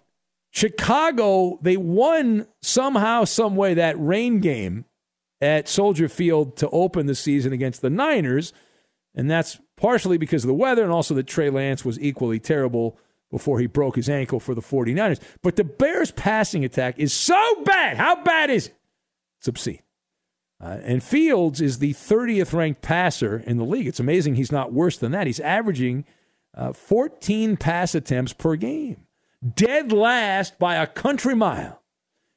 Chicago, 0.51 1.59
they 1.63 1.77
won 1.77 2.47
somehow, 2.61 3.25
some 3.25 3.57
way 3.57 3.75
that 3.75 3.99
rain 3.99 4.41
game 4.41 4.85
at 5.41 5.69
Soldier 5.69 6.09
Field 6.09 6.57
to 6.59 6.69
open 6.71 7.07
the 7.07 7.15
season 7.15 7.53
against 7.53 7.83
the 7.83 7.91
Niners. 7.91 8.53
And 9.15 9.31
that's 9.31 9.59
partially 9.77 10.19
because 10.19 10.45
of 10.45 10.49
the 10.49 10.55
weather 10.55 10.83
and 10.83 10.93
also 10.93 11.15
that 11.15 11.27
Trey 11.27 11.51
Lance 11.51 11.85
was 11.85 11.99
equally 12.01 12.39
terrible 12.39 12.99
before 13.31 13.61
he 13.61 13.67
broke 13.67 13.97
his 13.97 14.09
ankle 14.09 14.41
for 14.41 14.55
the 14.55 14.61
49ers. 14.61 15.21
But 15.43 15.57
the 15.57 15.65
Bears' 15.65 16.11
passing 16.11 16.65
attack 16.65 16.99
is 16.99 17.13
so 17.13 17.63
bad. 17.65 17.97
How 17.97 18.23
bad 18.23 18.51
is 18.51 18.69
it? 18.69 18.75
It's 19.39 19.49
obscene. 19.49 19.83
Uh, 20.63 20.79
and 20.83 21.03
Fields 21.03 21.61
is 21.61 21.79
the 21.79 21.95
30th 21.95 22.53
ranked 22.53 22.83
passer 22.83 23.39
in 23.39 23.57
the 23.57 23.65
league. 23.65 23.87
It's 23.87 24.01
amazing 24.01 24.35
he's 24.35 24.53
not 24.53 24.73
worse 24.73 24.99
than 24.99 25.13
that. 25.13 25.27
He's 25.27 25.41
averaging 25.41 26.05
uh, 26.55 26.75
14 26.75 27.57
pass 27.57 27.95
attempts 27.95 28.35
per 28.35 28.57
game, 28.57 29.07
dead 29.55 29.93
last 29.93 30.59
by 30.59 30.77
a 30.77 30.87
country 30.87 31.35
mile. 31.35 31.81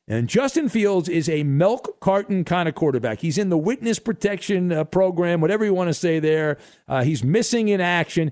And 0.07 0.27
Justin 0.27 0.67
Fields 0.67 1.07
is 1.07 1.29
a 1.29 1.43
milk 1.43 1.99
carton 2.01 2.43
kind 2.43 2.67
of 2.67 2.75
quarterback. 2.75 3.19
He's 3.19 3.37
in 3.37 3.49
the 3.49 3.57
witness 3.57 3.99
protection 3.99 4.71
uh, 4.71 4.83
program, 4.83 5.39
whatever 5.39 5.63
you 5.63 5.73
want 5.73 5.89
to 5.89 5.93
say 5.93 6.19
there. 6.19 6.57
Uh, 6.87 7.03
he's 7.03 7.23
missing 7.23 7.69
in 7.69 7.79
action. 7.79 8.31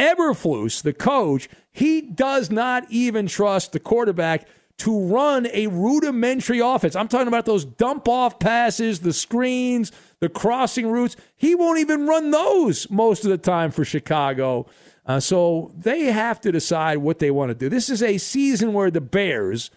Eberflus, 0.00 0.82
the 0.82 0.94
coach, 0.94 1.48
he 1.70 2.00
does 2.00 2.50
not 2.50 2.84
even 2.90 3.26
trust 3.26 3.72
the 3.72 3.80
quarterback 3.80 4.46
to 4.78 5.06
run 5.06 5.46
a 5.52 5.66
rudimentary 5.68 6.60
offense. 6.60 6.96
I'm 6.96 7.08
talking 7.08 7.28
about 7.28 7.46
those 7.46 7.64
dump 7.64 8.08
off 8.08 8.38
passes, 8.38 9.00
the 9.00 9.12
screens, 9.12 9.90
the 10.20 10.28
crossing 10.28 10.86
routes. 10.86 11.16
He 11.34 11.54
won't 11.54 11.78
even 11.78 12.06
run 12.06 12.30
those 12.30 12.90
most 12.90 13.24
of 13.24 13.30
the 13.30 13.38
time 13.38 13.70
for 13.70 13.84
Chicago. 13.84 14.66
Uh, 15.06 15.20
so 15.20 15.72
they 15.78 16.06
have 16.06 16.40
to 16.40 16.50
decide 16.50 16.98
what 16.98 17.20
they 17.20 17.30
want 17.30 17.50
to 17.50 17.54
do. 17.54 17.68
This 17.68 17.88
is 17.88 18.02
a 18.02 18.18
season 18.18 18.72
where 18.72 18.90
the 18.90 19.00
Bears 19.00 19.70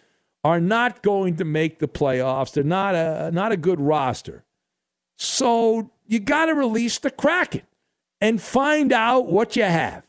are 0.43 0.59
not 0.59 1.03
going 1.03 1.35
to 1.35 1.45
make 1.45 1.79
the 1.79 1.87
playoffs. 1.87 2.53
They're 2.53 2.63
not 2.63 2.95
a 2.95 3.29
not 3.31 3.51
a 3.51 3.57
good 3.57 3.79
roster. 3.79 4.43
So 5.17 5.91
you 6.07 6.19
got 6.19 6.45
to 6.45 6.55
release 6.55 6.97
the 6.97 7.11
Kraken 7.11 7.61
and 8.19 8.41
find 8.41 8.91
out 8.91 9.27
what 9.27 9.55
you 9.55 9.63
have. 9.63 10.05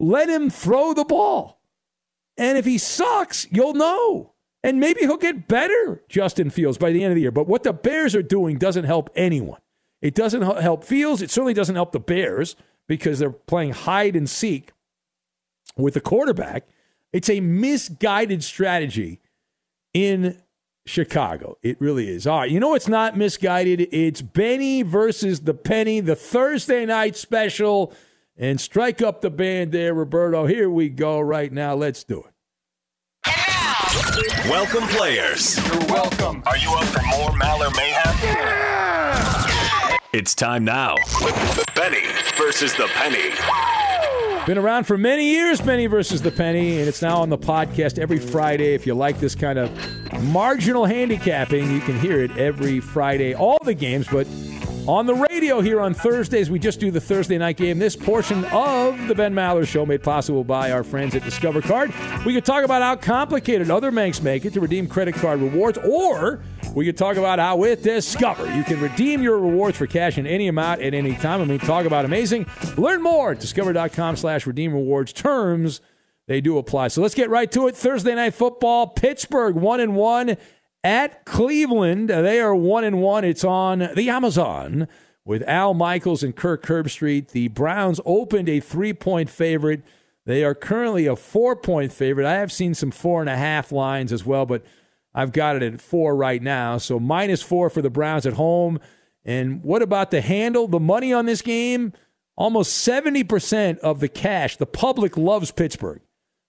Let 0.00 0.28
him 0.28 0.50
throw 0.50 0.92
the 0.94 1.04
ball. 1.04 1.60
And 2.36 2.58
if 2.58 2.64
he 2.64 2.78
sucks, 2.78 3.46
you'll 3.52 3.74
know. 3.74 4.32
And 4.64 4.80
maybe 4.80 5.00
he'll 5.00 5.18
get 5.18 5.46
better, 5.46 6.02
Justin 6.08 6.50
Fields, 6.50 6.78
by 6.78 6.90
the 6.90 7.04
end 7.04 7.12
of 7.12 7.16
the 7.16 7.20
year. 7.20 7.30
But 7.30 7.46
what 7.46 7.62
the 7.62 7.72
Bears 7.72 8.14
are 8.14 8.22
doing 8.22 8.56
doesn't 8.56 8.84
help 8.84 9.10
anyone. 9.14 9.60
It 10.00 10.14
doesn't 10.14 10.42
help 10.42 10.84
Fields. 10.84 11.22
It 11.22 11.30
certainly 11.30 11.54
doesn't 11.54 11.74
help 11.76 11.92
the 11.92 12.00
Bears 12.00 12.56
because 12.86 13.18
they're 13.18 13.30
playing 13.30 13.72
hide 13.72 14.16
and 14.16 14.28
seek 14.28 14.72
with 15.76 15.94
the 15.94 16.00
quarterback. 16.00 16.66
It's 17.12 17.30
a 17.30 17.40
misguided 17.40 18.42
strategy 18.42 19.20
in 19.92 20.40
Chicago. 20.86 21.56
It 21.62 21.80
really 21.80 22.08
is. 22.08 22.26
All 22.26 22.40
right. 22.40 22.50
You 22.50 22.60
know 22.60 22.74
it's 22.74 22.88
not 22.88 23.16
misguided? 23.16 23.88
It's 23.92 24.20
Benny 24.20 24.82
versus 24.82 25.40
the 25.40 25.54
Penny, 25.54 26.00
the 26.00 26.16
Thursday 26.16 26.84
night 26.84 27.16
special. 27.16 27.92
And 28.36 28.60
strike 28.60 29.00
up 29.00 29.20
the 29.20 29.30
band 29.30 29.70
there, 29.70 29.94
Roberto. 29.94 30.44
Here 30.46 30.68
we 30.68 30.88
go 30.88 31.20
right 31.20 31.52
now. 31.52 31.74
Let's 31.74 32.02
do 32.02 32.24
it. 32.24 32.34
Welcome, 34.50 34.88
players. 34.88 35.56
You're 35.68 35.86
welcome. 35.86 36.42
Are 36.46 36.58
you 36.58 36.68
up 36.74 36.84
for 36.86 37.02
more 37.02 37.30
Maller 37.30 37.74
Mayhem? 37.76 38.18
Yeah! 38.22 38.73
It's 40.16 40.32
time 40.32 40.64
now. 40.64 40.94
Benny 41.74 42.06
versus 42.36 42.72
the 42.74 42.86
Penny. 42.94 43.34
Been 44.46 44.58
around 44.58 44.84
for 44.84 44.96
many 44.96 45.28
years, 45.28 45.60
Penny 45.60 45.88
versus 45.88 46.22
the 46.22 46.30
Penny, 46.30 46.78
and 46.78 46.86
it's 46.86 47.02
now 47.02 47.20
on 47.20 47.30
the 47.30 47.36
podcast 47.36 47.98
every 47.98 48.20
Friday. 48.20 48.74
If 48.74 48.86
you 48.86 48.94
like 48.94 49.18
this 49.18 49.34
kind 49.34 49.58
of 49.58 49.72
marginal 50.22 50.84
handicapping, 50.84 51.68
you 51.68 51.80
can 51.80 51.98
hear 51.98 52.22
it 52.22 52.30
every 52.38 52.78
Friday. 52.78 53.34
All 53.34 53.58
the 53.64 53.74
games, 53.74 54.06
but 54.06 54.28
on 54.86 55.06
the 55.06 55.14
radio 55.14 55.60
here 55.60 55.80
on 55.80 55.94
Thursdays, 55.94 56.50
we 56.50 56.58
just 56.58 56.78
do 56.78 56.90
the 56.90 57.00
Thursday 57.00 57.38
night 57.38 57.56
game. 57.56 57.78
This 57.78 57.96
portion 57.96 58.44
of 58.46 59.08
the 59.08 59.14
Ben 59.14 59.34
Maller 59.34 59.66
Show 59.66 59.86
made 59.86 60.02
possible 60.02 60.44
by 60.44 60.72
our 60.72 60.84
friends 60.84 61.14
at 61.14 61.24
Discover 61.24 61.62
Card. 61.62 61.92
We 62.26 62.34
could 62.34 62.44
talk 62.44 62.64
about 62.64 62.82
how 62.82 62.96
complicated 62.96 63.70
other 63.70 63.90
banks 63.90 64.20
make 64.20 64.44
it 64.44 64.52
to 64.54 64.60
redeem 64.60 64.86
credit 64.86 65.14
card 65.14 65.40
rewards, 65.40 65.78
or 65.78 66.42
we 66.74 66.84
could 66.84 66.98
talk 66.98 67.16
about 67.16 67.38
how 67.38 67.56
with 67.56 67.82
Discover 67.82 68.54
you 68.54 68.64
can 68.64 68.80
redeem 68.80 69.22
your 69.22 69.38
rewards 69.38 69.78
for 69.78 69.86
cash 69.86 70.18
in 70.18 70.26
any 70.26 70.48
amount 70.48 70.82
at 70.82 70.92
any 70.92 71.14
time. 71.14 71.40
I 71.40 71.44
mean, 71.46 71.58
talk 71.60 71.86
about 71.86 72.04
amazing. 72.04 72.46
Learn 72.76 73.02
more 73.02 73.32
at 73.32 73.40
discover.com 73.40 74.16
slash 74.16 74.46
redeem 74.46 74.72
rewards. 74.74 75.12
Terms, 75.12 75.80
they 76.26 76.40
do 76.40 76.58
apply. 76.58 76.88
So 76.88 77.00
let's 77.00 77.14
get 77.14 77.30
right 77.30 77.50
to 77.52 77.68
it. 77.68 77.76
Thursday 77.76 78.14
night 78.14 78.34
football, 78.34 78.88
Pittsburgh 78.88 79.54
1 79.54 79.80
and 79.80 79.94
1 79.94 80.36
at 80.84 81.24
Cleveland. 81.24 82.10
They 82.10 82.38
are 82.38 82.54
one 82.54 82.84
and 82.84 83.00
one. 83.00 83.24
It's 83.24 83.42
on 83.42 83.90
the 83.96 84.10
Amazon 84.10 84.86
with 85.24 85.42
Al 85.48 85.72
Michaels 85.74 86.22
and 86.22 86.36
Kirk 86.36 86.64
Herbstreit. 86.66 87.28
The 87.30 87.48
Browns 87.48 88.00
opened 88.04 88.48
a 88.48 88.60
three 88.60 88.92
point 88.92 89.30
favorite. 89.30 89.82
They 90.26 90.44
are 90.44 90.54
currently 90.54 91.06
a 91.06 91.16
four 91.16 91.56
point 91.56 91.92
favorite. 91.92 92.26
I 92.26 92.34
have 92.34 92.52
seen 92.52 92.74
some 92.74 92.90
four 92.90 93.20
and 93.20 93.30
a 93.30 93.36
half 93.36 93.72
lines 93.72 94.12
as 94.12 94.24
well, 94.24 94.46
but 94.46 94.62
I've 95.14 95.32
got 95.32 95.56
it 95.56 95.62
at 95.62 95.80
four 95.80 96.14
right 96.14 96.42
now. 96.42 96.76
So 96.78 97.00
minus 97.00 97.42
four 97.42 97.70
for 97.70 97.80
the 97.82 97.90
Browns 97.90 98.26
at 98.26 98.34
home. 98.34 98.78
And 99.24 99.64
what 99.64 99.80
about 99.80 100.10
the 100.10 100.20
handle? 100.20 100.68
The 100.68 100.80
money 100.80 101.12
on 101.12 101.24
this 101.24 101.40
game? 101.40 101.94
Almost 102.36 102.86
70% 102.86 103.78
of 103.78 104.00
the 104.00 104.08
cash. 104.08 104.56
The 104.56 104.66
public 104.66 105.16
loves 105.16 105.50
Pittsburgh. 105.50 106.02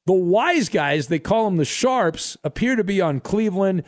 The 0.07 0.13
wise 0.13 0.67
guys, 0.67 1.07
they 1.07 1.19
call 1.19 1.45
them 1.45 1.57
the 1.57 1.65
sharps, 1.65 2.37
appear 2.43 2.75
to 2.75 2.83
be 2.83 3.01
on 3.01 3.19
Cleveland. 3.19 3.83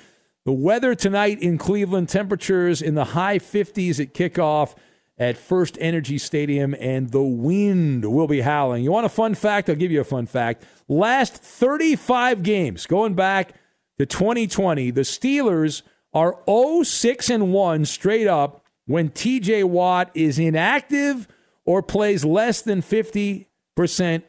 The 0.47 0.53
weather 0.53 0.95
tonight 0.95 1.41
in 1.41 1.57
Cleveland, 1.57 2.07
temperatures 2.07 2.81
in 2.81 2.95
the 2.95 3.03
high 3.03 3.37
50s 3.37 3.99
at 3.99 4.13
kickoff 4.13 4.75
at 5.17 5.35
First 5.35 5.77
Energy 5.81 6.17
Stadium, 6.17 6.73
and 6.79 7.09
the 7.09 7.21
wind 7.21 8.05
will 8.05 8.27
be 8.27 8.39
howling. 8.39 8.81
You 8.81 8.93
want 8.93 9.05
a 9.05 9.09
fun 9.09 9.35
fact? 9.35 9.69
I'll 9.69 9.75
give 9.75 9.91
you 9.91 9.99
a 9.99 10.05
fun 10.05 10.25
fact. 10.25 10.63
Last 10.87 11.35
35 11.35 12.43
games, 12.43 12.85
going 12.85 13.13
back 13.13 13.55
to 13.99 14.05
2020, 14.05 14.89
the 14.91 15.01
Steelers 15.01 15.81
are 16.13 16.39
0 16.49 16.83
6 16.83 17.29
and 17.29 17.51
1 17.51 17.83
straight 17.83 18.27
up 18.27 18.63
when 18.85 19.09
TJ 19.09 19.65
Watt 19.65 20.09
is 20.13 20.39
inactive 20.39 21.27
or 21.65 21.83
plays 21.83 22.23
less 22.23 22.61
than 22.61 22.81
50% 22.81 23.47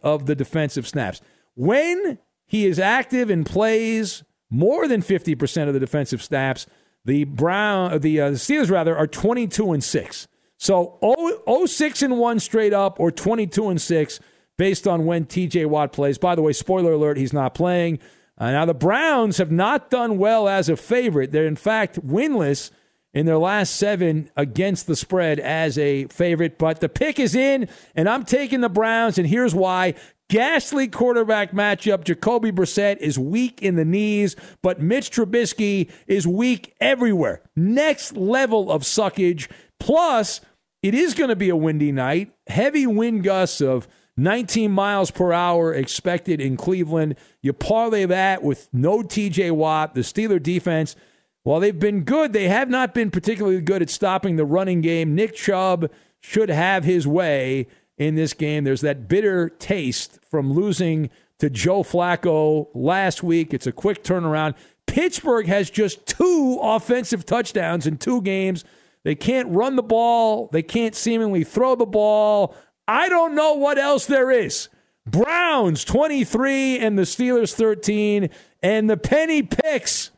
of 0.03 0.27
the 0.27 0.35
defensive 0.35 0.89
snaps. 0.89 1.21
When 1.55 2.19
he 2.45 2.67
is 2.67 2.81
active 2.81 3.31
and 3.31 3.47
plays 3.47 4.25
more 4.51 4.89
than 4.89 5.03
50% 5.03 5.69
of 5.69 5.75
the 5.75 5.81
defensive 5.81 6.23
snaps. 6.23 6.67
The 7.05 7.25
Brown, 7.25 8.01
the, 8.01 8.21
uh, 8.21 8.31
the 8.31 8.37
Steelers 8.37 8.71
rather, 8.71 8.97
are 8.97 9.07
22 9.07 9.73
and 9.73 9.83
six. 9.83 10.29
So 10.59 10.99
0, 11.47 11.67
06 11.67 12.03
and 12.03 12.19
one 12.19 12.41
straight 12.41 12.73
up, 12.73 12.99
or 12.99 13.11
22 13.11 13.69
and 13.69 13.81
six 13.81 14.21
based 14.57 14.89
on 14.89 15.07
when 15.07 15.25
T.J. 15.25 15.67
Watt 15.67 15.93
plays. 15.93 16.19
By 16.19 16.35
the 16.35 16.43
way, 16.43 16.53
spoiler 16.53 16.93
alert: 16.93 17.17
he's 17.17 17.33
not 17.33 17.55
playing. 17.55 18.01
Uh, 18.37 18.53
now 18.53 18.65
the 18.65 18.75
Browns 18.75 19.39
have 19.39 19.51
not 19.51 19.89
done 19.89 20.19
well 20.19 20.49
as 20.49 20.69
a 20.69 20.77
favorite. 20.77 21.31
They're 21.31 21.47
in 21.47 21.57
fact 21.57 22.05
winless 22.05 22.71
in 23.15 23.27
their 23.27 23.39
last 23.39 23.77
seven 23.77 24.31
against 24.37 24.87
the 24.87 24.97
spread 24.97 25.41
as 25.41 25.79
a 25.79 26.07
favorite. 26.07 26.59
But 26.59 26.81
the 26.81 26.89
pick 26.89 27.19
is 27.19 27.35
in, 27.35 27.69
and 27.95 28.09
I'm 28.09 28.25
taking 28.25 28.61
the 28.61 28.69
Browns, 28.69 29.17
and 29.17 29.27
here's 29.27 29.55
why. 29.55 29.95
Ghastly 30.29 30.89
quarterback 30.89 31.53
matchup. 31.53 32.05
Jacoby 32.05 32.53
Brissett 32.53 32.99
is 32.99 33.19
weak 33.19 33.63
in 33.63 33.77
the 33.77 33.85
knees, 33.85 34.37
but 34.63 34.81
Mitch 34.81 35.11
Trubisky 35.11 35.91
is 36.07 36.27
weak 36.27 36.75
everywhere. 36.81 37.41
Next 37.57 38.15
level 38.15 38.71
of 38.71 38.83
suckage. 38.83 39.49
Plus, 39.81 40.43
it 40.83 40.95
is 40.95 41.15
going 41.15 41.31
to 41.31 41.37
be 41.37 41.49
a 41.49 41.57
windy 41.57 41.93
night. 41.93 42.33
Heavy 42.47 42.87
wind 42.87 43.25
gusts 43.25 43.63
of 43.63 43.89
19 44.19 44.71
miles 44.71 45.11
per 45.11 45.33
hour 45.33 45.73
expected 45.73 46.43
in 46.43 46.59
Cleveland. 46.59 47.17
You 47.41 47.55
parlay 47.55 48.05
that 48.05 48.43
with 48.43 48.69
no 48.71 48.99
TJ 48.99 49.53
Watt, 49.53 49.95
the 49.95 50.03
Steeler 50.03 50.43
defense. 50.43 50.95
While 51.43 51.61
they've 51.61 51.79
been 51.79 52.03
good, 52.03 52.35
they 52.35 52.49
have 52.49 52.69
not 52.69 52.93
been 52.93 53.11
particularly 53.11 53.63
good 53.63 53.81
at 53.81 53.89
stopping 53.89 54.37
the 54.37 54.45
running 54.45 54.83
game. 54.83 55.15
Nick 55.15 55.35
Chubb 55.35 55.91
should 56.21 56.51
have 56.51 56.85
his 56.85 57.07
way 57.07 57.69
in 57.99 58.15
this 58.15 58.33
game. 58.33 58.65
There's 58.65 58.81
that 58.81 59.09
bitter 59.09 59.49
taste 59.49 60.19
from 60.31 60.53
losing 60.53 61.11
to 61.39 61.51
Joe 61.51 61.83
Flacco 61.83 62.69
last 62.75 63.23
week. 63.23 63.53
It's 63.53 63.67
a 63.67 63.73
quick 63.73 64.03
turnaround. 64.03 64.55
Pittsburgh 64.87 65.47
has 65.47 65.71
just 65.71 66.07
two 66.07 66.59
offensive 66.63 67.27
touchdowns 67.27 67.87
in 67.87 67.99
two 67.99 68.23
games. 68.23 68.65
They 69.05 69.15
can't 69.15 69.49
run 69.49 69.77
the 69.77 69.83
ball, 69.83 70.49
they 70.53 70.63
can't 70.63 70.95
seemingly 70.95 71.45
throw 71.45 71.75
the 71.75 71.87
ball. 71.87 72.55
I 72.87 73.09
don't 73.09 73.35
know 73.35 73.55
what 73.55 73.79
else 73.79 74.07
there 74.07 74.31
is. 74.31 74.69
Browns 75.07 75.85
23 75.85 76.79
and 76.79 76.99
the 76.99 77.03
Steelers 77.03 77.55
13 77.55 78.31
and 78.63 78.91
the 78.91 78.97
penny 78.97 79.43
picks. 79.43 80.11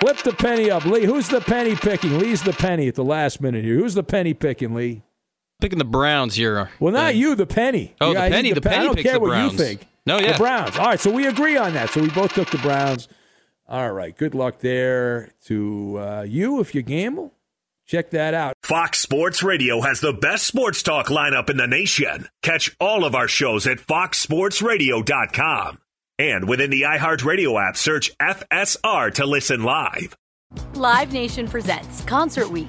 Flip 0.00 0.16
the 0.18 0.32
penny 0.32 0.70
up. 0.70 0.84
Lee, 0.86 1.04
who's 1.04 1.28
the 1.28 1.40
penny 1.40 1.76
picking? 1.76 2.18
Lee's 2.18 2.42
the 2.42 2.52
penny 2.52 2.88
at 2.88 2.94
the 2.94 3.04
last 3.04 3.40
minute 3.40 3.64
here. 3.64 3.76
Who's 3.76 3.94
the 3.94 4.02
penny 4.02 4.32
picking, 4.32 4.74
Lee? 4.74 5.02
Picking 5.60 5.78
the 5.78 5.84
Browns 5.84 6.34
here. 6.34 6.70
Well, 6.80 6.92
not 6.92 7.14
you, 7.14 7.34
the 7.34 7.46
penny. 7.46 7.94
Oh, 8.00 8.14
the 8.14 8.20
penny. 8.20 8.50
The, 8.50 8.60
the 8.60 8.68
penny. 8.68 8.76
I 8.76 8.84
don't 8.84 8.94
picks 8.94 9.04
care 9.04 9.14
the 9.14 9.20
what 9.20 9.28
Browns. 9.28 9.52
you 9.52 9.58
think. 9.58 9.86
No, 10.06 10.18
yeah. 10.18 10.32
The 10.32 10.38
Browns. 10.38 10.76
All 10.76 10.86
right, 10.86 11.00
so 11.00 11.10
we 11.10 11.26
agree 11.26 11.56
on 11.56 11.74
that. 11.74 11.90
So 11.90 12.00
we 12.00 12.10
both 12.10 12.32
took 12.32 12.50
the 12.50 12.58
Browns. 12.58 13.08
All 13.68 13.92
right, 13.92 14.16
good 14.16 14.34
luck 14.34 14.60
there 14.60 15.30
to 15.46 15.98
uh, 15.98 16.22
you 16.22 16.60
if 16.60 16.74
you 16.74 16.82
gamble. 16.82 17.34
Check 17.86 18.10
that 18.10 18.34
out. 18.34 18.54
Fox 18.62 19.00
Sports 19.00 19.42
Radio 19.42 19.80
has 19.80 20.00
the 20.00 20.12
best 20.12 20.46
sports 20.46 20.82
talk 20.82 21.08
lineup 21.08 21.50
in 21.50 21.56
the 21.56 21.66
nation. 21.66 22.28
Catch 22.40 22.76
all 22.80 23.04
of 23.04 23.16
our 23.16 23.26
shows 23.26 23.66
at 23.66 23.78
foxsportsradio.com. 23.78 25.78
And 26.18 26.48
within 26.48 26.70
the 26.70 26.82
iHeartRadio 26.82 27.68
app, 27.68 27.76
search 27.76 28.16
FSR 28.18 29.12
to 29.14 29.26
listen 29.26 29.64
live. 29.64 30.16
Live 30.74 31.12
Nation 31.12 31.48
presents 31.48 32.04
Concert 32.04 32.50
Week. 32.50 32.68